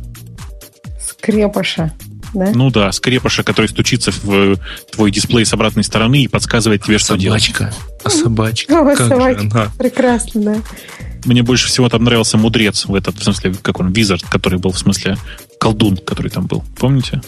[1.00, 1.92] Скрепыша
[2.34, 2.52] да?
[2.54, 4.56] Ну да, скрепыша, который стучится в
[4.90, 7.64] твой дисплей с обратной стороны и подсказывает тебе, что собачка.
[7.64, 7.74] делать.
[8.04, 8.80] А собачка.
[8.80, 9.42] О, как собачка.
[9.42, 9.72] Же она?
[9.78, 10.56] Прекрасно, да.
[11.24, 14.72] Мне больше всего там нравился мудрец в этот, в смысле, как он, визард, который был,
[14.72, 15.16] в смысле,
[15.58, 16.64] колдун, который там был.
[16.78, 17.20] Помните?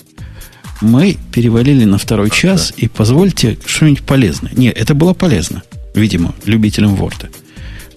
[0.80, 2.84] Мы перевалили на второй а, час, да.
[2.84, 4.52] и позвольте что-нибудь полезное.
[4.54, 5.62] Нет, это было полезно,
[5.94, 7.28] видимо, любителям Word.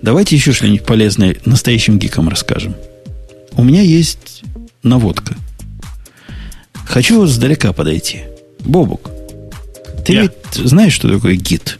[0.02, 2.76] Давайте еще что-нибудь полезное настоящим гикам расскажем.
[3.54, 4.44] У меня есть
[4.82, 5.36] наводка–
[6.86, 8.22] Хочу сдалека подойти.
[8.60, 9.10] Бобук,
[10.06, 10.22] ты Я.
[10.24, 11.80] ведь знаешь, что такое гид?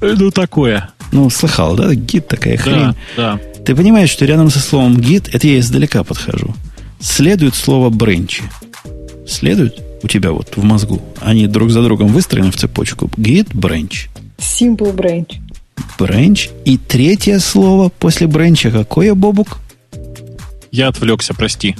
[0.00, 0.90] Ну, такое.
[1.12, 1.94] Ну, слыхал, да?
[1.94, 2.94] Гид такая да, хрень.
[3.16, 3.40] Да.
[3.64, 6.54] Ты понимаешь, что рядом со словом гид, это я издалека подхожу.
[7.00, 8.42] Следует слово бренчи.
[9.26, 11.02] Следует у тебя вот в мозгу.
[11.20, 13.10] Они друг за другом выстроены в цепочку.
[13.16, 14.08] Гид, бренч.
[14.38, 15.34] Simple branch.
[15.98, 16.48] Бренч.
[16.64, 19.58] И третье слово после бренча какое, Бобук?
[20.70, 21.76] Я отвлекся, прости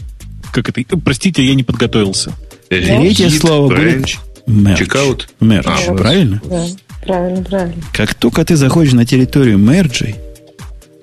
[0.52, 0.97] как это?
[0.97, 2.32] Простите, я не подготовился.
[2.68, 4.06] Третье слово будет
[4.47, 5.28] Checkout.
[5.40, 6.40] Merge, а, правильно?
[6.44, 6.66] Да,
[7.05, 7.82] правильно, правильно.
[7.93, 10.16] Как только ты заходишь на территорию мерджей,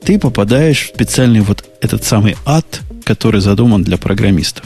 [0.04, 4.66] ты попадаешь в специальный вот этот самый ад, который задуман для программистов.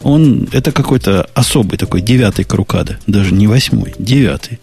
[0.00, 4.58] Он, это какой-то особый такой девятый круг ада, даже не восьмой, девятый.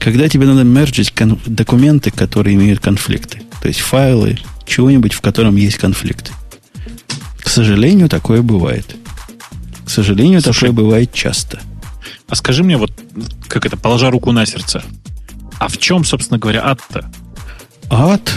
[0.00, 3.42] Когда тебе надо мерджить кон- документы, которые имеют конфликты.
[3.62, 6.32] То есть файлы, чего-нибудь, в котором есть конфликты.
[7.56, 8.96] К сожалению, такое бывает.
[9.86, 11.58] К сожалению, Слушай, такое бывает часто.
[12.28, 12.92] А скажи мне, вот
[13.48, 14.84] как это, положа руку на сердце,
[15.58, 17.10] а в чем, собственно говоря, ад-то?
[17.88, 18.30] Ад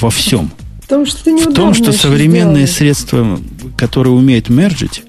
[0.00, 0.50] во всем.
[0.82, 2.92] В том, что, в том, что современные сделали.
[2.94, 3.40] средства,
[3.76, 5.02] которые умеют мерджить,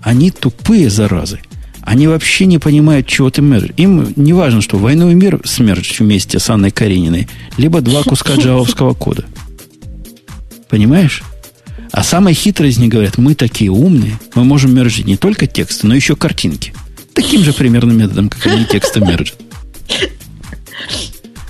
[0.00, 1.40] они тупые заразы.
[1.80, 3.72] Они вообще не понимают, чего ты мержишь.
[3.76, 7.26] Им не важно, что войну и мир смержить вместе с Анной Карениной,
[7.56, 9.24] либо два куска джавовского кода.
[10.68, 11.24] Понимаешь?
[11.94, 15.86] А самые хитрые из них говорят, мы такие умные, мы можем мержить не только тексты,
[15.86, 16.74] но еще картинки.
[17.14, 19.36] Таким же примерно методом, как они тексты мержат.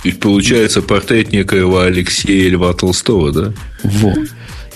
[0.03, 3.53] И получается портрет некоего Алексея Льва Толстого, да?
[3.81, 4.13] Во.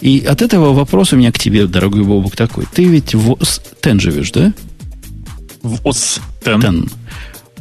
[0.01, 2.65] И от этого вопрос у меня к тебе, дорогой Бобук, такой.
[2.73, 4.51] Ты ведь в ОС-10 живешь, да?
[5.61, 6.91] В ОС-10.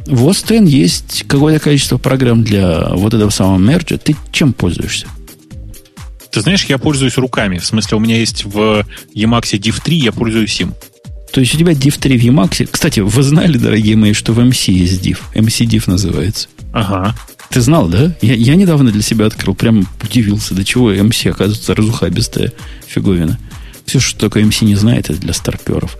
[0.07, 3.99] В ОС-10 есть какое-то количество программ для вот этого самого мерджа.
[3.99, 5.05] Ты чем пользуешься?
[6.31, 7.57] Ты знаешь, я пользуюсь руками.
[7.57, 8.85] В смысле, у меня есть в
[9.15, 10.73] Emacs Div 3, я пользуюсь им.
[11.31, 12.67] То есть у тебя Div 3 в Emacs.
[12.69, 15.19] Кстати, вы знали, дорогие мои, что в MC есть Div?
[15.33, 16.49] MC Div называется.
[16.71, 17.15] Ага.
[17.49, 18.15] Ты знал, да?
[18.21, 22.53] Я, я недавно для себя открыл, прям удивился, до чего MC, оказывается, разухабистая
[22.87, 23.39] фиговина.
[23.85, 25.97] Все, что только MC не знает, это для старперов.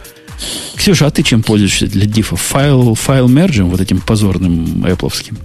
[0.75, 2.35] Ксюша, а ты чем пользуешься для дифа?
[2.35, 5.37] Файл, файл мерджем, вот этим позорным эпловским?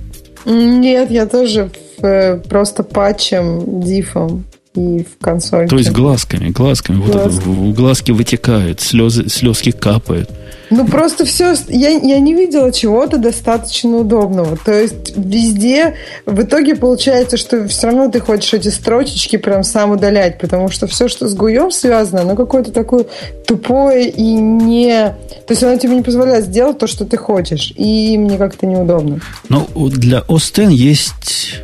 [0.44, 1.70] Нет, я тоже
[2.02, 4.44] э, просто патчем, дифом
[4.74, 5.68] и в консоли.
[5.68, 7.00] То есть глазками, глазками.
[7.04, 7.34] Глаз.
[7.44, 10.30] Вот это, глазки вытекают, слезы, слезки капают.
[10.70, 11.54] Ну, просто все...
[11.68, 14.56] Я, я не видела чего-то достаточно удобного.
[14.56, 15.94] То есть везде
[16.26, 20.86] в итоге получается, что все равно ты хочешь эти строчечки прям сам удалять, потому что
[20.86, 23.06] все, что с гуем связано, оно какое-то такое
[23.46, 25.14] тупое и не...
[25.46, 27.72] То есть оно тебе не позволяет сделать то, что ты хочешь.
[27.76, 29.20] И мне как-то неудобно.
[29.48, 31.62] Ну, для OS есть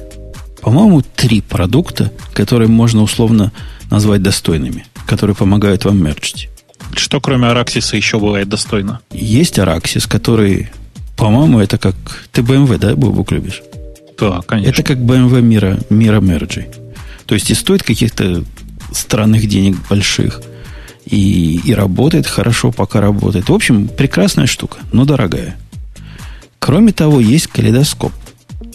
[0.61, 3.53] по-моему, три продукта, которые можно условно
[3.91, 6.49] назвать достойными, которые помогают вам мерчить.
[6.97, 9.01] Что кроме Араксиса еще бывает достойно?
[9.13, 10.71] Есть Араксис, который,
[11.17, 11.95] по-моему, это как...
[12.33, 13.63] Ты BMW, да, Бобук, любишь?
[14.19, 14.71] Да, конечно.
[14.71, 16.67] Это как BMW мира, мира мерджей.
[17.27, 18.45] То есть и стоит каких-то
[18.93, 20.43] странных денег больших,
[21.07, 23.49] и, и работает хорошо, пока работает.
[23.49, 25.57] В общем, прекрасная штука, но дорогая.
[26.59, 28.13] Кроме того, есть калейдоскоп.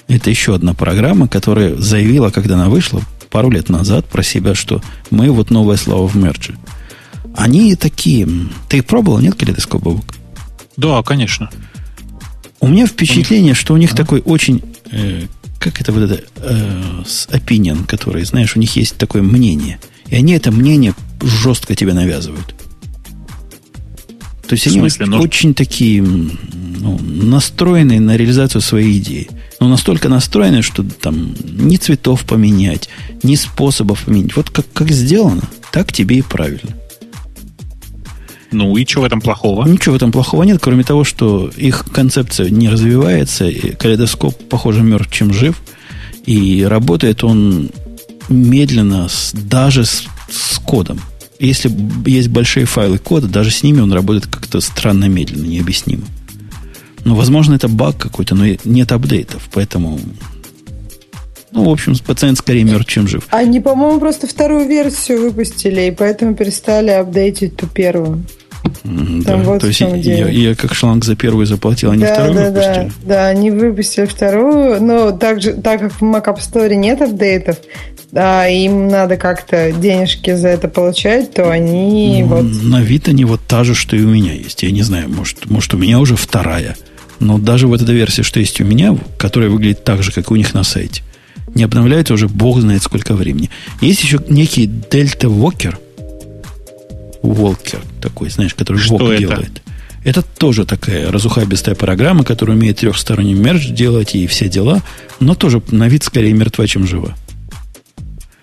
[0.07, 4.82] Это еще одна программа, которая заявила, когда она вышла пару лет назад про себя, что
[5.10, 6.56] мы вот новое слово в мерджи.
[7.36, 8.27] Они такие...
[8.69, 10.06] Ты их пробовал, нет, калейдоскоп, Бабук?
[10.77, 11.49] Да, конечно.
[12.60, 13.95] У меня впечатление, что у них а?
[13.95, 14.64] такой очень...
[14.91, 15.23] Э,
[15.60, 16.23] как это вот это...
[16.38, 19.80] Э, opinion, который, знаешь, у них есть такое мнение.
[20.07, 22.56] И они это мнение жестко тебе навязывают.
[24.48, 25.20] То есть они смысле, но...
[25.20, 32.26] очень такие ну, настроенные на реализацию своей идеи но настолько настроены, что там ни цветов
[32.26, 32.90] поменять,
[33.24, 34.36] ни способов поменять.
[34.36, 36.76] Вот как, как сделано, так тебе и правильно.
[38.52, 39.68] Ну и что в этом плохого?
[39.68, 44.82] Ничего в этом плохого нет, кроме того, что их концепция не развивается, и калейдоскоп, похоже,
[44.82, 45.62] мертв, чем жив,
[46.26, 47.70] и работает он
[48.30, 51.02] медленно, с, даже с, с кодом.
[51.40, 51.72] Если
[52.06, 56.03] есть большие файлы кода, даже с ними он работает как-то странно медленно, необъяснимо.
[57.03, 59.99] Ну, возможно, это баг какой-то, но нет апдейтов, поэтому...
[61.52, 63.28] Ну, в общем, пациент скорее мертв, чем жив.
[63.30, 68.24] Они, по-моему, просто вторую версию выпустили, и поэтому перестали апдейтить ту первую.
[68.84, 72.49] Да, вот то есть я, я как шланг за первую заплатил, они да, вторую да,
[72.49, 72.91] выпустили?
[73.03, 77.57] Да, да, они выпустили вторую, но также, так как в Mac App Store нет апдейтов,
[78.16, 82.44] а им надо как-то денежки за это получать, то они ну, вот...
[82.64, 84.64] На вид они вот та же, что и у меня есть.
[84.64, 86.78] Я не знаю, может, может у меня уже вторая.
[87.20, 90.36] Но даже вот эта версия, что есть у меня, которая выглядит так же, как у
[90.36, 91.02] них на сайте,
[91.54, 93.50] не обновляется уже бог знает сколько времени.
[93.82, 95.76] Есть еще некий Delta Walker.
[97.22, 99.20] Walker такой, знаешь, который что Walk это?
[99.20, 99.62] делает.
[100.06, 104.84] Это тоже такая разухабистая программа, которая умеет трехсторонний мерч делать и все дела,
[105.20, 107.16] но тоже на вид скорее мертва, чем жива.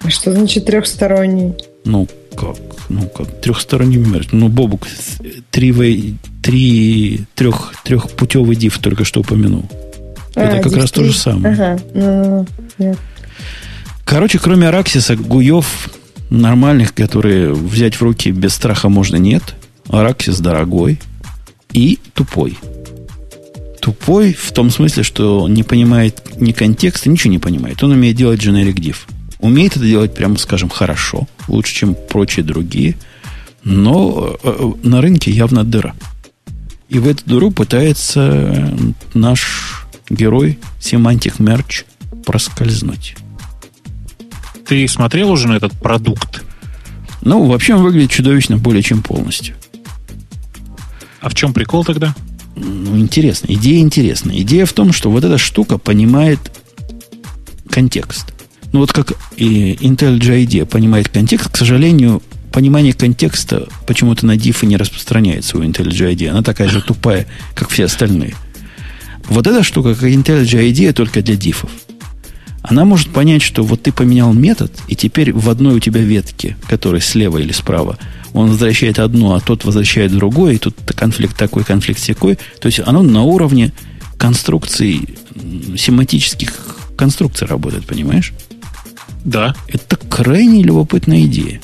[0.04, 1.54] А что значит трехсторонний?
[1.84, 2.56] Ну, как?
[2.88, 3.40] Ну, как?
[3.40, 4.28] Трехсторонний мерч.
[4.32, 4.86] Ну, Бобук,
[5.50, 9.64] три, три трех, трехпутевый диф только что упомянул.
[10.34, 11.54] А, Это как раз то же самое.
[11.54, 11.80] Ага.
[11.94, 12.46] Ну,
[12.78, 12.98] нет.
[14.04, 15.90] Короче, кроме Араксиса, Гуев
[16.30, 19.42] нормальных, которые взять в руки без страха можно, нет.
[19.88, 20.98] Араксис дорогой
[21.72, 22.58] и тупой.
[23.80, 27.82] Тупой в том смысле, что не понимает ни контекста, ничего не понимает.
[27.82, 28.96] Он умеет делать generic div.
[29.42, 32.96] Умеет это делать, прямо скажем, хорошо, лучше, чем прочие другие,
[33.64, 35.94] но э, э, на рынке явно дыра.
[36.88, 38.72] И в эту дыру пытается
[39.14, 41.84] наш герой Semantic Merch
[42.24, 43.16] проскользнуть.
[44.64, 46.44] Ты смотрел уже на этот продукт?
[47.22, 49.56] Ну, вообще он выглядит чудовищно более чем полностью.
[51.20, 52.14] А в чем прикол тогда?
[52.54, 53.46] Ну, интересно.
[53.52, 54.36] Идея интересная.
[54.42, 56.38] Идея в том, что вот эта штука понимает
[57.68, 58.31] контекст.
[58.72, 64.66] Ну, вот как и IntelliJ IDEA понимает контекст, к сожалению, понимание контекста почему-то на дифы
[64.66, 66.28] не распространяется у IntelliJ IDEA.
[66.28, 68.34] Она такая же тупая, как все остальные.
[69.28, 71.70] Вот эта штука, как IntelliJ IDEA, только для дифов.
[72.62, 76.56] Она может понять, что вот ты поменял метод, и теперь в одной у тебя ветке,
[76.68, 77.98] которая слева или справа,
[78.32, 82.38] он возвращает одно, а тот возвращает другое, и тут конфликт такой, конфликт всякой.
[82.60, 83.72] То есть оно на уровне
[84.16, 85.08] конструкций,
[85.76, 86.54] семантических
[86.96, 88.32] конструкций работает, понимаешь?
[89.24, 89.54] Да.
[89.68, 91.60] Это крайне любопытная идея.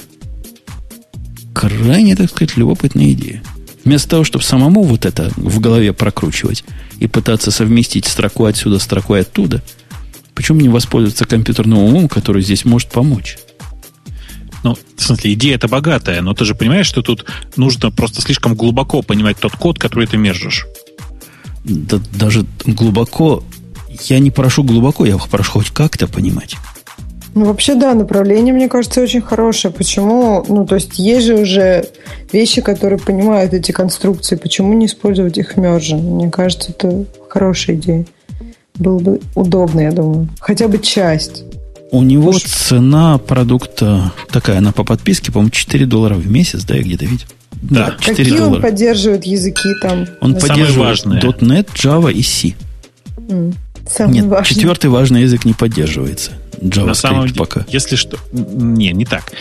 [1.55, 3.43] Крайне, так сказать, любопытная идея.
[3.85, 6.64] Вместо того, чтобы самому вот это в голове прокручивать
[6.98, 9.62] и пытаться совместить строку отсюда, строку оттуда,
[10.35, 13.39] почему не воспользоваться компьютерным умом, который здесь может помочь?
[14.62, 17.24] Ну, в смысле, идея это богатая, но ты же понимаешь, что тут
[17.56, 20.66] нужно просто слишком глубоко понимать тот код, который ты мержишь.
[21.64, 23.44] Да, даже глубоко,
[24.09, 26.56] я не прошу глубоко, я прошу хоть как-то понимать.
[27.34, 29.72] Ну, вообще, да, направление, мне кажется, очень хорошее.
[29.72, 30.44] Почему?
[30.48, 31.84] Ну, то есть, есть же уже
[32.32, 34.36] вещи, которые понимают эти конструкции.
[34.36, 35.96] Почему не использовать их в мерже?
[35.96, 38.06] Мне кажется, это хорошая идея.
[38.74, 40.28] Было бы удобно, я думаю.
[40.40, 41.44] Хотя бы часть.
[41.90, 42.42] У него Уж...
[42.42, 47.26] цена продукта такая, она по подписке, по-моему, 4 доллара в месяц, да, я где-то видел.
[47.62, 48.56] Да, 4 Какие доллара.
[48.56, 50.06] он поддерживает языки там?
[50.20, 52.55] Он поддерживает .NET, Java и C.
[53.16, 53.55] Mm.
[53.90, 54.55] Самый Нет, важный.
[54.55, 56.32] четвертый важный язык не поддерживается.
[56.60, 57.66] JavaScript На самом деле, пока.
[57.69, 58.19] Если что...
[58.32, 59.32] Не, не так.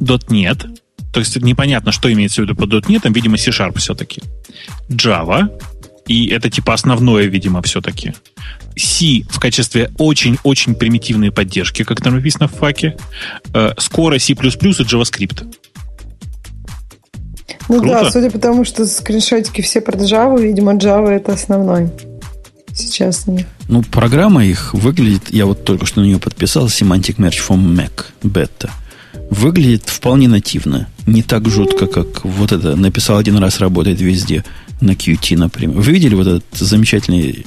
[0.00, 0.78] .NET,
[1.12, 4.22] то есть непонятно, что имеется в виду под .NET, видимо, C-Sharp все-таки.
[4.90, 5.48] Java,
[6.06, 8.12] и это типа основное, видимо, все-таки.
[8.76, 12.96] C в качестве очень-очень примитивной поддержки, как там написано в факе.
[13.54, 15.46] Э, скоро C++ и JavaScript.
[17.68, 18.02] Ну Круто.
[18.04, 21.90] да, судя по тому, что скриншотики все про Java, видимо, Java это основной
[22.78, 23.26] сейчас.
[23.26, 23.46] Нет.
[23.68, 28.06] Ну, программа их выглядит, я вот только что на нее подписал, Semantic Merge from Mac
[28.22, 28.70] Beta.
[29.30, 30.88] Выглядит вполне нативно.
[31.06, 34.44] Не так жутко, как вот это написал один раз, работает везде
[34.80, 35.76] на Qt, например.
[35.76, 37.44] Вы видели вот эту замечательный,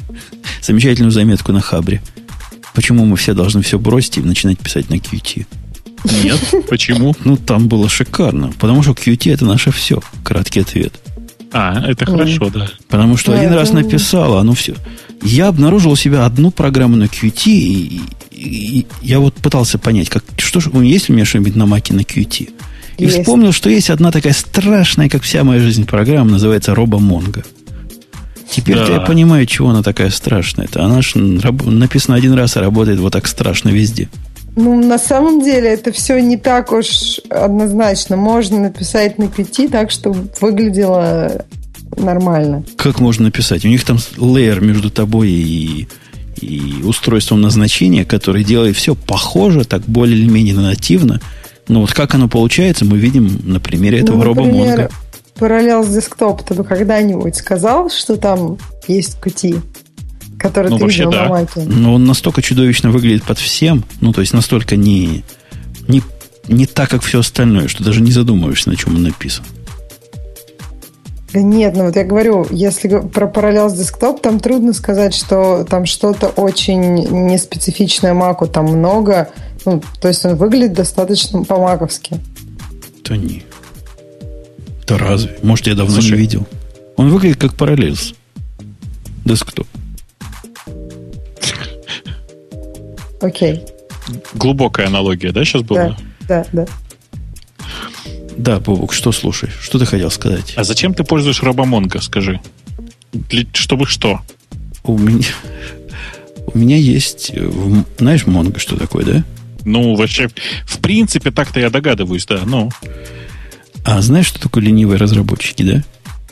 [0.61, 2.01] замечательную заметку на Хабре?
[2.73, 5.45] Почему мы все должны все бросить и начинать писать на Qt?
[6.23, 6.39] Нет,
[6.69, 7.15] почему?
[7.23, 8.53] Ну, там было шикарно.
[8.59, 10.01] Потому что Qt это наше все.
[10.23, 10.93] Краткий ответ.
[11.51, 12.69] А, это хорошо, да.
[12.87, 14.75] Потому что один раз написал, оно все.
[15.21, 18.01] Я обнаружил у себя одну программу на Qt, и,
[18.31, 21.65] и, и я вот пытался понять, как, что же, есть ли у меня что-нибудь на
[21.65, 22.49] маке на Qt.
[22.97, 23.19] И есть.
[23.19, 27.45] вспомнил, что есть одна такая страшная, как вся моя жизнь, программа, называется RoboMongo.
[28.49, 28.87] Теперь да.
[28.87, 30.65] я понимаю, чего она такая страшная.
[30.65, 34.09] Это она же написана один раз, и работает вот так страшно везде.
[34.55, 38.17] Ну, на самом деле, это все не так уж однозначно.
[38.17, 41.45] Можно написать на пяти так, чтобы выглядело
[41.97, 42.63] нормально.
[42.77, 43.65] Как можно написать?
[43.65, 45.87] У них там лейер между тобой и,
[46.41, 51.21] и устройством назначения, который делает все похоже, так более или менее нативно–
[51.69, 54.89] ну вот как оно получается, мы видим на примере этого ну, робомозга.
[55.35, 58.57] Параллел с десктоп, ты бы когда-нибудь сказал, что там
[58.87, 59.61] есть QT,
[60.37, 61.23] который ну, ты видел да.
[61.23, 61.61] на Маке?
[61.65, 65.23] Ну, он настолько чудовищно выглядит под всем, ну, то есть настолько не,
[65.87, 66.01] не,
[66.47, 69.45] не так, как все остальное, что даже не задумываешься, на чем он написан.
[71.33, 75.63] Да нет, ну вот я говорю, если про параллел с десктоп, там трудно сказать, что
[75.63, 76.81] там что-то очень
[77.27, 79.29] неспецифичное Маку, там много
[79.65, 82.19] ну, то есть он выглядит достаточно по-маковски.
[83.03, 83.43] Да не.
[84.87, 85.37] Да разве?
[85.43, 86.47] Может, я давно Слушай, не видел.
[86.95, 88.13] Он выглядит как параллельс.
[89.25, 89.67] Десктоп.
[93.21, 93.65] Окей.
[94.33, 95.97] Глубокая аналогия, да, сейчас была?
[96.27, 96.65] Да, да, да.
[98.39, 99.53] Да, Бобук, что слушаешь?
[99.61, 100.53] Что ты хотел сказать?
[100.55, 102.39] А зачем ты пользуешь Робомонго, скажи?
[103.11, 104.21] Для, чтобы что?
[104.83, 105.27] У меня,
[106.53, 107.31] у меня есть...
[107.33, 107.51] Э,
[107.97, 109.23] знаешь, Монго что такое, да?
[109.65, 110.29] Ну, вообще,
[110.63, 112.71] в принципе, так-то я догадываюсь, да, ну.
[113.83, 115.83] А знаешь, что такое ленивые разработчики, да?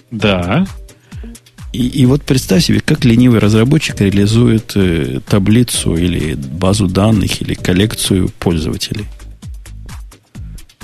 [0.10, 0.68] Да.
[1.74, 7.54] И, и вот представь себе, как ленивый разработчик реализует э, таблицу или базу данных или
[7.54, 9.08] коллекцию пользователей.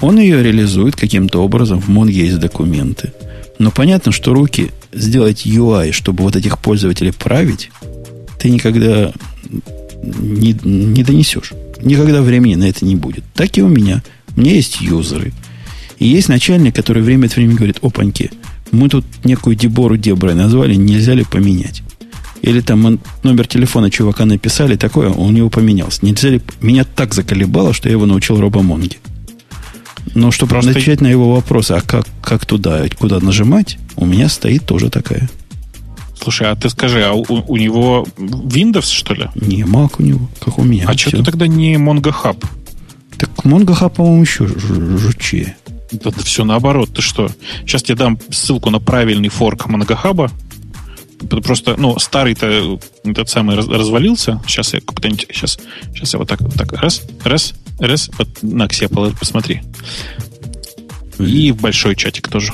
[0.04, 3.14] Он ее реализует каким-то образом, в Монге есть документы.
[3.58, 7.72] Но понятно, что руки сделать UI, чтобы вот этих пользователей править,
[8.38, 9.14] ты никогда
[10.04, 11.54] не, не донесешь.
[11.82, 13.24] Никогда времени на это не будет.
[13.34, 14.04] Так и у меня.
[14.36, 15.32] У меня есть юзеры.
[16.00, 18.30] И есть начальник, который время от времени говорит, опаньки,
[18.72, 21.82] мы тут некую Дебору Деброй назвали, нельзя ли поменять?
[22.42, 26.06] Или там номер телефона чувака написали, такое, у него поменялся.
[26.06, 26.42] Нельзя ли...
[26.60, 28.98] Меня так заколебало, что я его научил робомонге.
[30.16, 30.72] Но чтобы Просто...
[30.72, 35.30] отвечать на его вопросы, а как, как туда, куда нажимать, у меня стоит тоже такая.
[36.22, 39.30] Слушай, а ты скажи, а у, у него Windows, что ли?
[39.36, 40.86] Не, Mac у него, как у меня.
[40.88, 42.46] А что ты тогда не Mongo Hub?
[43.18, 45.58] Так Mongo Hub, по-моему, еще жучее.
[45.92, 47.30] Да, да все наоборот, ты что?
[47.62, 50.32] Сейчас тебе дам ссылку на правильный форк Многохаба.
[51.30, 54.42] Просто, ну, старый-то этот самый развалился.
[54.48, 55.58] Сейчас я как-нибудь, сейчас,
[55.94, 57.54] сейчас я вот так, вот так, раз, раз,
[57.88, 59.62] раз, вот на Ксепол, посмотри.
[61.20, 62.54] И в большой чатик тоже.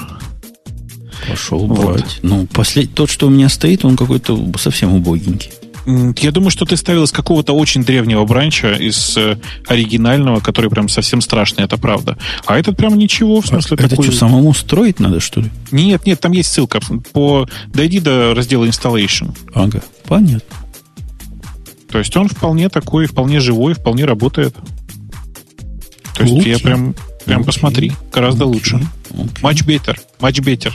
[1.27, 2.03] Пошел брать.
[2.03, 2.19] Вот.
[2.23, 2.93] Ну, послед...
[2.93, 5.51] тот, что у меня стоит, он какой-то совсем убогенький.
[5.85, 10.87] Я думаю, что ты ставил из какого-то очень древнего бранча, из э, оригинального, который прям
[10.87, 12.17] совсем страшный, это правда.
[12.45, 14.05] А этот прям ничего, в смысле а, такой...
[14.05, 15.49] Это что, самому строить надо, что ли?
[15.71, 16.79] Нет, нет, там есть ссылка.
[17.11, 17.47] По...
[17.67, 19.35] Дойди до раздела Installation.
[19.55, 20.57] Ага, понятно.
[21.89, 24.55] То есть он вполне такой, вполне живой, вполне работает.
[26.19, 27.45] То есть я прям, прям okay.
[27.45, 28.47] посмотри, гораздо okay.
[28.47, 28.87] лучше.
[29.09, 29.41] Okay.
[29.41, 30.73] Much better, much better.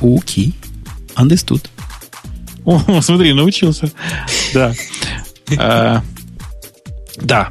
[0.00, 0.54] Окей.
[1.16, 1.26] Okay.
[1.26, 1.66] Understood.
[2.64, 3.90] О, смотри, научился.
[4.52, 4.72] Да.
[5.58, 6.02] А,
[7.16, 7.50] да.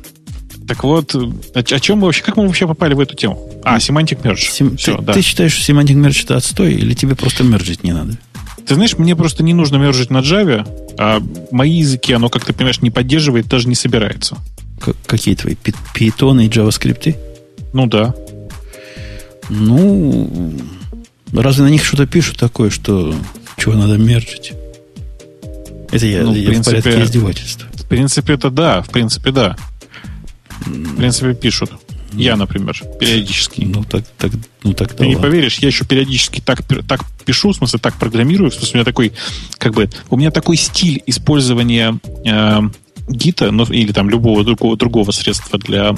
[0.65, 3.49] Так вот, о, чем мы вообще, как мы вообще попали в эту тему?
[3.65, 4.49] А, Semantic Merge.
[4.49, 5.13] Сем, Все, ты, да.
[5.13, 8.17] ты считаешь, что Semantic Merge это отстой, или тебе просто мержить не надо?
[8.65, 10.65] Ты знаешь, мне просто не нужно мержить на Java,
[10.97, 11.21] а
[11.51, 14.37] мои языки, оно, как ты понимаешь, не поддерживает, даже не собирается.
[15.05, 15.55] Какие твои?
[15.55, 17.15] Python и JavaScript?
[17.73, 18.13] Ну да.
[19.49, 20.53] Ну,
[21.33, 23.13] разве на них что-то пишут такое, что
[23.57, 24.53] чего надо мержить?
[25.91, 27.67] Это я, ну, я в, принципе, в порядке издевательства.
[27.75, 29.55] В принципе, это да, в принципе, да.
[30.65, 31.71] В принципе, пишут.
[32.13, 33.61] Я, например, периодически.
[33.61, 34.31] Ну, так, так,
[34.63, 38.51] ну, так Ты не поверишь, я еще периодически так, так пишу, в смысле, так программирую,
[38.51, 39.13] в смысле, у меня такой,
[39.57, 42.59] как бы, у меня такой стиль использования э,
[43.07, 45.95] гита, ну, или там любого другого, другого средства для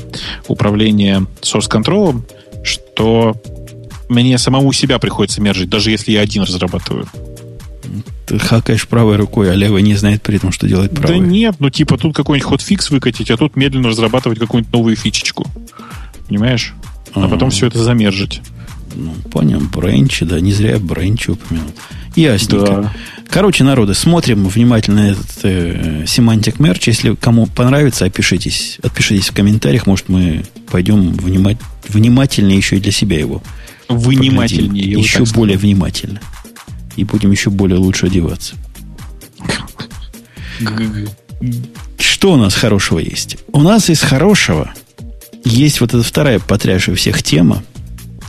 [0.47, 2.21] управления source control,
[2.63, 3.35] что
[4.09, 7.07] мне самому себя приходится мержить, даже если я один разрабатываю
[8.25, 11.19] ты хакаешь правой рукой, а левой не знает при этом, что делает правой.
[11.19, 15.45] Да нет, ну типа тут какой-нибудь ход-фикс выкатить, а тут медленно разрабатывать какую-нибудь новую фичечку.
[16.27, 16.73] Понимаешь?
[17.13, 18.41] А, а потом все это замержить.
[18.95, 21.71] Ну, понял, бренчи, да, не зря я бренчи упомянул.
[22.15, 22.65] Ясненько.
[22.65, 22.93] Да.
[23.29, 26.83] Короче, народы, смотрим внимательно этот э, Semantic Merge.
[26.85, 28.77] Если кому понравится, опишитесь.
[28.83, 29.87] Отпишитесь в комментариях.
[29.87, 33.41] Может, мы пойдем внимать, внимательнее еще и для себя его.
[33.89, 34.91] Внимательнее.
[34.91, 36.21] Еще более внимательно
[36.95, 38.55] и будем еще более лучше одеваться.
[41.97, 43.37] Что у нас хорошего есть?
[43.51, 44.73] У нас из хорошего
[45.43, 47.63] есть вот эта вторая потрясшая всех тема.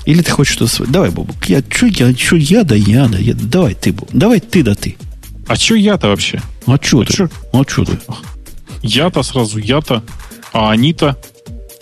[0.06, 0.84] Или ты хочешь что-то...
[0.90, 4.40] Давай, Бобук, я, что я, что я да я да я, давай ты, Бобук, давай
[4.40, 4.96] ты да ты.
[5.48, 6.40] А что я-то вообще?
[6.66, 7.12] А что а ты?
[7.12, 7.28] Чё?
[7.52, 7.98] А что ты?
[8.82, 10.02] Я-то сразу я-то,
[10.52, 11.18] а они-то...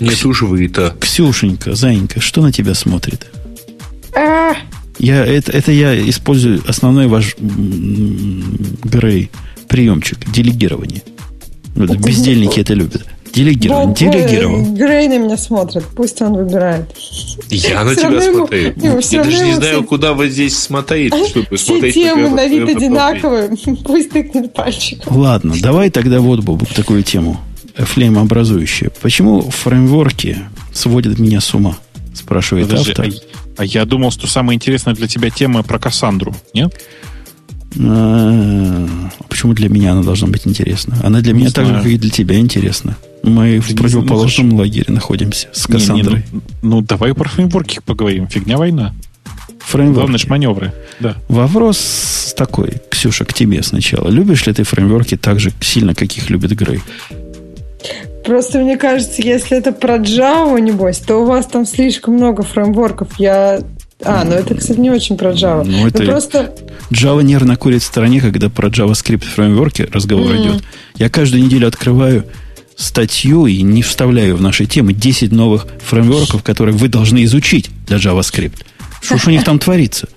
[0.00, 0.96] Нет уж вы-то.
[1.00, 3.26] Ксюшенька, Заинька, что на тебя смотрит?
[4.16, 4.54] А,
[4.98, 9.30] я, это, это я использую основной ваш Грей
[9.68, 11.02] приемчик, делегирование.
[11.74, 13.06] Бездельники это любят.
[13.34, 14.62] Делегировал, Бог, делегировал.
[14.74, 16.84] Грей на меня смотрит, пусть он выбирает.
[17.50, 18.72] Я на тебя смотрю.
[18.76, 20.56] Я даже не знаю, куда вы здесь
[21.28, 23.50] чтобы Все темы на вид одинаковые,
[23.84, 25.02] пусть тыкнет пальчик.
[25.06, 27.40] Ладно, давай тогда вот, Бобук, такую тему.
[27.76, 28.92] Флейм образующая.
[29.02, 30.38] Почему фреймворки
[30.72, 31.76] сводят меня с ума?
[32.14, 33.06] Спрашивает Подожди, автор.
[33.06, 36.72] А а я думал, что самая интересная для тебя тема про Кассандру, нет?
[37.80, 38.88] А,
[39.28, 40.96] почему для меня она должна быть интересна?
[41.02, 41.68] Она для не меня знаю.
[41.68, 42.96] так же, как и для тебя интересна.
[43.22, 46.24] Мы в противоположном ну, лагере находимся с Кассандрой.
[46.30, 48.28] Не, не, ну, ну, давай про фреймворки поговорим.
[48.28, 48.94] Фигня война.
[49.60, 49.98] Фреймворки.
[49.98, 50.72] Главное же маневры.
[51.00, 51.16] Да.
[51.28, 54.08] Вопрос такой, Ксюша, к тебе сначала.
[54.08, 56.80] Любишь ли ты фреймворки так же сильно, как их любит Грей?
[58.24, 63.18] Просто мне кажется, если это про Java, небось, то у вас там слишком много фреймворков.
[63.18, 63.60] Я
[64.02, 65.64] а, ну это, кстати, не очень про Java.
[65.64, 66.54] Ну, ну, это просто...
[66.90, 70.42] Java нервно курит в стороне, когда про JavaScript фреймворки разговор mm.
[70.42, 70.64] идет.
[70.96, 72.24] Я каждую неделю открываю
[72.76, 77.98] статью и не вставляю в наши темы 10 новых фреймворков, которые вы должны изучить для
[77.98, 78.64] JavaScript.
[79.00, 80.08] Что ж у них там творится?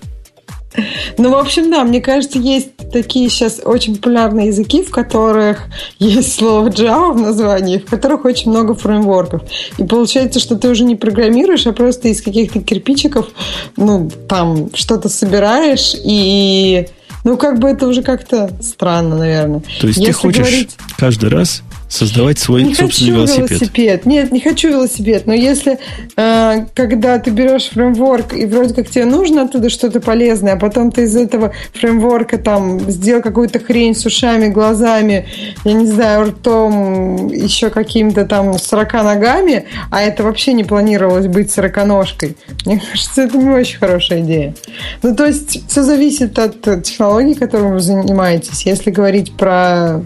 [1.16, 5.64] Ну, в общем, да, мне кажется, есть такие сейчас очень популярные языки, в которых
[5.98, 9.42] есть слово Java в названии, в которых очень много фреймворков.
[9.78, 13.28] И получается, что ты уже не программируешь, а просто из каких-то кирпичиков,
[13.76, 16.86] ну, там, что-то собираешь, и
[17.24, 19.62] ну, как бы это уже как-то странно, наверное.
[19.80, 20.76] То есть Если ты хочешь говорить...
[20.96, 23.50] каждый раз создавать свой не собственный хочу велосипед.
[23.50, 24.06] велосипед.
[24.06, 25.26] Нет, не хочу велосипед.
[25.26, 25.78] Но если
[26.16, 30.92] э, когда ты берешь фреймворк и вроде как тебе нужно оттуда что-то полезное, а потом
[30.92, 35.26] ты из этого фреймворка там сделал какую-то хрень с ушами, глазами,
[35.64, 41.50] я не знаю, ртом, еще каким-то там 40 ногами, а это вообще не планировалось быть
[41.50, 42.36] сороконожкой.
[42.66, 44.54] Мне кажется, это не очень хорошая идея.
[45.02, 48.66] Ну, то есть все зависит от технологий, которым вы занимаетесь.
[48.66, 50.02] Если говорить про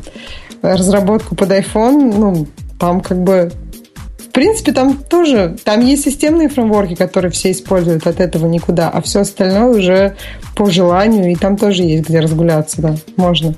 [0.62, 2.46] разработку под iPhone, ну,
[2.78, 3.52] там как бы
[4.32, 9.20] принципе, там тоже, там есть системные фреймворки, которые все используют, от этого никуда, а все
[9.20, 10.16] остальное уже
[10.56, 13.54] по желанию, и там тоже есть где разгуляться, да, можно.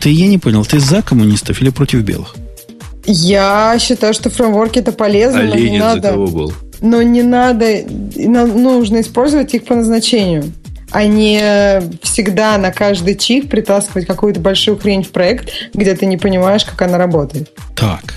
[0.00, 2.34] Ты, я не понял, ты за коммунистов или против белых?
[3.06, 6.02] Я считаю, что фреймворки это полезно, а но Ленин не надо.
[6.02, 6.52] За кого был?
[6.80, 7.66] Но не надо,
[8.16, 10.44] нужно использовать их по назначению
[10.94, 16.16] а не всегда на каждый чип притаскивать какую-то большую хрень в проект, где ты не
[16.16, 17.50] понимаешь, как она работает.
[17.74, 18.14] Так.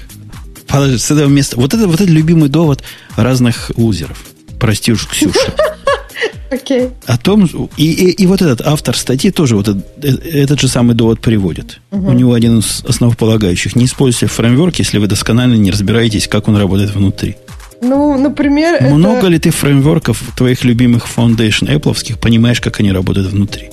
[0.69, 1.55] С этого места.
[1.57, 2.83] Вот это, вот это любимый довод
[3.15, 4.23] разных узеров.
[4.59, 5.55] Прости уж, Ксюша.
[6.51, 6.81] Окей.
[6.81, 6.93] Okay.
[7.07, 7.45] О том,
[7.77, 11.19] и, и, и вот этот автор статьи тоже вот этот, э, этот же самый довод
[11.19, 11.79] приводит.
[11.89, 13.75] У него один из основополагающих.
[13.75, 17.37] Не используйте фреймворк, если вы досконально не разбираетесь, как он работает внутри.
[17.81, 18.81] Ну, например...
[18.81, 19.27] Много это...
[19.27, 23.69] ли ты фреймворков твоих любимых Foundation Apple понимаешь, как они работают внутри?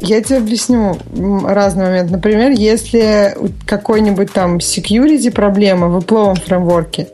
[0.00, 0.98] Я тебе объясню
[1.46, 2.10] разный момент.
[2.10, 3.36] Например, если
[3.66, 7.08] какой-нибудь там security проблема в Apple фреймворке,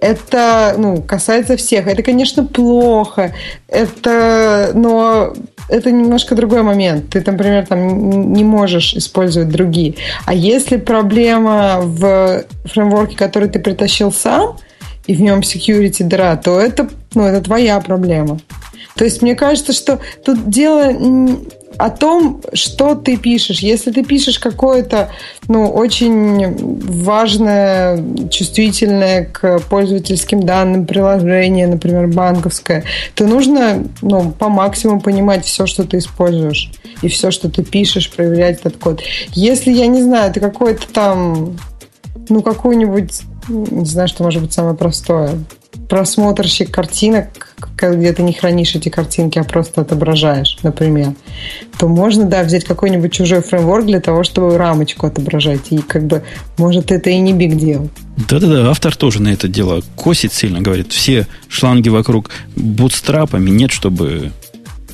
[0.00, 1.88] это ну, касается всех.
[1.88, 3.34] Это, конечно, плохо.
[3.66, 5.32] Это, но
[5.68, 7.10] это немножко другой момент.
[7.10, 9.94] Ты, например, там не можешь использовать другие.
[10.24, 14.56] А если проблема в фреймворке, который ты притащил сам,
[15.06, 18.38] и в нем security дыра, то это, ну, это твоя проблема.
[18.96, 20.92] То есть мне кажется, что тут дело
[21.78, 23.60] о том, что ты пишешь.
[23.60, 25.10] Если ты пишешь какое-то
[25.48, 32.84] ну, очень важное, чувствительное к пользовательским данным приложение, например, банковское,
[33.14, 36.70] то нужно ну, по максимуму понимать все, что ты используешь.
[37.02, 39.02] И все, что ты пишешь, проверять этот код.
[39.32, 41.58] Если, я не знаю, ты какой-то там
[42.28, 45.38] ну, какую-нибудь не знаю, что может быть самое простое.
[45.88, 51.14] Просмотрщик картинок, где ты не хранишь эти картинки, а просто отображаешь, например,
[51.78, 55.70] то можно, да, взять какой-нибудь чужой фреймворк для того, чтобы рамочку отображать.
[55.70, 56.22] И как бы,
[56.58, 57.88] может, это и не биг дел.
[58.16, 64.32] Да-да-да, автор тоже на это дело косит сильно, говорит, все шланги вокруг бутстрапами нет, чтобы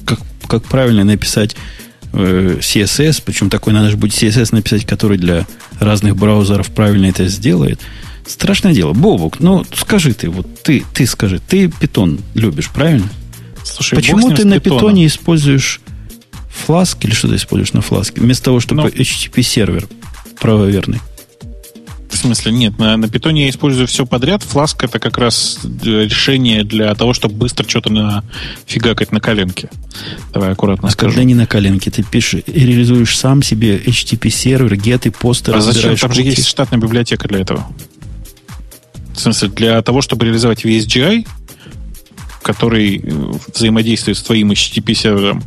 [0.04, 1.56] как, как правильно написать
[2.12, 5.46] э, CSS, причем такой надо же будет CSS написать, который для
[5.78, 7.80] разных браузеров правильно это сделает–
[8.27, 8.93] Страшное дело.
[8.93, 13.09] Бобук, ну скажи ты, вот ты, ты скажи, ты питон любишь, правильно?
[13.65, 15.81] Слушай, Почему ты на питоне используешь
[16.49, 19.89] фласк или что ты используешь на фласке, вместо того, чтобы ну, HTTP сервер
[20.39, 21.01] правоверный?
[22.12, 24.43] В смысле, нет, на, на питоне я использую все подряд.
[24.43, 29.70] Фласк это как раз э, решение для того, чтобы быстро что-то нафигакать на коленке.
[30.32, 31.12] Давай аккуратно а скажу.
[31.12, 35.61] когда не на коленке, ты пишешь и реализуешь сам себе HTTP сервер, геты, посты, А
[35.62, 35.97] зачем?
[35.97, 37.66] Там же есть штатная библиотека для этого.
[39.23, 41.27] Смысле, для того, чтобы реализовать VSGI,
[42.43, 45.43] который э, взаимодействует с твоим HTTP сервером,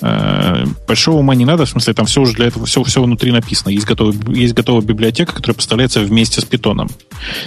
[0.00, 3.32] э, большого ума не надо, в смысле, там все уже для этого, все, все внутри
[3.32, 3.70] написано.
[3.70, 6.90] Есть, готовый, есть готовая библиотека, которая поставляется вместе с питоном.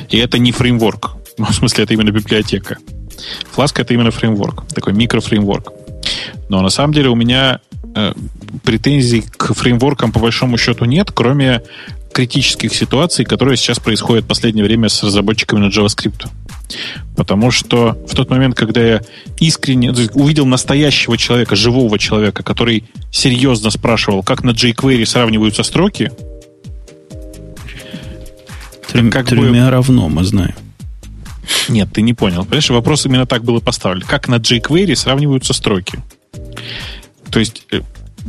[0.10, 1.12] И это не фреймворк.
[1.38, 2.78] Ну, в смысле, это именно библиотека.
[3.56, 5.74] Flask это именно фреймворк, такой микрофреймворк.
[6.50, 7.60] Но на самом деле у меня
[7.96, 8.14] э,
[8.64, 11.62] претензий к фреймворкам по большому счету нет, кроме
[12.14, 16.28] критических ситуаций, которые сейчас происходят в последнее время с разработчиками на JavaScript.
[17.16, 19.02] Потому что в тот момент, когда я
[19.40, 26.12] искренне увидел настоящего человека, живого человека, который серьезно спрашивал, как на jQuery сравниваются строки,
[28.92, 29.72] Трем, как тремя бы...
[29.72, 30.56] равно, мы знаем.
[31.70, 32.44] Нет, ты не понял.
[32.44, 34.06] Понимаешь, вопрос именно так был и поставлен.
[34.06, 36.00] Как на jQuery сравниваются строки?
[37.30, 37.82] То есть э,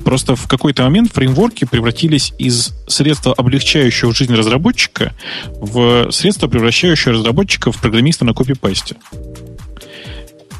[0.05, 5.14] Просто в какой-то момент фреймворки превратились из средства, облегчающего жизнь разработчика,
[5.55, 8.97] в средство, превращающее разработчика в программиста на копипасте.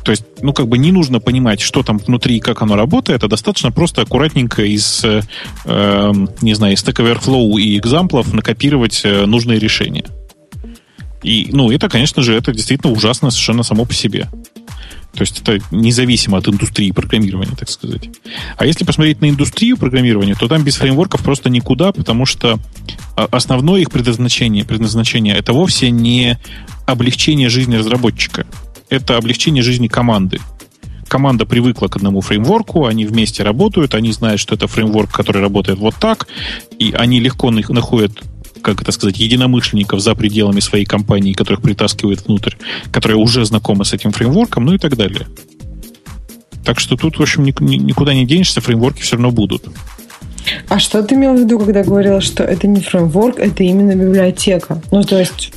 [0.04, 3.22] То есть, ну, как бы не нужно понимать, что там внутри и как оно работает,
[3.22, 5.22] а достаточно просто аккуратненько из, э,
[5.64, 10.04] эм, не знаю, из Stack Overflow и экзамплов накопировать э, нужные решения.
[11.22, 14.28] И, ну, это, конечно же, это действительно ужасно совершенно само по себе.
[15.14, 18.09] То есть это независимо от индустрии программирования, так сказать.
[18.56, 22.59] А если посмотреть на индустрию программирования, то там без фреймворков просто никуда, потому что
[23.16, 26.39] а, основное их предназначение, предназначение это вовсе не
[26.86, 28.47] облегчение жизни разработчика.
[28.89, 30.39] Это облегчение жизни команды.
[31.09, 35.78] Команда привыкла к одному фреймворку, они вместе работают, они знают, что это фреймворк, который работает
[35.78, 36.27] вот так,
[36.78, 38.12] и они легко находят
[38.62, 42.55] как это сказать, единомышленников за пределами своей компании, которых притаскивает внутрь,
[42.90, 45.26] которые уже знакомы с этим фреймворком, ну и так далее.
[46.64, 49.64] Так что тут, в общем, никуда не денешься, фреймворки все равно будут.
[50.68, 54.80] А что ты имел в виду, когда говорила, что это не фреймворк, это именно библиотека?
[54.90, 55.52] Ну, то есть...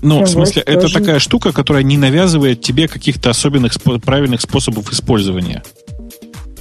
[0.00, 0.78] Ну, в смысле, тоже...
[0.78, 3.72] это такая штука, которая не навязывает тебе каких-то особенных
[4.04, 5.62] правильных способов использования.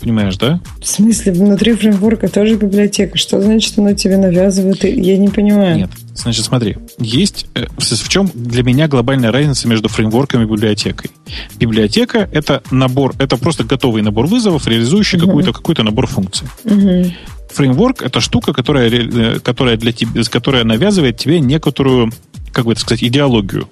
[0.02, 0.60] Понимаешь, да?
[0.80, 3.18] В смысле, внутри фреймворка тоже библиотека.
[3.18, 4.84] Что значит, оно тебе навязывает?
[4.84, 5.78] Я не понимаю.
[5.78, 5.90] Нет.
[6.14, 6.78] Значит, смотри.
[6.99, 7.45] есть...
[7.53, 11.11] Э, в чем для меня глобальная разница между фреймворком и библиотекой?
[11.60, 15.28] Библиотека— это набор, это просто готовый набор вызовов, реализующий угу.
[15.28, 16.48] какой-то какой набор функций.
[16.64, 17.11] Угу.
[17.52, 22.11] Фреймворк— это штука, которая, э, которая, для тебя, которая навязывает тебе некоторую,
[22.52, 23.69] как бы это сказать, идеологию.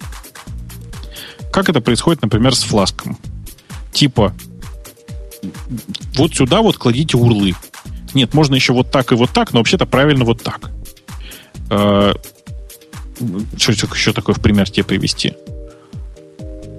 [1.52, 3.18] Как это происходит, например, с фласком.
[3.92, 4.34] Типа,
[6.16, 7.54] вот сюда вот кладите урлы.
[8.14, 10.72] Нет, можно еще вот так и вот так, но вообще-то правильно вот так.
[11.70, 12.14] Э,
[13.58, 15.34] что еще такое в пример тебе привести?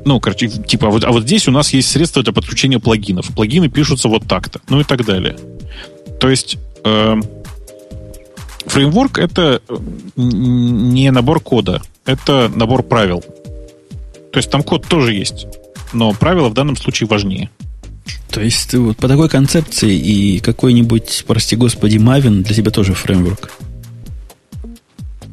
[0.04, 3.34] Ну, короче, типа, а вот, здесь у нас есть средства для подключения плагинов.
[3.34, 5.36] Плагины пишутся вот так-то, ну и так далее.
[6.20, 7.16] То есть э,
[8.66, 9.60] фреймворк это
[10.16, 13.20] не набор кода, это набор правил.
[14.32, 15.46] То есть там код тоже есть,
[15.92, 17.50] но правила в данном случае важнее.
[18.30, 23.50] То есть вот по такой концепции и какой-нибудь, прости господи, Maven для тебя тоже фреймворк?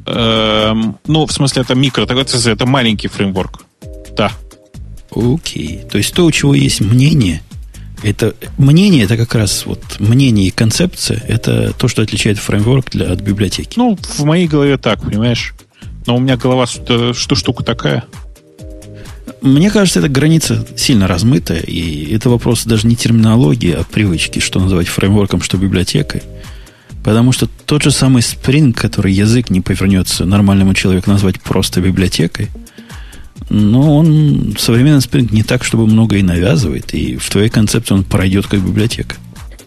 [0.06, 3.64] Эм, ну, в смысле, это микро, это маленький фреймворк.
[4.16, 4.32] Да.
[5.10, 5.82] Окей.
[5.90, 7.42] То есть то, у чего есть мнение,
[8.02, 13.10] это мнение, это как раз вот мнение и концепция, это то, что отличает фреймворк для,
[13.12, 13.78] от библиотеки.
[13.78, 15.54] Ну, в моей голове так, понимаешь?
[16.06, 18.04] Но у меня голова что, что штука такая.
[19.44, 24.58] Мне кажется, эта граница сильно размытая, и это вопрос даже не терминологии, а привычки, что
[24.58, 26.22] называть фреймворком, что библиотекой.
[27.04, 32.48] Потому что тот же самый Spring, который язык не повернется нормальному человеку назвать просто библиотекой,
[33.50, 38.04] но он современный Spring не так, чтобы много и навязывает, и в твоей концепции он
[38.04, 39.16] пройдет как библиотека.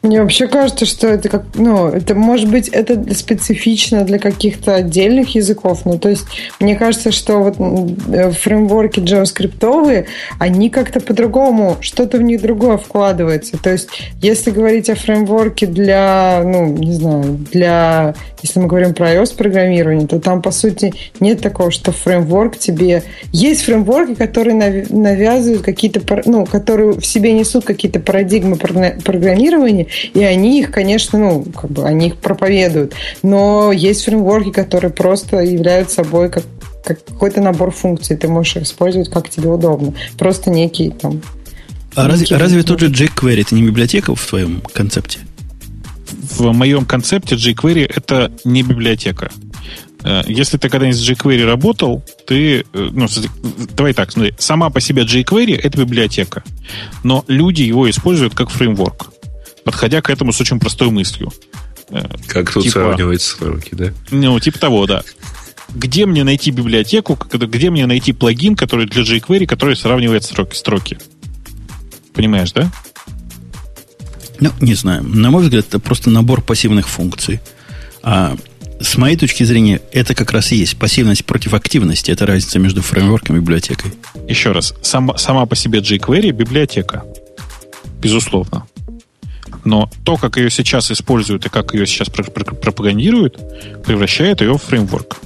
[0.02, 5.36] Мне вообще кажется, что это как, ну, это может быть это специфично для каких-то отдельных
[5.36, 5.82] языков.
[5.86, 6.26] Ну, то есть,
[6.60, 10.06] мне кажется, что вот э, фреймворки JavaScript,
[10.40, 13.58] они как-то по-другому, что-то в них другое вкладывается.
[13.58, 13.90] То есть,
[14.22, 20.20] если говорить о фреймворке для, ну, не знаю, для, если мы говорим про iOS-программирование, то
[20.20, 23.04] там, по сути, нет такого, что фреймворк тебе...
[23.32, 30.60] Есть фреймворки, которые навязывают какие-то, ну, которые в себе несут какие-то парадигмы программирования, и они
[30.60, 32.94] их, конечно, ну, как бы они их проповедуют.
[33.24, 36.44] Но есть фреймворки, которые просто являются собой как,
[36.84, 38.18] как какой-то набор функций.
[38.18, 39.94] Ты можешь их использовать как тебе удобно.
[40.18, 41.22] Просто некий там...
[41.96, 45.20] А разве, разве тот же jQuery это не библиотека в твоем концепте?
[46.30, 49.32] В моем концепте jQuery это не библиотека.
[50.04, 52.60] Э, если ты когда-нибудь с jQuery работал, ты...
[52.60, 53.08] Э, ну,
[53.76, 54.34] давай так, смотри.
[54.38, 56.44] Сама по себе jQuery— это библиотека.
[57.04, 59.12] Но люди его используют как фреймворк
[59.68, 61.30] подходя к этому с очень простой мыслью.
[61.90, 63.92] Э, как тут типа, сравнивать строки, да?
[64.12, 65.04] Ну, типа того, да.
[65.76, 70.98] Где мне найти библиотеку, где мне найти плагин, который для jQuery, который сравнивает строки, строки?
[72.14, 72.72] Понимаешь, да?
[74.40, 75.04] Ну, не знаю.
[75.04, 77.42] На мой взгляд, это просто набор пассивных функций.
[78.04, 78.38] А
[78.80, 82.10] с моей точки зрения, это как раз и есть пассивность против активности.
[82.10, 83.92] Это разница между фреймворком и библиотекой.
[84.30, 84.74] Еще раз.
[84.82, 87.04] Сама, сама по себе jQuery– библиотека.
[88.02, 88.66] Безусловно.
[89.64, 93.38] Но то, как ее сейчас используют и как ее сейчас пропагандируют,
[93.86, 95.18] превращает ее в фреймворк.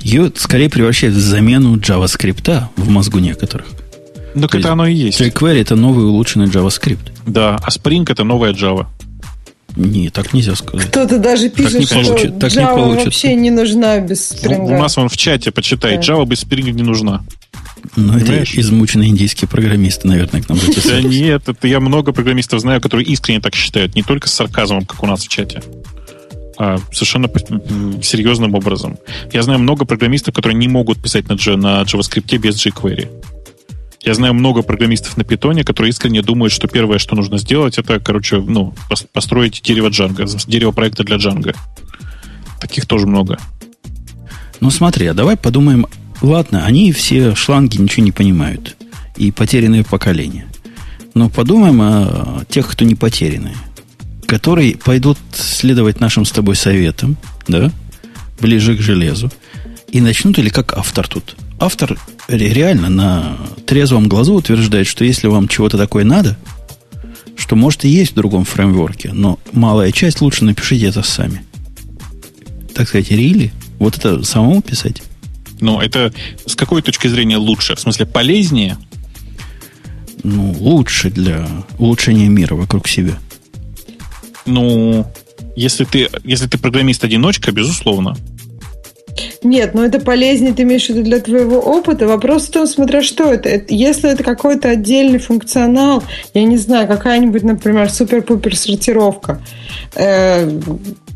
[0.00, 3.66] Ее скорее превращает в замену JavaScript в мозгу некоторых.
[4.40, 5.20] Так это оно и есть.
[5.20, 7.12] jQuery это новый улучшенный JavaScript.
[7.26, 8.86] Да, а Spring это новая Java.
[9.76, 10.88] Не, так нельзя сказать.
[10.88, 13.04] Кто-то даже пишет, так не что получит, так Java не получится.
[13.06, 14.58] вообще не нужна без Spring.
[14.58, 16.02] У нас он в чате почитай, да.
[16.02, 17.24] Java без Spring не нужна.
[17.98, 21.04] Ну, это измученные индийские программисты, наверное, к нам записались.
[21.04, 23.94] Да нет, это я много программистов знаю, которые искренне так считают.
[23.96, 25.62] Не только с сарказмом, как у нас в чате
[26.60, 27.28] а совершенно
[28.02, 28.98] серьезным образом.
[29.32, 33.08] Я знаю много программистов, которые не могут писать на, на JavaScript без jQuery.
[34.02, 38.00] Я знаю много программистов на питоне, которые искренне думают, что первое, что нужно сделать, это,
[38.00, 38.74] короче, ну,
[39.12, 41.54] построить дерево Django, дерево проекта для Django.
[42.60, 43.38] Таких тоже много.
[44.60, 45.86] Ну смотри, а давай подумаем
[46.20, 48.76] Ладно, они все шланги ничего не понимают.
[49.16, 50.46] И потерянные поколения.
[51.14, 53.56] Но подумаем о тех, кто не потерянные.
[54.26, 57.16] Которые пойдут следовать нашим с тобой советам,
[57.46, 57.72] да,
[58.40, 59.32] ближе к железу.
[59.90, 61.36] И начнут или как автор тут.
[61.58, 63.36] Автор реально на
[63.66, 66.36] трезвом глазу утверждает, что если вам чего-то такое надо,
[67.36, 71.44] что может и есть в другом фреймворке, но малая часть лучше напишите это сами.
[72.74, 73.52] Так сказать, рили?
[73.78, 75.02] Вот это самому писать?
[75.60, 76.12] Но это
[76.46, 77.74] с какой точки зрения лучше?
[77.74, 78.76] В смысле, полезнее?
[80.24, 81.46] Ну, лучше для
[81.78, 83.14] улучшения мира вокруг себя.
[84.46, 85.06] Ну,
[85.56, 88.16] если ты, если ты программист-одиночка, безусловно.
[89.42, 92.06] Нет, но это полезнее, ты имеешь в виду для твоего опыта.
[92.06, 93.62] Вопрос в том, смотря что это.
[93.68, 96.02] Если это какой-то отдельный функционал,
[96.34, 99.40] я не знаю, какая-нибудь, например, супер-пупер сортировка,
[99.94, 100.60] э,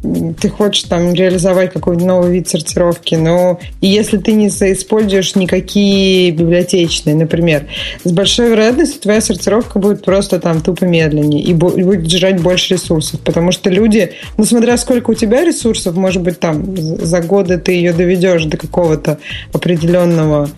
[0.03, 6.33] ты хочешь там реализовать какой-то новый вид сортировки, но и если ты не используешь никакие
[6.33, 7.67] библиотечные, например,
[8.03, 13.21] с большой вероятностью твоя сортировка будет просто там тупо медленнее и будет жрать больше ресурсов,
[13.21, 17.73] потому что люди, ну смотря сколько у тебя ресурсов, может быть там за годы ты
[17.73, 19.19] ее доведешь до какого-то
[19.53, 20.51] определенного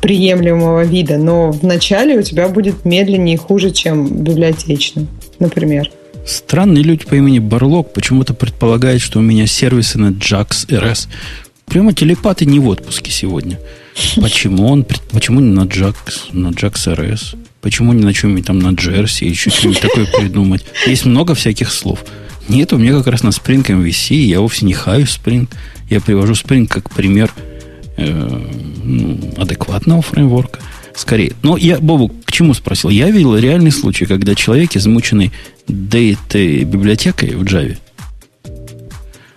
[0.00, 5.06] приемлемого вида, но вначале у тебя будет медленнее и хуже, чем библиотечный,
[5.38, 5.90] например.
[6.26, 11.08] Странный люди по имени Барлок почему-то предполагает, что у меня сервисы на JAX RS.
[11.66, 13.58] Прямо телепаты не в отпуске сегодня.
[14.16, 15.96] Почему он, почему не на JAX,
[16.32, 17.36] на JAX RS?
[17.60, 20.64] Почему не на чем-нибудь там на Джерси, еще что-нибудь такое придумать?
[20.86, 22.04] Есть много всяких слов.
[22.48, 25.48] Нет, у меня как раз на Spring MVC, я вовсе не хаю Spring.
[25.88, 27.32] Я привожу Spring как пример
[27.96, 28.46] э,
[28.82, 30.58] ну, адекватного фреймворка.
[30.94, 31.32] Скорее.
[31.42, 32.90] Но я, Бобу, к чему спросил?
[32.90, 35.32] Я видел реальный случай, когда человек, измученный
[35.68, 37.76] дейтой библиотекой в Java,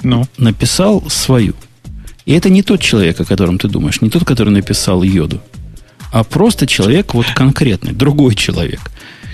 [0.03, 0.25] ну?
[0.37, 1.53] написал свою.
[2.25, 5.41] И это не тот человек, о котором ты думаешь, не тот, который написал йоду,
[6.11, 8.79] а просто человек вот конкретный, другой человек.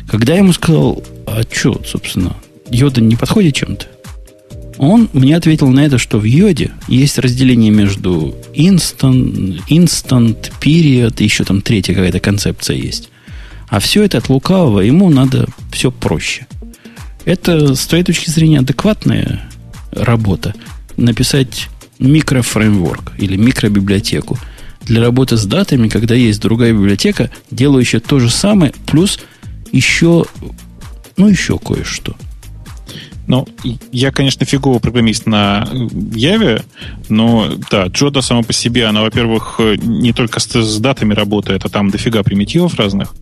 [0.09, 2.35] Когда я ему сказал, а что, собственно,
[2.69, 3.85] йода не подходит чем-то,
[4.81, 11.43] он мне ответил на это, что в йоде есть разделение между instant, instant, period, еще
[11.43, 13.09] там третья какая-то концепция есть.
[13.69, 16.47] А все это от лукавого, ему надо все проще–
[17.25, 19.41] это, с твоей точки зрения, адекватная
[19.91, 20.53] работа.
[20.97, 24.39] Написать микрофреймворк или микробиблиотеку
[24.81, 29.19] для работы с датами, когда есть другая библиотека, делающая то же самое, плюс
[29.71, 30.25] еще,
[31.17, 32.15] ну, еще кое-что.
[33.27, 33.47] Ну,
[33.91, 35.67] я, конечно, фиговый программист на
[36.13, 36.63] Яве,
[37.09, 41.69] но да, Джода сама по себе, она, во-первых, не только с, с датами работает, а
[41.69, 43.13] там дофига примитивов разных.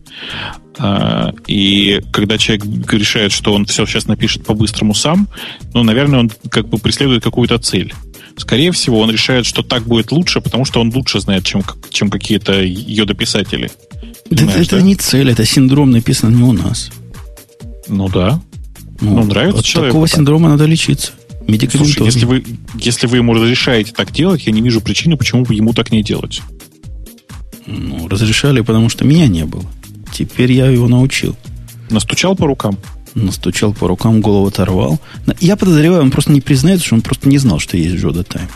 [0.78, 5.28] А, и когда человек решает, что он все сейчас напишет по-быстрому сам,
[5.74, 7.92] ну, наверное, он как бы преследует какую-то цель.
[8.36, 12.08] Скорее всего, он решает, что так будет лучше, потому что он лучше знает, чем, чем
[12.08, 13.70] какие-то йодописатели.
[14.30, 14.82] Да, это да?
[14.82, 16.90] не цель, это синдром написан не у нас.
[17.88, 18.40] Ну да.
[19.00, 19.92] Ну, ну нравится от человеку.
[19.92, 20.16] Такого так.
[20.16, 21.12] синдрома надо лечиться.
[21.72, 22.44] Слушай, если вы,
[22.78, 26.02] если вы ему разрешаете так делать, я не вижу причины, почему бы ему так не
[26.02, 26.42] делать.
[27.66, 29.64] Ну, разрешали, потому что меня не было.
[30.12, 31.36] Теперь я его научил.
[31.88, 32.78] Настучал по рукам?
[33.14, 35.00] Настучал по рукам, голову оторвал.
[35.40, 38.48] Я подозреваю, он просто не признается, что он просто не знал, что есть Джода Тайм.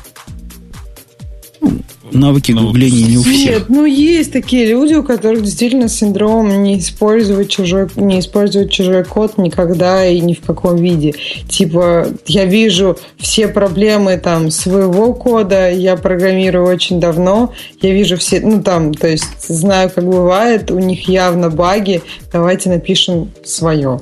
[2.13, 3.51] Навыки ну, гугления не у всех.
[3.51, 9.05] Нет, ну есть такие люди, у которых действительно синдром не использовать чужой, не использовать чужой
[9.05, 11.15] код никогда и ни в каком виде.
[11.49, 18.41] Типа, я вижу все проблемы там своего кода, я программирую очень давно, я вижу все,
[18.41, 24.01] ну там, то есть знаю, как бывает, у них явно баги, давайте напишем свое.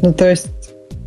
[0.00, 0.46] Ну, то есть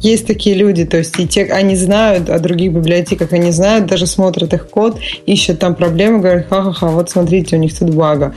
[0.05, 4.05] есть такие люди, то есть и те, они знают о других библиотеках, они знают, даже
[4.05, 8.35] смотрят их код, ищут там проблемы, говорят, ха-ха-ха, вот смотрите, у них тут бага.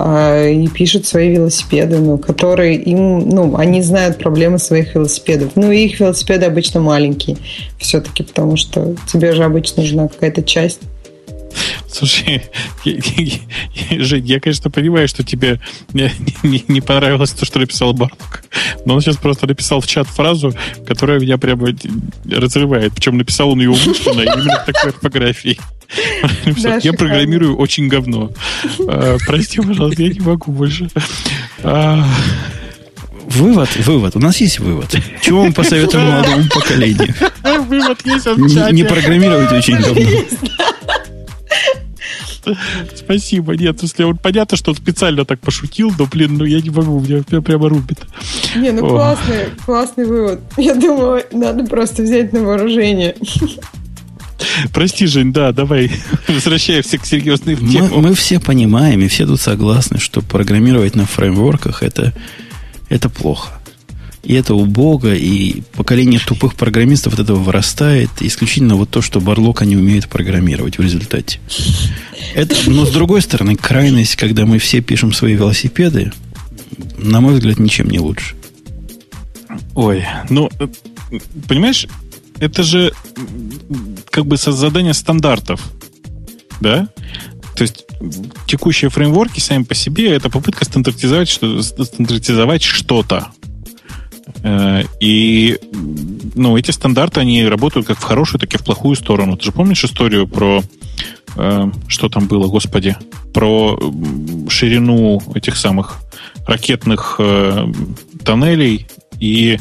[0.00, 5.52] А, и пишут свои велосипеды, ну, которые им, ну, они знают проблемы своих велосипедов.
[5.56, 7.36] Ну, их велосипеды обычно маленькие
[7.78, 10.80] все-таки, потому что тебе же обычно нужна какая-то часть
[11.90, 12.42] Слушай,
[12.84, 15.60] я, я, Жень, я, конечно, понимаю, что тебе
[15.92, 16.12] не,
[16.42, 18.44] не, не понравилось то, что написал Барлок.
[18.84, 20.54] Но он сейчас просто написал в чат фразу,
[20.86, 21.68] которая меня прямо
[22.30, 22.92] разрывает.
[22.94, 25.58] Причем написал он ее умышленно, именно в такой орфографии.
[26.62, 28.30] Да, я программирую очень говно.
[28.86, 30.90] А, прости, пожалуйста, я не могу больше.
[31.62, 32.04] А...
[33.28, 34.16] Вывод, вывод.
[34.16, 34.94] У нас есть вывод.
[35.20, 37.14] Чего мы посоветуем молодому поколению?
[37.68, 40.00] Вывод есть Не, не программировать очень давно.
[42.94, 43.56] Спасибо.
[43.56, 47.00] Нет, если он понятно, что он специально так пошутил, но, блин, ну я не могу,
[47.00, 47.98] меня, меня прямо рубит.
[48.56, 48.88] Не, ну О.
[48.88, 50.40] классный, классный вывод.
[50.56, 53.16] Я думаю, надо просто взять на вооружение.
[54.72, 55.90] Прости, Жень, да, давай
[56.28, 57.88] возвращаемся к серьезной теме.
[57.90, 62.14] Мы, мы все понимаем и все тут согласны, что программировать на фреймворках это,
[62.88, 63.57] это плохо.
[64.22, 68.10] И это убого, и поколение тупых программистов от этого вырастает.
[68.20, 71.40] Исключительно вот то, что Барлока не умеет программировать в результате.
[72.34, 76.12] Это, но с другой стороны, крайность, когда мы все пишем свои велосипеды,
[76.96, 78.34] на мой взгляд, ничем не лучше.
[79.74, 80.50] Ой, ну,
[81.46, 81.86] понимаешь,
[82.38, 82.92] это же
[84.10, 85.62] как бы задание стандартов,
[86.60, 86.88] да?
[87.56, 87.86] То есть
[88.46, 93.28] текущие фреймворки сами по себе это попытка стандартизовать, что, стандартизовать что-то.
[94.42, 95.58] Э, и
[96.34, 99.36] ну, эти стандарты, они работают как в хорошую, так и в плохую сторону.
[99.36, 100.62] Ты же помнишь историю про
[101.36, 102.96] э, что там было, господи,
[103.32, 103.78] про
[104.48, 105.98] ширину этих самых
[106.46, 107.66] ракетных э,
[108.24, 108.86] тоннелей
[109.20, 109.58] и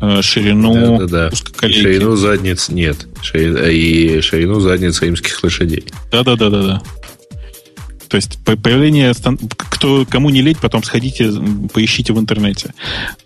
[0.00, 1.68] э, ширину да, да, да.
[1.68, 3.06] ширину задниц нет.
[3.34, 5.84] И ширину задниц римских лошадей.
[6.10, 6.82] Да-да-да-да-да.
[8.08, 9.12] То есть появление,
[9.56, 11.30] кто, кому не лень, потом сходите,
[11.72, 12.74] поищите в интернете.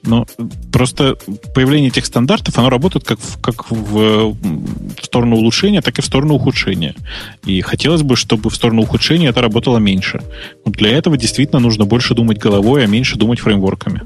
[0.02, 0.27] Но
[0.73, 1.16] просто
[1.55, 6.07] появление этих стандартов, оно работает как, в, как в, в сторону улучшения, так и в
[6.07, 6.94] сторону ухудшения.
[7.44, 10.23] И хотелось бы, чтобы в сторону ухудшения это работало меньше.
[10.65, 14.02] Но для этого действительно нужно больше думать головой, а меньше думать фреймворками.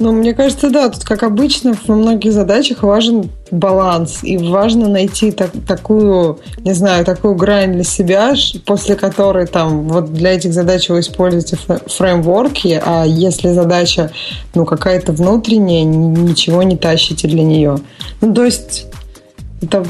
[0.00, 5.32] Ну, мне кажется, да, тут, как обычно, во многих задачах важен баланс, и важно найти
[5.32, 8.32] так, такую, не знаю, такую грань для себя,
[8.64, 14.12] после которой там вот для этих задач вы используете фреймворки, а если задача,
[14.54, 17.80] ну, какая-то внутренняя, ничего не тащите для нее.
[18.20, 18.86] Ну, то есть
[19.60, 19.84] это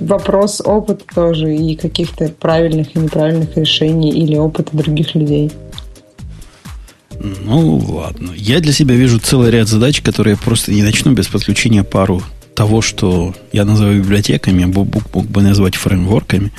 [0.00, 5.50] вопрос опыта тоже и каких-то правильных и неправильных решений или опыта других людей.
[7.20, 8.32] Ну, ладно.
[8.34, 12.22] Я для себя вижу целый ряд задач, которые я просто не начну без подключения пару
[12.54, 16.50] того, что я называю библиотеками, Бобук мог бы назвать фреймворками.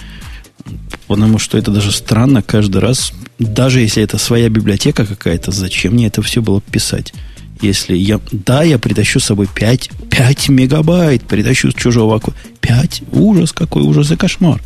[1.07, 6.07] Потому что это даже странно каждый раз, даже если это своя библиотека какая-то, зачем мне
[6.07, 7.13] это все было писать?
[7.61, 12.33] Если я, да, я притащу с собой 5, 5 мегабайт, притащу с чужого аква.
[12.61, 13.03] 5?
[13.11, 14.61] Ужас, какой ужас и кошмар.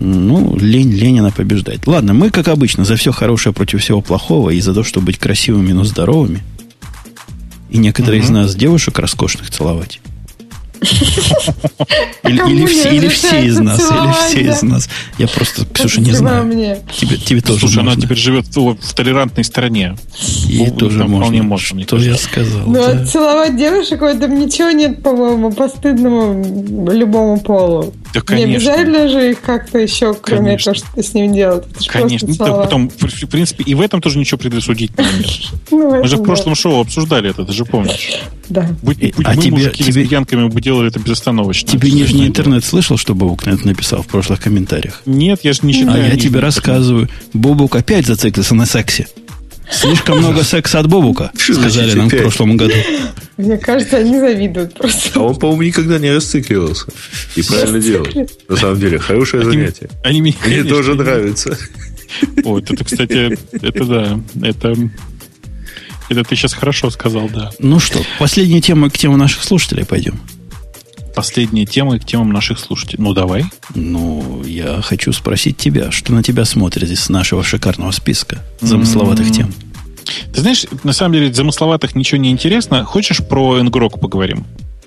[0.00, 1.86] Ну, лень, лень она побеждает.
[1.86, 5.18] Ладно, мы, как обычно, за все хорошее против всего плохого и за то, чтобы быть
[5.18, 6.42] красивыми, но здоровыми.
[7.70, 8.26] И некоторые угу.
[8.26, 10.00] из нас девушек роскошных целовать.
[12.24, 14.88] Или, или, все, или все из нас, или все из нас.
[15.18, 16.50] Я просто, Ксюша, не знаю.
[16.98, 17.92] Тебе, тебе тоже Слушай, можно.
[17.92, 19.96] она теперь живет в, в толерантной стране.
[20.48, 21.18] И ну, тоже можно.
[21.18, 22.62] Вполне можно, Что я сказал?
[22.66, 23.04] Ну, да.
[23.04, 27.92] целовать девушек, в этом ничего нет, по-моему, постыдному любому полу.
[28.14, 28.48] Да, конечно.
[28.48, 30.72] Не обязательно же их как-то еще, кроме конечно.
[30.72, 31.64] того, что ты с ним делать.
[31.88, 32.28] Конечно.
[32.28, 35.26] Ну, так потом, в принципе, и в этом тоже ничего предрассудительного нет.
[35.70, 38.20] Ну, Мы же в прошлом шоу обсуждали это, ты же помнишь.
[38.48, 38.68] Да.
[38.82, 40.02] Будь, будь а мы, тебе, мужики, тебе...
[40.02, 41.68] лесбиянками, бы делали это безостановочно.
[41.68, 45.02] Тебе нижний интернет слышал, что Бобук на это написал в прошлых комментариях?
[45.06, 46.04] Нет, я же не читаю.
[46.04, 47.08] А я тебе рассказываю.
[47.32, 49.08] Бобук опять зациклился на сексе.
[49.74, 52.74] Слишком много секса от Бобука, сказали нам в прошлом году.
[53.36, 55.18] Мне кажется, они завидуют просто.
[55.18, 56.86] А он, по-моему, никогда не расцикливался.
[57.34, 58.06] И правильно делал.
[58.48, 59.90] На самом деле, хорошее занятие.
[60.04, 61.58] Они мне тоже нравится.
[62.44, 64.76] Вот, это, кстати, это да, это
[66.08, 67.50] это ты сейчас хорошо сказал, да.
[67.58, 70.20] Ну что, последняя тема к теме наших слушателей пойдем.
[71.14, 73.02] Последняя тема к темам наших слушателей.
[73.02, 73.44] Ну, давай.
[73.74, 79.34] Ну, я хочу спросить тебя, что на тебя смотрит из нашего шикарного списка замысловатых mm-hmm.
[79.34, 79.54] тем?
[80.32, 82.84] Ты знаешь, на самом деле, замысловатых ничего не интересно.
[82.84, 84.44] Хочешь про Ngrok поговорим?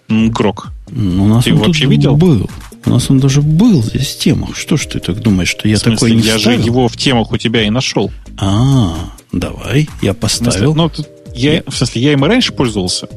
[0.10, 0.68] Ngrok.
[0.90, 2.16] Ну, у нас ты он вообще видел?
[2.16, 2.50] Был.
[2.86, 4.56] У нас он даже был здесь в темах.
[4.56, 7.38] Что ж ты так думаешь, что я такой не Я же его в темах у
[7.38, 8.12] тебя и нашел.
[8.38, 8.96] А,
[9.32, 10.76] давай, я поставил.
[10.76, 10.92] Ну,
[11.36, 13.08] я, я, в смысле, я им и раньше пользовался.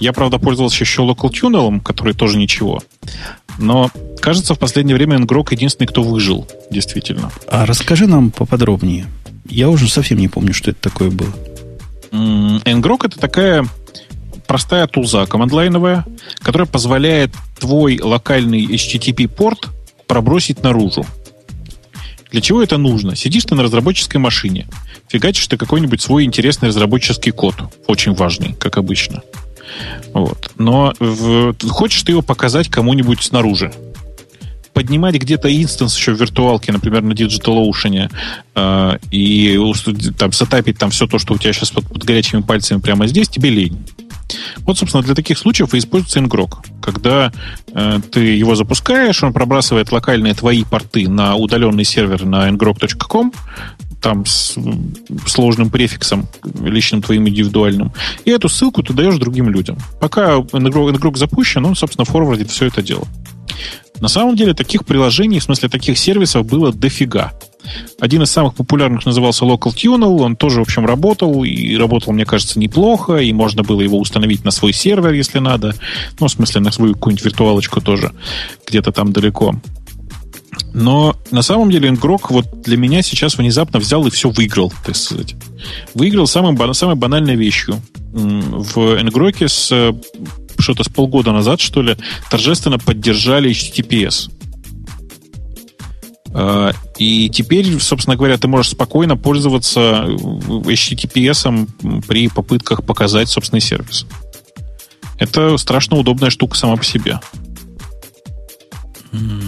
[0.00, 2.82] Я, правда, пользовался еще Local Tunnel, который тоже ничего.
[3.58, 3.90] Но,
[4.20, 7.30] кажется, в последнее время Ngrok единственный, кто выжил, действительно.
[7.46, 9.06] А расскажи нам поподробнее.
[9.46, 11.32] Я уже совсем не помню, что это такое было.
[12.12, 13.66] Ngrok это такая
[14.46, 16.04] простая тулза командлайновая,
[16.40, 19.68] которая позволяет твой локальный HTTP-порт
[20.08, 21.06] пробросить наружу.
[22.32, 23.14] Для чего это нужно?
[23.16, 24.66] Сидишь ты на разработческой машине,
[25.08, 27.56] фигачишь ты какой-нибудь свой интересный разработческий код,
[27.86, 29.22] очень важный, как обычно.
[30.12, 30.50] Вот.
[30.58, 33.72] Но в, хочешь ты его показать кому-нибудь снаружи.
[34.72, 38.10] Поднимать где-то инстанс еще в виртуалке, например, на DigitalOcean,
[38.54, 39.58] э, и
[40.16, 43.28] там, затапить там все то, что у тебя сейчас под, под горячими пальцами прямо здесь,
[43.28, 43.84] тебе лень.
[44.58, 46.58] Вот, собственно, для таких случаев и используется Ngrok.
[46.80, 47.32] Когда
[47.72, 53.32] э, ты его запускаешь, он пробрасывает локальные твои порты на удаленный сервер на ngrok.com,
[54.00, 54.56] там с
[55.26, 56.26] сложным префиксом,
[56.62, 57.92] личным твоим индивидуальным.
[58.24, 59.78] И эту ссылку ты даешь другим людям.
[60.00, 63.06] Пока Ngrok, Ngrok запущен, он, собственно, форвардит все это дело.
[64.00, 67.32] На самом деле таких приложений, в смысле таких сервисов было дофига.
[68.00, 72.24] Один из самых популярных назывался Local Tunnel, он тоже, в общем, работал, и работал, мне
[72.24, 75.74] кажется, неплохо, и можно было его установить на свой сервер, если надо.
[76.18, 78.12] Ну, в смысле, на свою какую-нибудь виртуалочку тоже,
[78.66, 79.54] где-то там далеко.
[80.72, 84.96] Но на самом деле Ngrok вот для меня сейчас внезапно взял и все выиграл, так
[84.96, 85.34] сказать.
[85.94, 87.80] Выиграл самым, самой банальной вещью.
[88.12, 89.94] В Ngrok с
[90.58, 91.96] что-то с полгода назад, что ли,
[92.30, 94.30] торжественно поддержали HTTPS.
[96.32, 104.06] А, и теперь, собственно говоря, ты можешь спокойно пользоваться HTTPS при попытках показать собственный сервис.
[105.18, 107.20] Это страшно удобная штука сама по себе.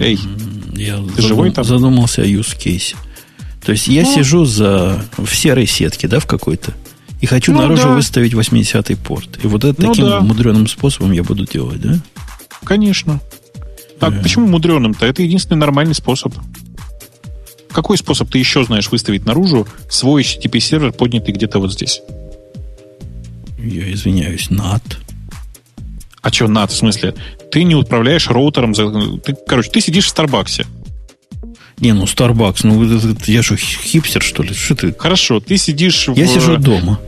[0.01, 0.19] Эй,
[0.75, 1.65] я ты задум, живой там?
[1.65, 2.95] задумался о use case.
[3.65, 6.73] То есть я ну, сижу за, в серой сетке, да, в какой-то,
[7.21, 7.95] И хочу ну, наружу да.
[7.95, 9.39] выставить 80-й порт.
[9.45, 10.21] И вот это ну, таким да.
[10.21, 11.99] мудреным способом я буду делать, да?
[12.65, 13.21] Конечно.
[14.01, 14.23] Так, э.
[14.23, 15.07] почему мудреным-то?
[15.07, 16.35] Это единственный нормальный способ.
[17.71, 22.03] Какой способ ты еще знаешь выставить наружу свой HTTP-сервер, поднятый где-то вот здесь?
[23.59, 24.83] Я извиняюсь, NAT.
[26.23, 27.15] А что NAT в смысле?
[27.51, 28.75] Ты не управляешь роутером.
[28.75, 28.89] За...
[29.19, 30.67] Ты, короче, ты сидишь в Старбаксе.
[31.79, 34.55] Не, ну Starbucks, ну я что, хипстер, что ли?
[34.55, 34.95] Что ты?
[34.97, 36.29] Хорошо, ты сидишь Я в...
[36.29, 37.01] сижу дома.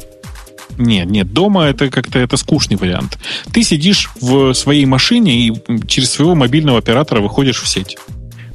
[0.77, 3.19] Нет, нет, дома это как-то это скучный вариант.
[3.53, 5.53] Ты сидишь в своей машине и
[5.87, 7.97] через своего мобильного оператора выходишь в сеть.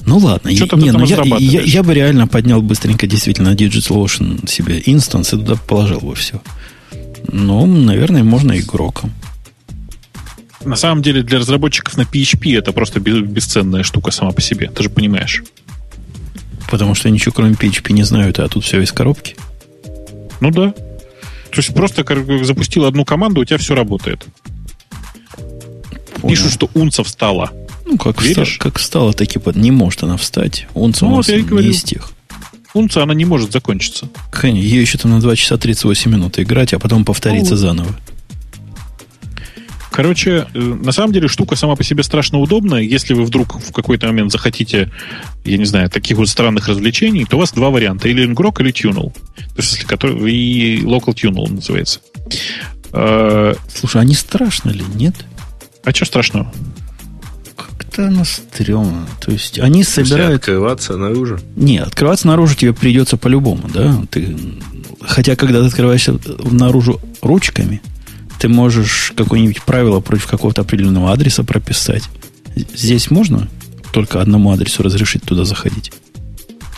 [0.05, 4.81] Ну ладно, я, не, ну я, я, я бы реально поднял быстренько действительно DigitalOcean себе
[4.85, 6.41] инстанс и туда положил бы все.
[7.31, 9.13] Ну, наверное, можно игроком.
[10.63, 14.83] На самом деле для разработчиков на PHP это просто бесценная штука сама по себе, ты
[14.83, 15.43] же понимаешь.
[16.69, 19.35] Потому что ничего кроме PHP не знают, а тут все из коробки.
[20.39, 20.71] Ну да.
[20.71, 22.05] То есть просто
[22.43, 24.25] запустил одну команду, у тебя все работает.
[26.15, 26.35] Понял.
[26.35, 27.51] Пишут, что унца встала.
[27.85, 28.53] Ну, как, Веришь?
[28.53, 29.55] Вста, как встала, так и под...
[29.55, 30.67] Не может она встать.
[30.75, 31.71] Унца ну, у нас вот я не говорю.
[31.71, 32.11] из тех.
[32.73, 34.09] Унца, она не может закончиться.
[34.31, 37.95] Конечно, ей еще там на 2 часа 38 минут играть, а потом повториться ну, заново.
[39.99, 42.79] Короче, э, на самом деле штука сама по себе страшно удобная.
[42.79, 44.89] Если вы вдруг в какой-то момент захотите,
[45.43, 48.07] я не знаю, таких вот странных развлечений, то у вас два варианта.
[48.07, 49.11] Или Ngrok, или Tunnel.
[49.35, 51.99] То есть, который, и Local Tunnel называется.
[52.93, 55.15] Э, Слушай, они страшно ли, нет?
[55.83, 56.49] А что страшного?
[57.57, 59.05] Как-то оно стрёмно.
[59.19, 60.43] То есть они собирают...
[60.43, 61.41] открываться наружу?
[61.57, 64.01] Не, открываться наружу тебе придется по-любому, да?
[64.09, 64.33] Ты...
[65.01, 66.17] Хотя, когда ты открываешься
[66.49, 67.81] наружу ручками,
[68.39, 72.03] ты можешь какое-нибудь правило против какого-то определенного адреса прописать.
[72.73, 73.47] Здесь можно
[73.91, 75.91] только одному адресу разрешить туда заходить?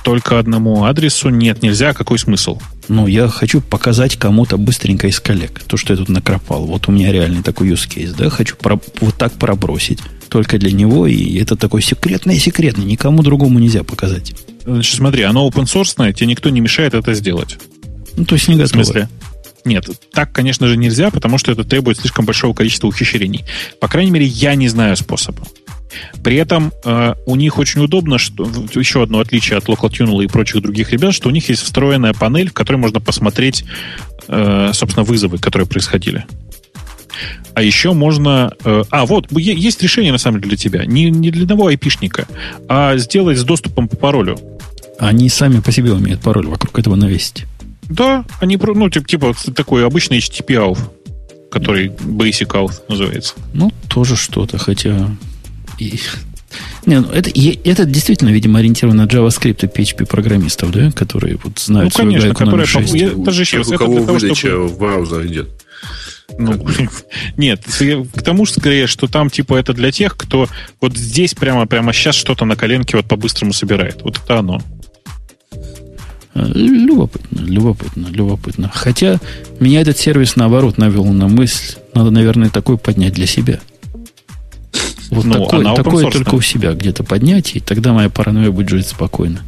[0.04, 1.94] Только одному адресу нет, нельзя.
[1.94, 2.60] Какой смысл?
[2.88, 6.66] Ну, я хочу показать кому-то быстренько из коллег то, что я тут накропал.
[6.66, 10.00] Вот у меня реальный такой use case, да, хочу про, вот так пробросить.
[10.30, 14.34] Только для него, и это такой секретный-секретный, никому другому нельзя показать.
[14.66, 17.60] Значит, смотри, оно open source, тебе никто не мешает это сделать.
[18.16, 18.68] Ну, то есть не готово.
[18.68, 19.10] В смысле?
[19.66, 23.46] Нет, так, конечно же, нельзя, потому что это требует слишком большого количества ухищрений.
[23.80, 25.44] По крайней мере, я не знаю способа.
[26.24, 28.44] При этом э, у них очень удобно, что
[28.74, 32.14] еще одно отличие от Local Tunnel и прочих других ребят, что у них есть встроенная
[32.14, 33.66] панель, в которой можно посмотреть,
[34.28, 36.26] э, собственно, вызовы, которые происходили.
[37.54, 38.54] А еще можно...
[38.64, 40.86] Э, а, вот, есть решение, на самом деле, для тебя.
[40.86, 42.28] Не, не для одного айпишника,
[42.70, 44.40] а сделать с доступом по паролю.
[45.00, 47.46] Они сами по себе умеют пароль вокруг этого навесить.
[47.92, 50.80] Да, они, ну, типа, типа такой обычный HTTP auth,
[51.52, 53.36] который Basic auth называется.
[53.54, 55.10] Ну, тоже что-то, хотя...
[55.78, 56.00] И...
[56.86, 61.60] Не, ну это, это действительно, видимо, ориентировано на JavaScript и PHP программистов, да, которые вот
[61.60, 62.94] знают ну, конечно, которые, 6.
[62.94, 64.68] Я, даже еще, у кого выдача чтобы...
[64.68, 65.50] в браузер идет.
[66.38, 66.66] Ну,
[67.38, 70.48] нет, к тому же скорее, что там типа это для тех, кто
[70.80, 74.02] вот здесь прямо прямо сейчас что-то на коленке вот по-быстрому собирает.
[74.02, 74.62] Вот это оно.
[76.34, 78.72] Любопытно, любопытно, любопытно.
[78.74, 79.20] Хотя
[79.60, 83.60] меня этот сервис, наоборот, навел на мысль, надо, наверное, такой поднять для себя.
[85.10, 88.88] Вот ну, такое, такое только у себя где-то поднять, и тогда моя паранойя будет жить
[88.88, 89.42] спокойно.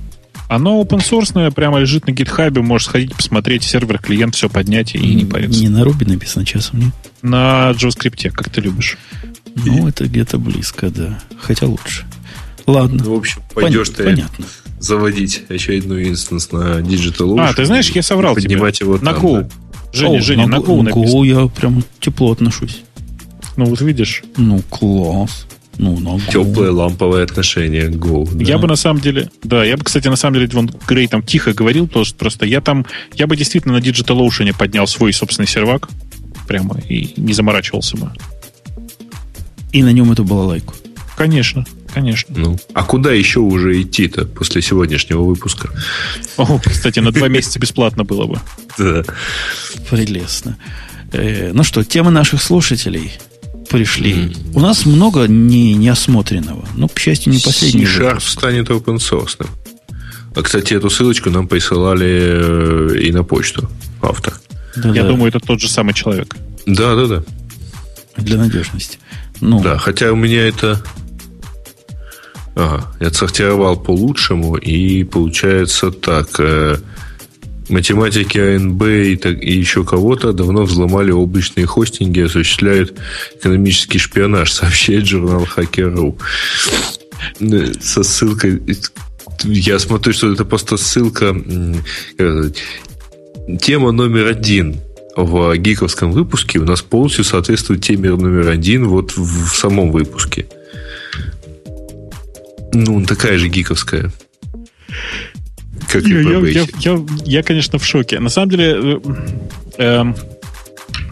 [0.49, 5.15] Оно open source прямо лежит на гитхабе, можешь сходить, посмотреть сервер, клиент, все поднять и
[5.15, 5.61] не париться.
[5.61, 6.93] Не на Ruby написано часом, нет?
[7.21, 8.97] На JavaScript, как ты любишь.
[9.55, 11.19] Ну, это где-то близко, да.
[11.39, 12.05] Хотя лучше.
[12.67, 13.03] Ладно.
[13.05, 14.45] Ну, в общем, пойдешь Пон- ты понятно
[14.83, 17.49] заводить очередной инстанс на Digital Ocean.
[17.49, 18.87] А, ты знаешь, я соврал поднимать тебе.
[18.87, 19.41] его на там, Go.
[19.41, 19.49] Да.
[19.93, 22.81] Женя, О, Женя, на, на Go, на Go я прям тепло отношусь.
[23.55, 24.23] Ну, вот видишь.
[24.35, 25.47] Ну, класс.
[25.77, 26.31] Ну, на Go.
[26.31, 28.27] Теплое ламповое отношение к Go.
[28.29, 28.43] Да.
[28.43, 31.23] Я бы на самом деле, да, я бы, кстати, на самом деле, вон Грей там
[31.23, 35.47] тихо говорил, просто, просто я там, я бы действительно на Digital Ocean поднял свой собственный
[35.47, 35.89] сервак
[36.47, 38.11] прямо и не заморачивался бы.
[39.71, 40.73] И на нем эту балалайку.
[41.15, 41.65] Конечно.
[41.93, 42.33] Конечно.
[42.35, 45.69] Ну, а куда еще уже идти-то после сегодняшнего выпуска?
[46.37, 48.39] О, кстати, на два месяца бесплатно было бы.
[48.77, 49.03] Да.
[49.89, 50.57] Прелестно.
[51.11, 53.11] Э, ну что, темы наших слушателей
[53.69, 54.35] пришли.
[54.55, 56.67] У нас много не, неосмотренного.
[56.75, 59.45] Но, к счастью, не последний C-Sharp станет open source.
[60.35, 63.69] А, кстати, эту ссылочку нам присылали э, и на почту
[64.01, 64.33] автор.
[64.75, 65.09] Да, Я да.
[65.09, 66.35] думаю, это тот же самый человек.
[66.65, 67.23] Да, да, да.
[68.17, 68.97] Для надежности.
[69.41, 69.61] Ну.
[69.61, 70.81] Да, хотя у меня это
[72.55, 76.27] Ага, я отсортировал по лучшему, и получается так.
[76.39, 76.77] Э,
[77.69, 82.93] математики АНБ и, так, и еще кого-то давно взломали облачные хостинги и осуществляют
[83.35, 86.17] экономический шпионаж, сообщает журнал Hacker.ru.
[87.39, 88.61] Э, со ссылкой...
[89.43, 91.35] Я смотрю, что это просто ссылка...
[93.59, 94.79] Тема номер один.
[95.17, 100.45] в гиковском выпуске у нас полностью соответствует теме номер один вот в самом выпуске.
[102.73, 104.11] Ну, такая же гиковская.
[105.89, 108.19] Как я, я, я, я, я, конечно, в шоке.
[108.19, 108.99] На самом деле, э,
[109.77, 110.13] э,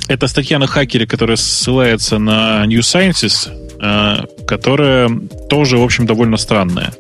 [0.07, 5.09] это статья на хакере, которая ссылается на New Sciences, э, которая
[5.49, 6.93] тоже, в общем, довольно странная.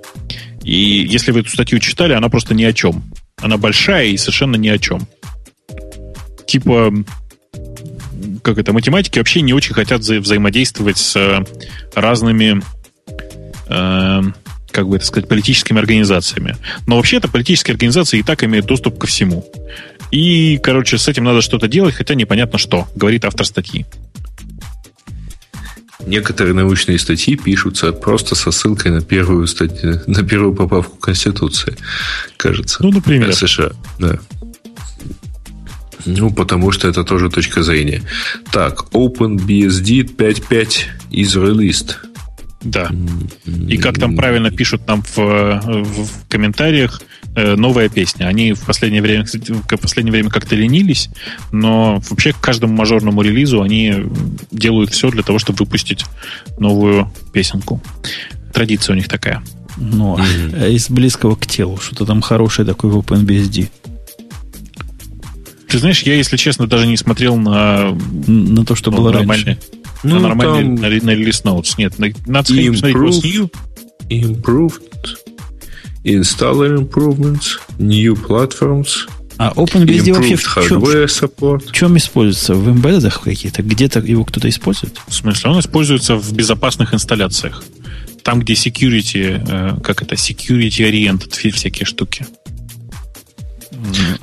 [0.63, 3.03] И если вы эту статью читали, она просто ни о чем.
[3.41, 5.07] Она большая и совершенно ни о чем.
[6.45, 6.93] Типа,
[8.43, 11.43] как это, математики вообще не очень хотят вза- взаимодействовать с э,
[11.95, 12.61] разными
[13.67, 14.21] э,
[14.71, 16.57] как бы это сказать, политическими организациями.
[16.87, 19.45] Но вообще это политические организации и так имеют доступ ко всему.
[20.11, 23.85] И, короче, с этим надо что-то делать, хотя непонятно что, говорит автор статьи.
[26.05, 31.77] Некоторые научные статьи пишутся просто со ссылкой на первую статью, на первую поправку Конституции,
[32.37, 32.83] кажется.
[32.83, 33.33] Ну, например.
[33.33, 34.19] США, да.
[36.05, 38.01] Ну, потому что это тоже точка зрения.
[38.51, 40.67] Так, OpenBSD 5.5
[41.11, 41.95] is released.
[42.61, 42.91] Да.
[43.45, 47.01] И как там правильно пишут нам в, в комментариях,
[47.35, 48.25] э, новая песня.
[48.25, 51.09] Они в последнее время, кстати, в последнее время как-то ленились,
[51.51, 53.95] но вообще к каждому мажорному релизу они
[54.51, 56.05] делают все для того, чтобы выпустить
[56.59, 57.81] новую песенку.
[58.53, 59.41] Традиция у них такая.
[59.77, 63.69] Ну, а из близкого к телу, что-то там хорошее такое в OpenBSD.
[65.67, 67.97] Ты знаешь, я, если честно, даже не смотрел на...
[68.27, 69.57] На то, что ну, было раньше.
[70.03, 70.75] Ну, на нормальный там...
[70.75, 71.75] на, на релиз notes.
[71.77, 71.93] Нет,
[72.25, 73.51] надо сходить посмотреть what's new.
[74.09, 75.17] Improved.
[76.03, 77.59] Installer improvements.
[77.77, 79.07] New platforms.
[79.37, 80.81] А OpenBSD вообще в чем,
[81.59, 82.53] в чем используется?
[82.53, 83.63] В эмбеддах каких-то?
[83.63, 84.99] Где-то его кто-то использует?
[85.07, 85.49] В смысле?
[85.49, 87.63] Он используется в безопасных инсталляциях.
[88.23, 92.27] Там, где security, э, как это, security-oriented всякие штуки.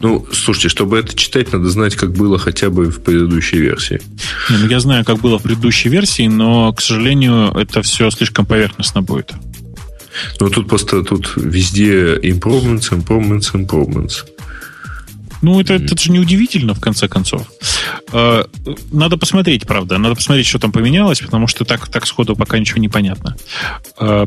[0.01, 4.01] Ну, слушайте, чтобы это читать, надо знать, как было хотя бы в предыдущей версии.
[4.51, 8.47] Не, ну, я знаю, как было в предыдущей версии, но, к сожалению, это все слишком
[8.47, 9.33] поверхностно будет.
[10.41, 14.25] Ну, тут просто тут везде improvements, improvements, improvements.
[15.43, 17.47] Ну, это, это же неудивительно, в конце концов.
[18.13, 18.45] А,
[18.93, 19.99] надо посмотреть, правда.
[19.99, 23.37] Надо посмотреть, что там поменялось, потому что так, так сходу пока ничего не понятно.
[23.99, 24.27] А,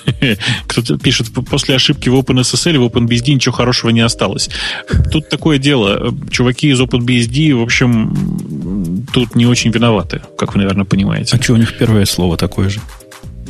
[0.66, 4.50] кто-то пишет, после ошибки в OpenSSL в OpenBSD ничего хорошего не осталось.
[5.10, 6.14] Тут такое дело.
[6.30, 11.36] Чуваки из OpenBSD, в общем, тут не очень виноваты, как вы, наверное, понимаете.
[11.36, 12.80] А что у них первое слово такое же?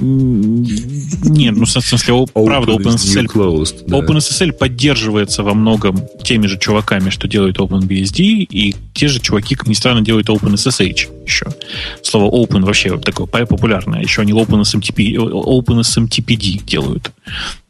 [0.01, 3.99] Нет, ну, в смысле, Open правда, OpenSSL, closed, да.
[3.99, 9.69] OpenSSL поддерживается во многом теми же чуваками, что делают OpenBSD, и те же чуваки, как
[9.69, 11.47] ни странно, делают OpenSSH еще.
[12.03, 14.03] Слово Open вообще такое популярное.
[14.03, 17.13] Еще они OpenSMTP, OpenSMTPD делают,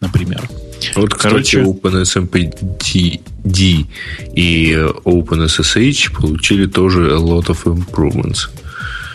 [0.01, 0.49] например.
[0.95, 3.87] Вот, Короче, кстати, OpenSMTD
[4.35, 4.73] и
[5.05, 8.49] OpenSSH получили тоже a lot of improvements.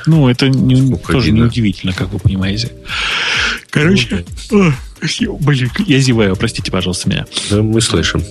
[0.05, 2.71] Ну, это не, тоже неудивительно, как вы понимаете.
[3.69, 4.73] Короче, ну,
[5.39, 7.25] блин, я зеваю, простите, пожалуйста, меня.
[7.49, 8.23] Да, мы слышим.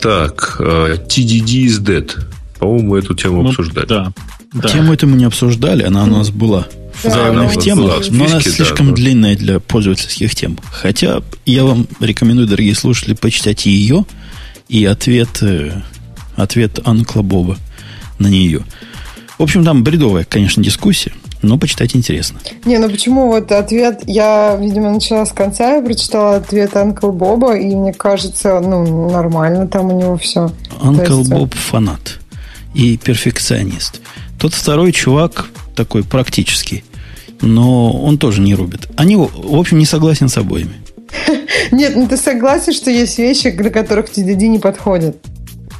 [0.00, 2.10] Так, TDD is dead.
[2.58, 3.86] По-моему, эту тему ну, обсуждали.
[3.86, 4.12] Да,
[4.52, 4.68] да.
[4.68, 6.66] Тему эту мы не обсуждали, она у нас была
[7.02, 10.58] в заявленных темах, но она слишком да, длинная для пользовательских тем.
[10.70, 14.04] Хотя я вам рекомендую, дорогие слушатели, почитать ее
[14.68, 15.82] и ответ, э,
[16.36, 17.58] ответ Анкла Боба
[18.18, 18.64] на нее.
[19.38, 21.12] В общем, там бредовая, конечно, дискуссия,
[21.42, 22.38] но почитать интересно.
[22.64, 27.56] Не, ну почему вот ответ, я, видимо, начала с конца, я прочитала ответ Анкл Боба,
[27.56, 30.52] и мне кажется, ну, нормально там у него все.
[30.80, 31.30] Анкл есть...
[31.30, 32.20] Боб фанат
[32.74, 34.00] и перфекционист.
[34.38, 36.84] Тот второй чувак такой практический,
[37.40, 38.88] но он тоже не рубит.
[38.96, 40.74] Они, в общем, не согласен с обоими.
[41.72, 45.16] Нет, ну ты согласен, что есть вещи, для которых TDD не подходят?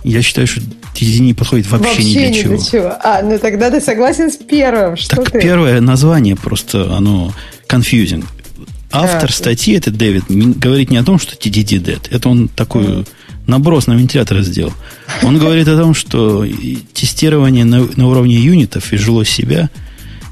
[0.05, 0.60] Я считаю, что
[0.94, 2.56] TDD не подходит вообще, вообще ни для ни чего.
[2.56, 2.93] Для чего.
[3.02, 4.97] А, ну тогда ты согласен с первым.
[4.97, 5.40] Что так ты?
[5.40, 7.32] первое название просто, оно
[7.68, 8.24] confusing.
[8.93, 12.09] Автор а, статьи, это Дэвид, говорит не о том, что TDD dead.
[12.10, 13.06] Это он такой
[13.47, 14.72] наброс на вентилятор сделал.
[15.22, 16.47] Он говорит о том, что
[16.93, 19.70] тестирование на, на уровне юнитов и жило себя,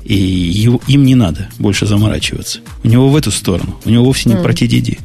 [0.04, 2.60] и его, им не надо больше заморачиваться.
[2.84, 3.80] У него в эту сторону.
[3.84, 4.42] У него вовсе не mm.
[4.42, 4.98] про TDD.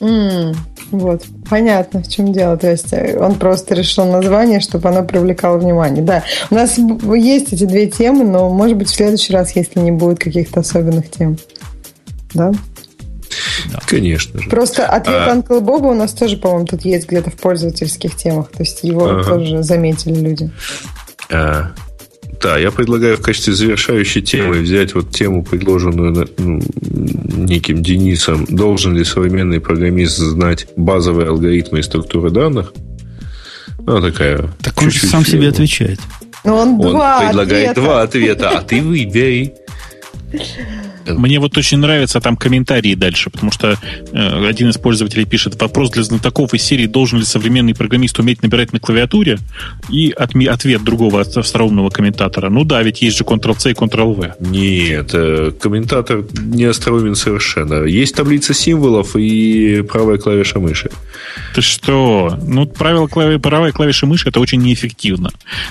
[0.00, 0.56] Mm.
[0.90, 2.56] Вот, понятно, в чем дело.
[2.56, 6.02] То есть э, он просто решил название, чтобы оно привлекало внимание.
[6.02, 9.92] Да, у нас есть эти две темы, но, может быть, в следующий раз, если не
[9.92, 11.38] будет каких-то особенных тем.
[12.34, 12.52] Да?
[13.72, 13.78] Да.
[13.86, 14.48] Конечно же.
[14.48, 15.32] Просто ответ а...
[15.32, 18.50] Анкл Боба у нас тоже, по-моему, тут есть где-то в пользовательских темах.
[18.50, 19.24] То есть его ага.
[19.24, 20.50] тоже заметили люди.
[21.30, 21.72] А,
[22.40, 28.46] да, я предлагаю в качестве завершающей темы взять вот тему, предложенную ну, неким Денисом.
[28.46, 32.72] Должен ли современный программист знать базовые алгоритмы и структуры данных?
[33.78, 34.48] Ну, такая...
[34.62, 36.00] Так он же сам себе отвечает.
[36.44, 37.80] Но он, он два предлагает ответа.
[37.80, 39.54] два ответа, а ты выбери.
[41.06, 43.78] Мне вот очень нравятся там комментарии дальше, потому что
[44.12, 48.42] э, один из пользователей пишет вопрос для знатоков из серии «Должен ли современный программист уметь
[48.42, 49.38] набирать на клавиатуре?»
[49.88, 52.50] И отме- ответ другого остроумного комментатора.
[52.50, 54.34] Ну да, ведь есть же Ctrl-C и Ctrl-V.
[54.40, 57.84] Нет, э, комментатор не остроумен совершенно.
[57.84, 60.90] Есть таблица символов и правая клавиша мыши.
[61.54, 62.38] Ты что?
[62.42, 63.38] Ну, правило клави...
[63.38, 65.30] правой клавиши мыши это очень неэффективно.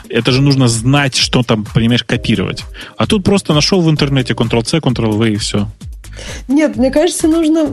[0.09, 2.65] Это же нужно знать, что там, понимаешь, копировать.
[2.97, 5.67] А тут просто нашел в интернете Ctrl-C, Ctrl-V и все.
[6.47, 7.67] Нет, мне кажется, нужно...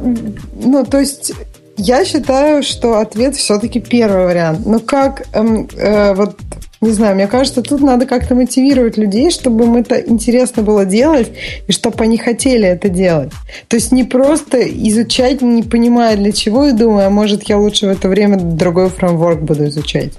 [0.54, 1.32] Ну, то есть
[1.76, 4.64] я считаю, что ответ все-таки первый вариант.
[4.64, 6.36] Но как эм, э, вот
[6.80, 11.32] не знаю, мне кажется, тут надо как-то мотивировать людей, чтобы им это интересно было делать,
[11.66, 13.32] и чтобы они хотели это делать.
[13.68, 17.86] То есть не просто изучать, не понимая для чего, и думая, а может, я лучше
[17.86, 20.12] в это время другой фреймворк буду изучать.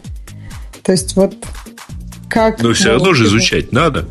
[0.81, 1.35] То есть вот
[2.27, 2.61] как...
[2.61, 4.05] Но все равно же изучать надо.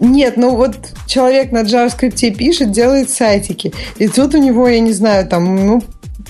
[0.00, 0.76] Нет, ну вот
[1.06, 3.72] человек на JavaScript пишет, делает сайтики.
[3.98, 5.82] И тут у него, я не знаю, там, ну,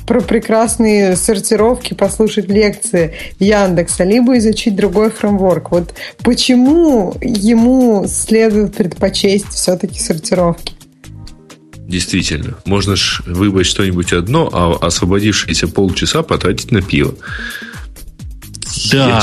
[0.06, 5.70] про прекрасные сортировки послушать лекции Яндекса, либо изучить другой фреймворк.
[5.70, 10.74] Вот почему ему следует предпочесть все-таки сортировки?
[11.76, 12.56] Действительно.
[12.64, 17.14] Можно ж выбрать что-нибудь одно, а освободившиеся полчаса потратить на пиво.
[18.92, 19.08] Да.
[19.08, 19.22] Я,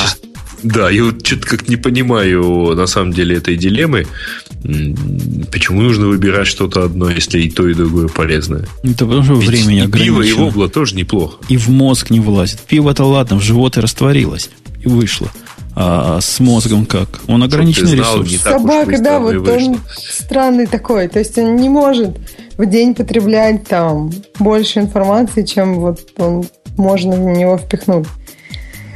[0.66, 4.08] да, я вот что-то как не понимаю на самом деле этой дилеммы.
[5.52, 8.66] Почему нужно выбирать что-то одно, если и то, и другое полезное?
[8.84, 10.22] Это потому что времени ограничено.
[10.22, 11.38] Пиво и вобла тоже неплохо.
[11.50, 12.60] И в мозг не влазит.
[12.62, 14.50] Пиво-то ладно, в живот и растворилось.
[14.84, 15.30] И вышло.
[15.76, 17.20] А с мозгом как?
[17.28, 18.42] Он ограниченный знал, ресурс.
[18.42, 19.72] Собака, да, вот вышло.
[19.72, 21.10] он странный такой.
[21.10, 22.18] То есть он не может
[22.58, 26.46] в день потреблять там больше информации, чем вот он
[26.78, 28.08] можно в него впихнуть.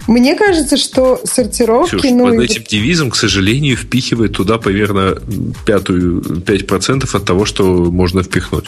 [0.09, 1.97] Мне кажется, что сортировки...
[1.97, 5.15] Ксюш, ну, под этим девизом, к сожалению, впихивает туда примерно
[5.67, 8.65] пятую, 5% от того, что можно впихнуть.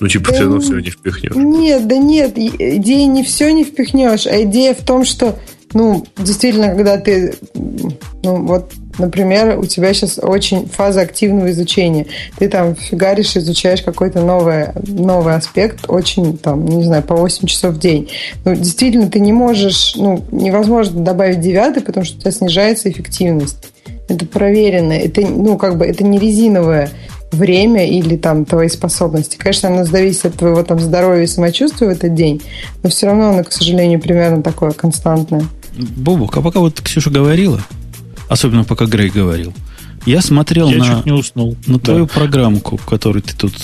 [0.00, 1.34] Ну, типа, да, все равно все не впихнешь.
[1.36, 5.38] Нет, да нет, идея не все не впихнешь, а идея в том, что,
[5.74, 12.06] ну, действительно, когда ты, ну, вот Например, у тебя сейчас очень фаза активного изучения.
[12.38, 17.74] Ты там фигаришь, изучаешь какой-то новый, новый аспект, очень, там, не знаю, по 8 часов
[17.74, 18.08] в день.
[18.44, 23.68] Ну, действительно, ты не можешь, ну, невозможно добавить девятый, потому что у тебя снижается эффективность.
[24.08, 24.92] Это проверено.
[24.92, 26.90] Это, ну, как бы, это не резиновое
[27.32, 29.36] время или там твои способности.
[29.36, 32.42] Конечно, оно зависит от твоего там здоровья и самочувствия в этот день,
[32.82, 35.44] но все равно оно, к сожалению, примерно такое константное.
[35.76, 37.60] Бобук, а пока вот Ксюша говорила,
[38.28, 39.54] Особенно пока Грей говорил.
[40.04, 41.56] Я смотрел Я на, чуть не уснул.
[41.66, 42.14] на твою да.
[42.14, 43.54] программку, которую ты тут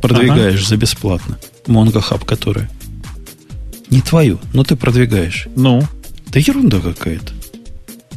[0.00, 0.68] продвигаешь ага.
[0.68, 1.38] за бесплатно.
[1.66, 2.70] Mongo Hub, которая.
[3.88, 5.48] Не твою, но ты продвигаешь.
[5.56, 5.82] Ну?
[6.28, 7.32] Да ерунда какая-то.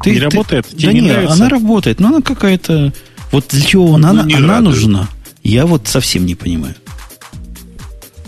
[0.02, 0.68] Ты, не ты, работает?
[0.68, 1.34] Тебе да не нравится?
[1.34, 2.94] она работает, но она какая-то...
[3.32, 5.10] Вот для чего она, ну, она нужна,
[5.44, 6.76] я вот совсем не понимаю.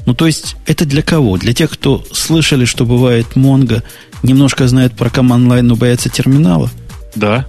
[0.08, 1.38] Ну, то есть, это для кого?
[1.38, 3.84] Для тех, кто слышали, что бывает Mongo,
[4.24, 6.72] немножко знает про команд лайн, но боятся терминала–
[7.16, 7.46] да.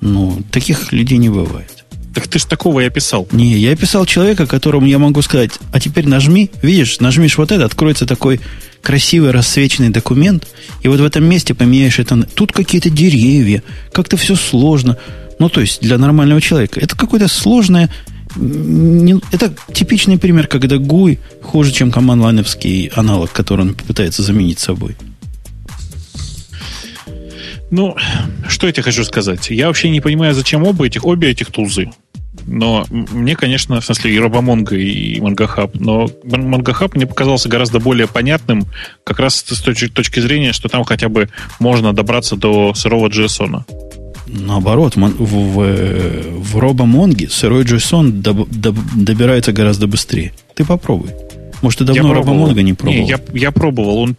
[0.00, 1.84] Ну, таких людей не бывает.
[2.14, 3.26] Так ты ж такого и описал.
[3.32, 7.64] Не, я описал человека, которому я могу сказать, а теперь нажми, видишь, нажмешь вот это,
[7.64, 8.40] откроется такой
[8.82, 10.46] красивый рассвеченный документ,
[10.82, 12.22] и вот в этом месте поменяешь это.
[12.22, 13.62] Тут какие-то деревья,
[13.92, 14.96] как-то все сложно.
[15.40, 16.78] Ну, то есть, для нормального человека.
[16.78, 17.90] Это какое-то сложное...
[18.36, 24.96] Не, это типичный пример, когда GUI хуже, чем команд-лайновский аналог, который он пытается заменить собой.
[27.70, 27.96] Ну,
[28.48, 29.50] что я тебе хочу сказать?
[29.50, 31.90] Я вообще не понимаю, зачем оба этих, обе этих тулзы.
[32.46, 38.06] Но мне, конечно, в смысле и RoboMongo, и MongoHub, но MongoHub мне показался гораздо более
[38.06, 38.66] понятным
[39.04, 41.28] как раз с точки, точки зрения, что там хотя бы
[41.58, 43.62] можно добраться до сырого JSON.
[44.26, 45.54] Наоборот, в, в,
[46.40, 50.32] в RoboMongo сырой JSON доб, доб, добирается гораздо быстрее.
[50.54, 51.10] Ты попробуй.
[51.62, 53.00] Может, ты давно RoboMongo не пробовал?
[53.00, 53.98] Не, я, я пробовал.
[53.98, 54.16] Он,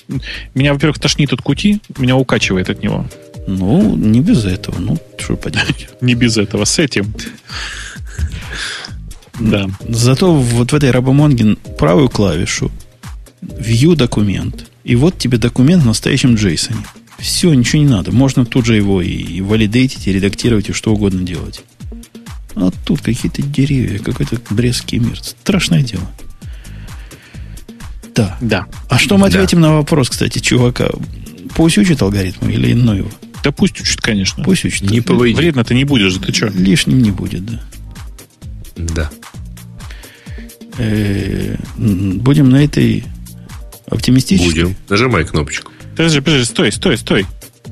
[0.56, 3.06] меня, во-первых, тошнит от кути, меня укачивает от него.
[3.48, 4.80] Ну, не без этого.
[4.80, 5.90] Ну, что поделать.
[6.02, 7.14] Не без этого, с этим.
[9.40, 9.70] Да.
[9.88, 12.72] Зато вот в этой рабомонге правую клавишу,
[13.42, 16.78] view документ, и вот тебе документ в настоящем JSON.
[17.20, 18.12] Все, ничего не надо.
[18.12, 21.64] Можно тут же его и валидейтить, и редактировать, и что угодно делать.
[22.56, 25.20] А тут какие-то деревья, какой-то брестский мир.
[25.22, 26.10] Страшное дело.
[28.16, 28.38] Да.
[28.40, 28.66] Да.
[28.90, 29.68] А что мы ответим да.
[29.70, 30.90] на вопрос, кстати, чувака?
[31.56, 33.12] Пусть учит алгоритмы или иной его?
[33.44, 34.44] Да пусть учит, конечно.
[34.44, 34.90] Пусть учит.
[34.90, 35.38] Не повыйдет.
[35.38, 36.48] Вредно ты не будешь, ты что?
[36.48, 37.62] Лишним не будет, да.
[38.76, 39.12] Да.
[40.78, 43.04] Э, будем на этой
[43.88, 44.64] оптимистической?
[44.64, 44.76] Будем.
[44.90, 45.72] Нажимай кнопочку.
[45.92, 47.26] Подожди, подожди, стой, стой, стой.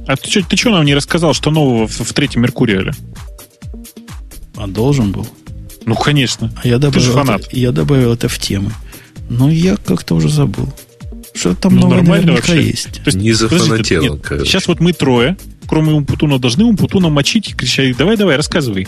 [0.08, 2.94] А ты что ты чё нам не рассказал, что нового в, в третьем Меркуриале?
[4.56, 5.28] А должен был.
[5.86, 6.52] Ну, конечно.
[6.64, 7.42] А я добавил, Ты же фанат.
[7.42, 8.72] Это, я добавил это в темы.
[9.30, 10.74] Но я как-то уже забыл.
[11.34, 12.62] Что там ну, новое нормально вообще.
[12.62, 12.94] есть.
[13.04, 14.22] То есть, не зафанател.
[14.46, 15.36] Сейчас вот мы трое,
[15.74, 18.88] кроме Умпутуна, должны Умпутуна мочить и кричать, давай, давай, рассказывай.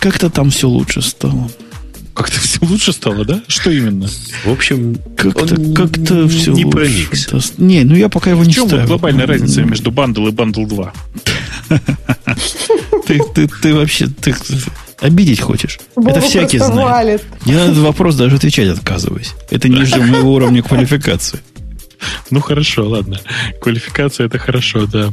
[0.00, 1.48] Как-то там все лучше стало.
[2.12, 3.40] Как-то все лучше стало, да?
[3.46, 4.08] Что именно?
[4.44, 6.76] В общем, как-то, как-то все не лучше.
[6.76, 7.40] проникся.
[7.58, 8.68] Не, ну я пока его не ставлю.
[8.68, 10.92] В чем глобальная разница между бандл и бандл 2?
[13.06, 14.34] Ты, ты, ты вообще ты
[15.00, 15.78] обидеть хочешь?
[15.96, 17.24] Это всякий знает.
[17.44, 19.34] Я на этот вопрос даже отвечать отказываюсь.
[19.50, 21.40] Это ниже моего уровня квалификации.
[22.30, 23.18] Ну хорошо, ладно.
[23.60, 25.12] Квалификация это хорошо, да.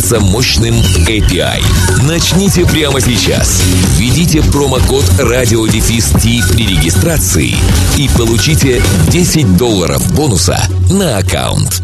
[0.01, 0.73] пользоваться мощным
[1.07, 1.61] API.
[2.07, 3.63] Начните прямо сейчас.
[3.97, 7.53] Введите промокод RadioDefist при регистрации
[7.97, 10.59] и получите 10 долларов бонуса
[10.91, 11.81] на аккаунт.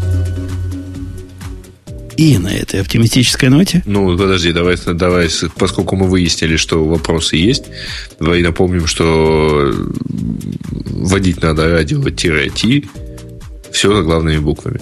[2.16, 3.82] И на этой оптимистической ноте...
[3.86, 7.66] Ну, подожди, давай, давай, поскольку мы выяснили, что вопросы есть,
[8.18, 9.72] давай напомним, что
[10.90, 12.84] вводить надо радио-ти,
[13.70, 14.80] все главными буквами.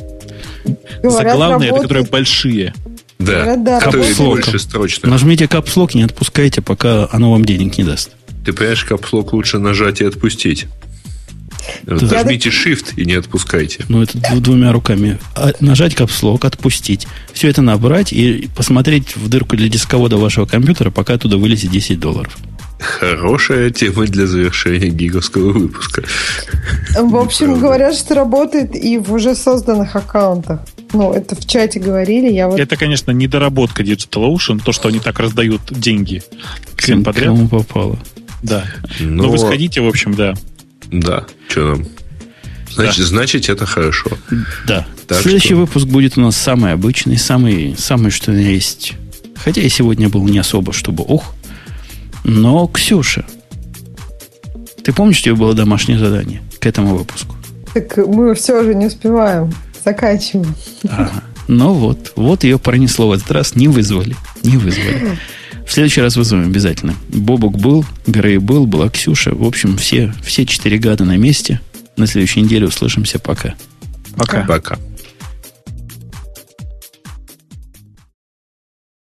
[1.02, 1.72] Говорят, Заглавные, работает...
[1.72, 2.74] это которые большие.
[3.18, 5.08] Да, да которые больше строчно.
[5.08, 8.10] Нажмите капслок, не отпускайте, пока оно вам денег не даст.
[8.44, 10.66] Ты понимаешь, капслок лучше нажать и отпустить.
[11.86, 13.84] Вот нажмите Shift и не отпускайте.
[13.88, 15.18] Ну, это двумя руками.
[15.34, 17.06] А, нажать капслок, отпустить.
[17.32, 21.98] Все это набрать и посмотреть в дырку для дисковода вашего компьютера, пока оттуда вылезет 10
[21.98, 22.36] долларов.
[22.78, 26.04] Хорошая тема для завершения гиговского выпуска.
[26.94, 30.60] В общем, говорят, что работает и в уже созданных аккаунтах.
[30.92, 32.32] Ну, это в чате говорили.
[32.32, 32.60] Я вот...
[32.60, 36.22] Это, конечно, недоработка Digital Ocean, то, что они так раздают деньги
[36.76, 37.26] всем подряд.
[37.26, 37.98] Кому попало.
[38.42, 38.64] Да.
[39.00, 39.24] Но...
[39.24, 40.34] Но вы сходите, в общем, да.
[40.90, 41.26] Да.
[41.48, 41.86] Что нам?
[42.70, 43.06] Значит, да.
[43.06, 44.10] значит, это хорошо.
[44.66, 44.86] Да.
[45.06, 45.56] Так Следующий что...
[45.56, 48.94] выпуск будет у нас самый обычный, самый, самый, что есть.
[49.36, 51.34] Хотя и сегодня был не особо, чтобы ох.
[52.24, 53.24] Но, Ксюша,
[54.82, 57.36] ты помнишь, что у тебя было домашнее задание к этому выпуску?
[57.72, 59.52] Так мы все же не успеваем.
[59.86, 60.52] Заканчиваем.
[60.88, 61.22] Ага.
[61.46, 63.54] Ну вот, вот ее пронесло в этот раз.
[63.54, 64.16] Не вызвали.
[64.42, 65.16] Не вызвали.
[65.64, 66.96] В следующий раз вызовем обязательно.
[67.08, 69.32] Бобок был, Грей был, была Ксюша.
[69.32, 71.60] В общем, все, все четыре гада на месте.
[71.96, 73.20] На следующей неделе услышимся.
[73.20, 73.54] Пока.
[74.16, 74.44] Пока.
[74.44, 74.78] Пока.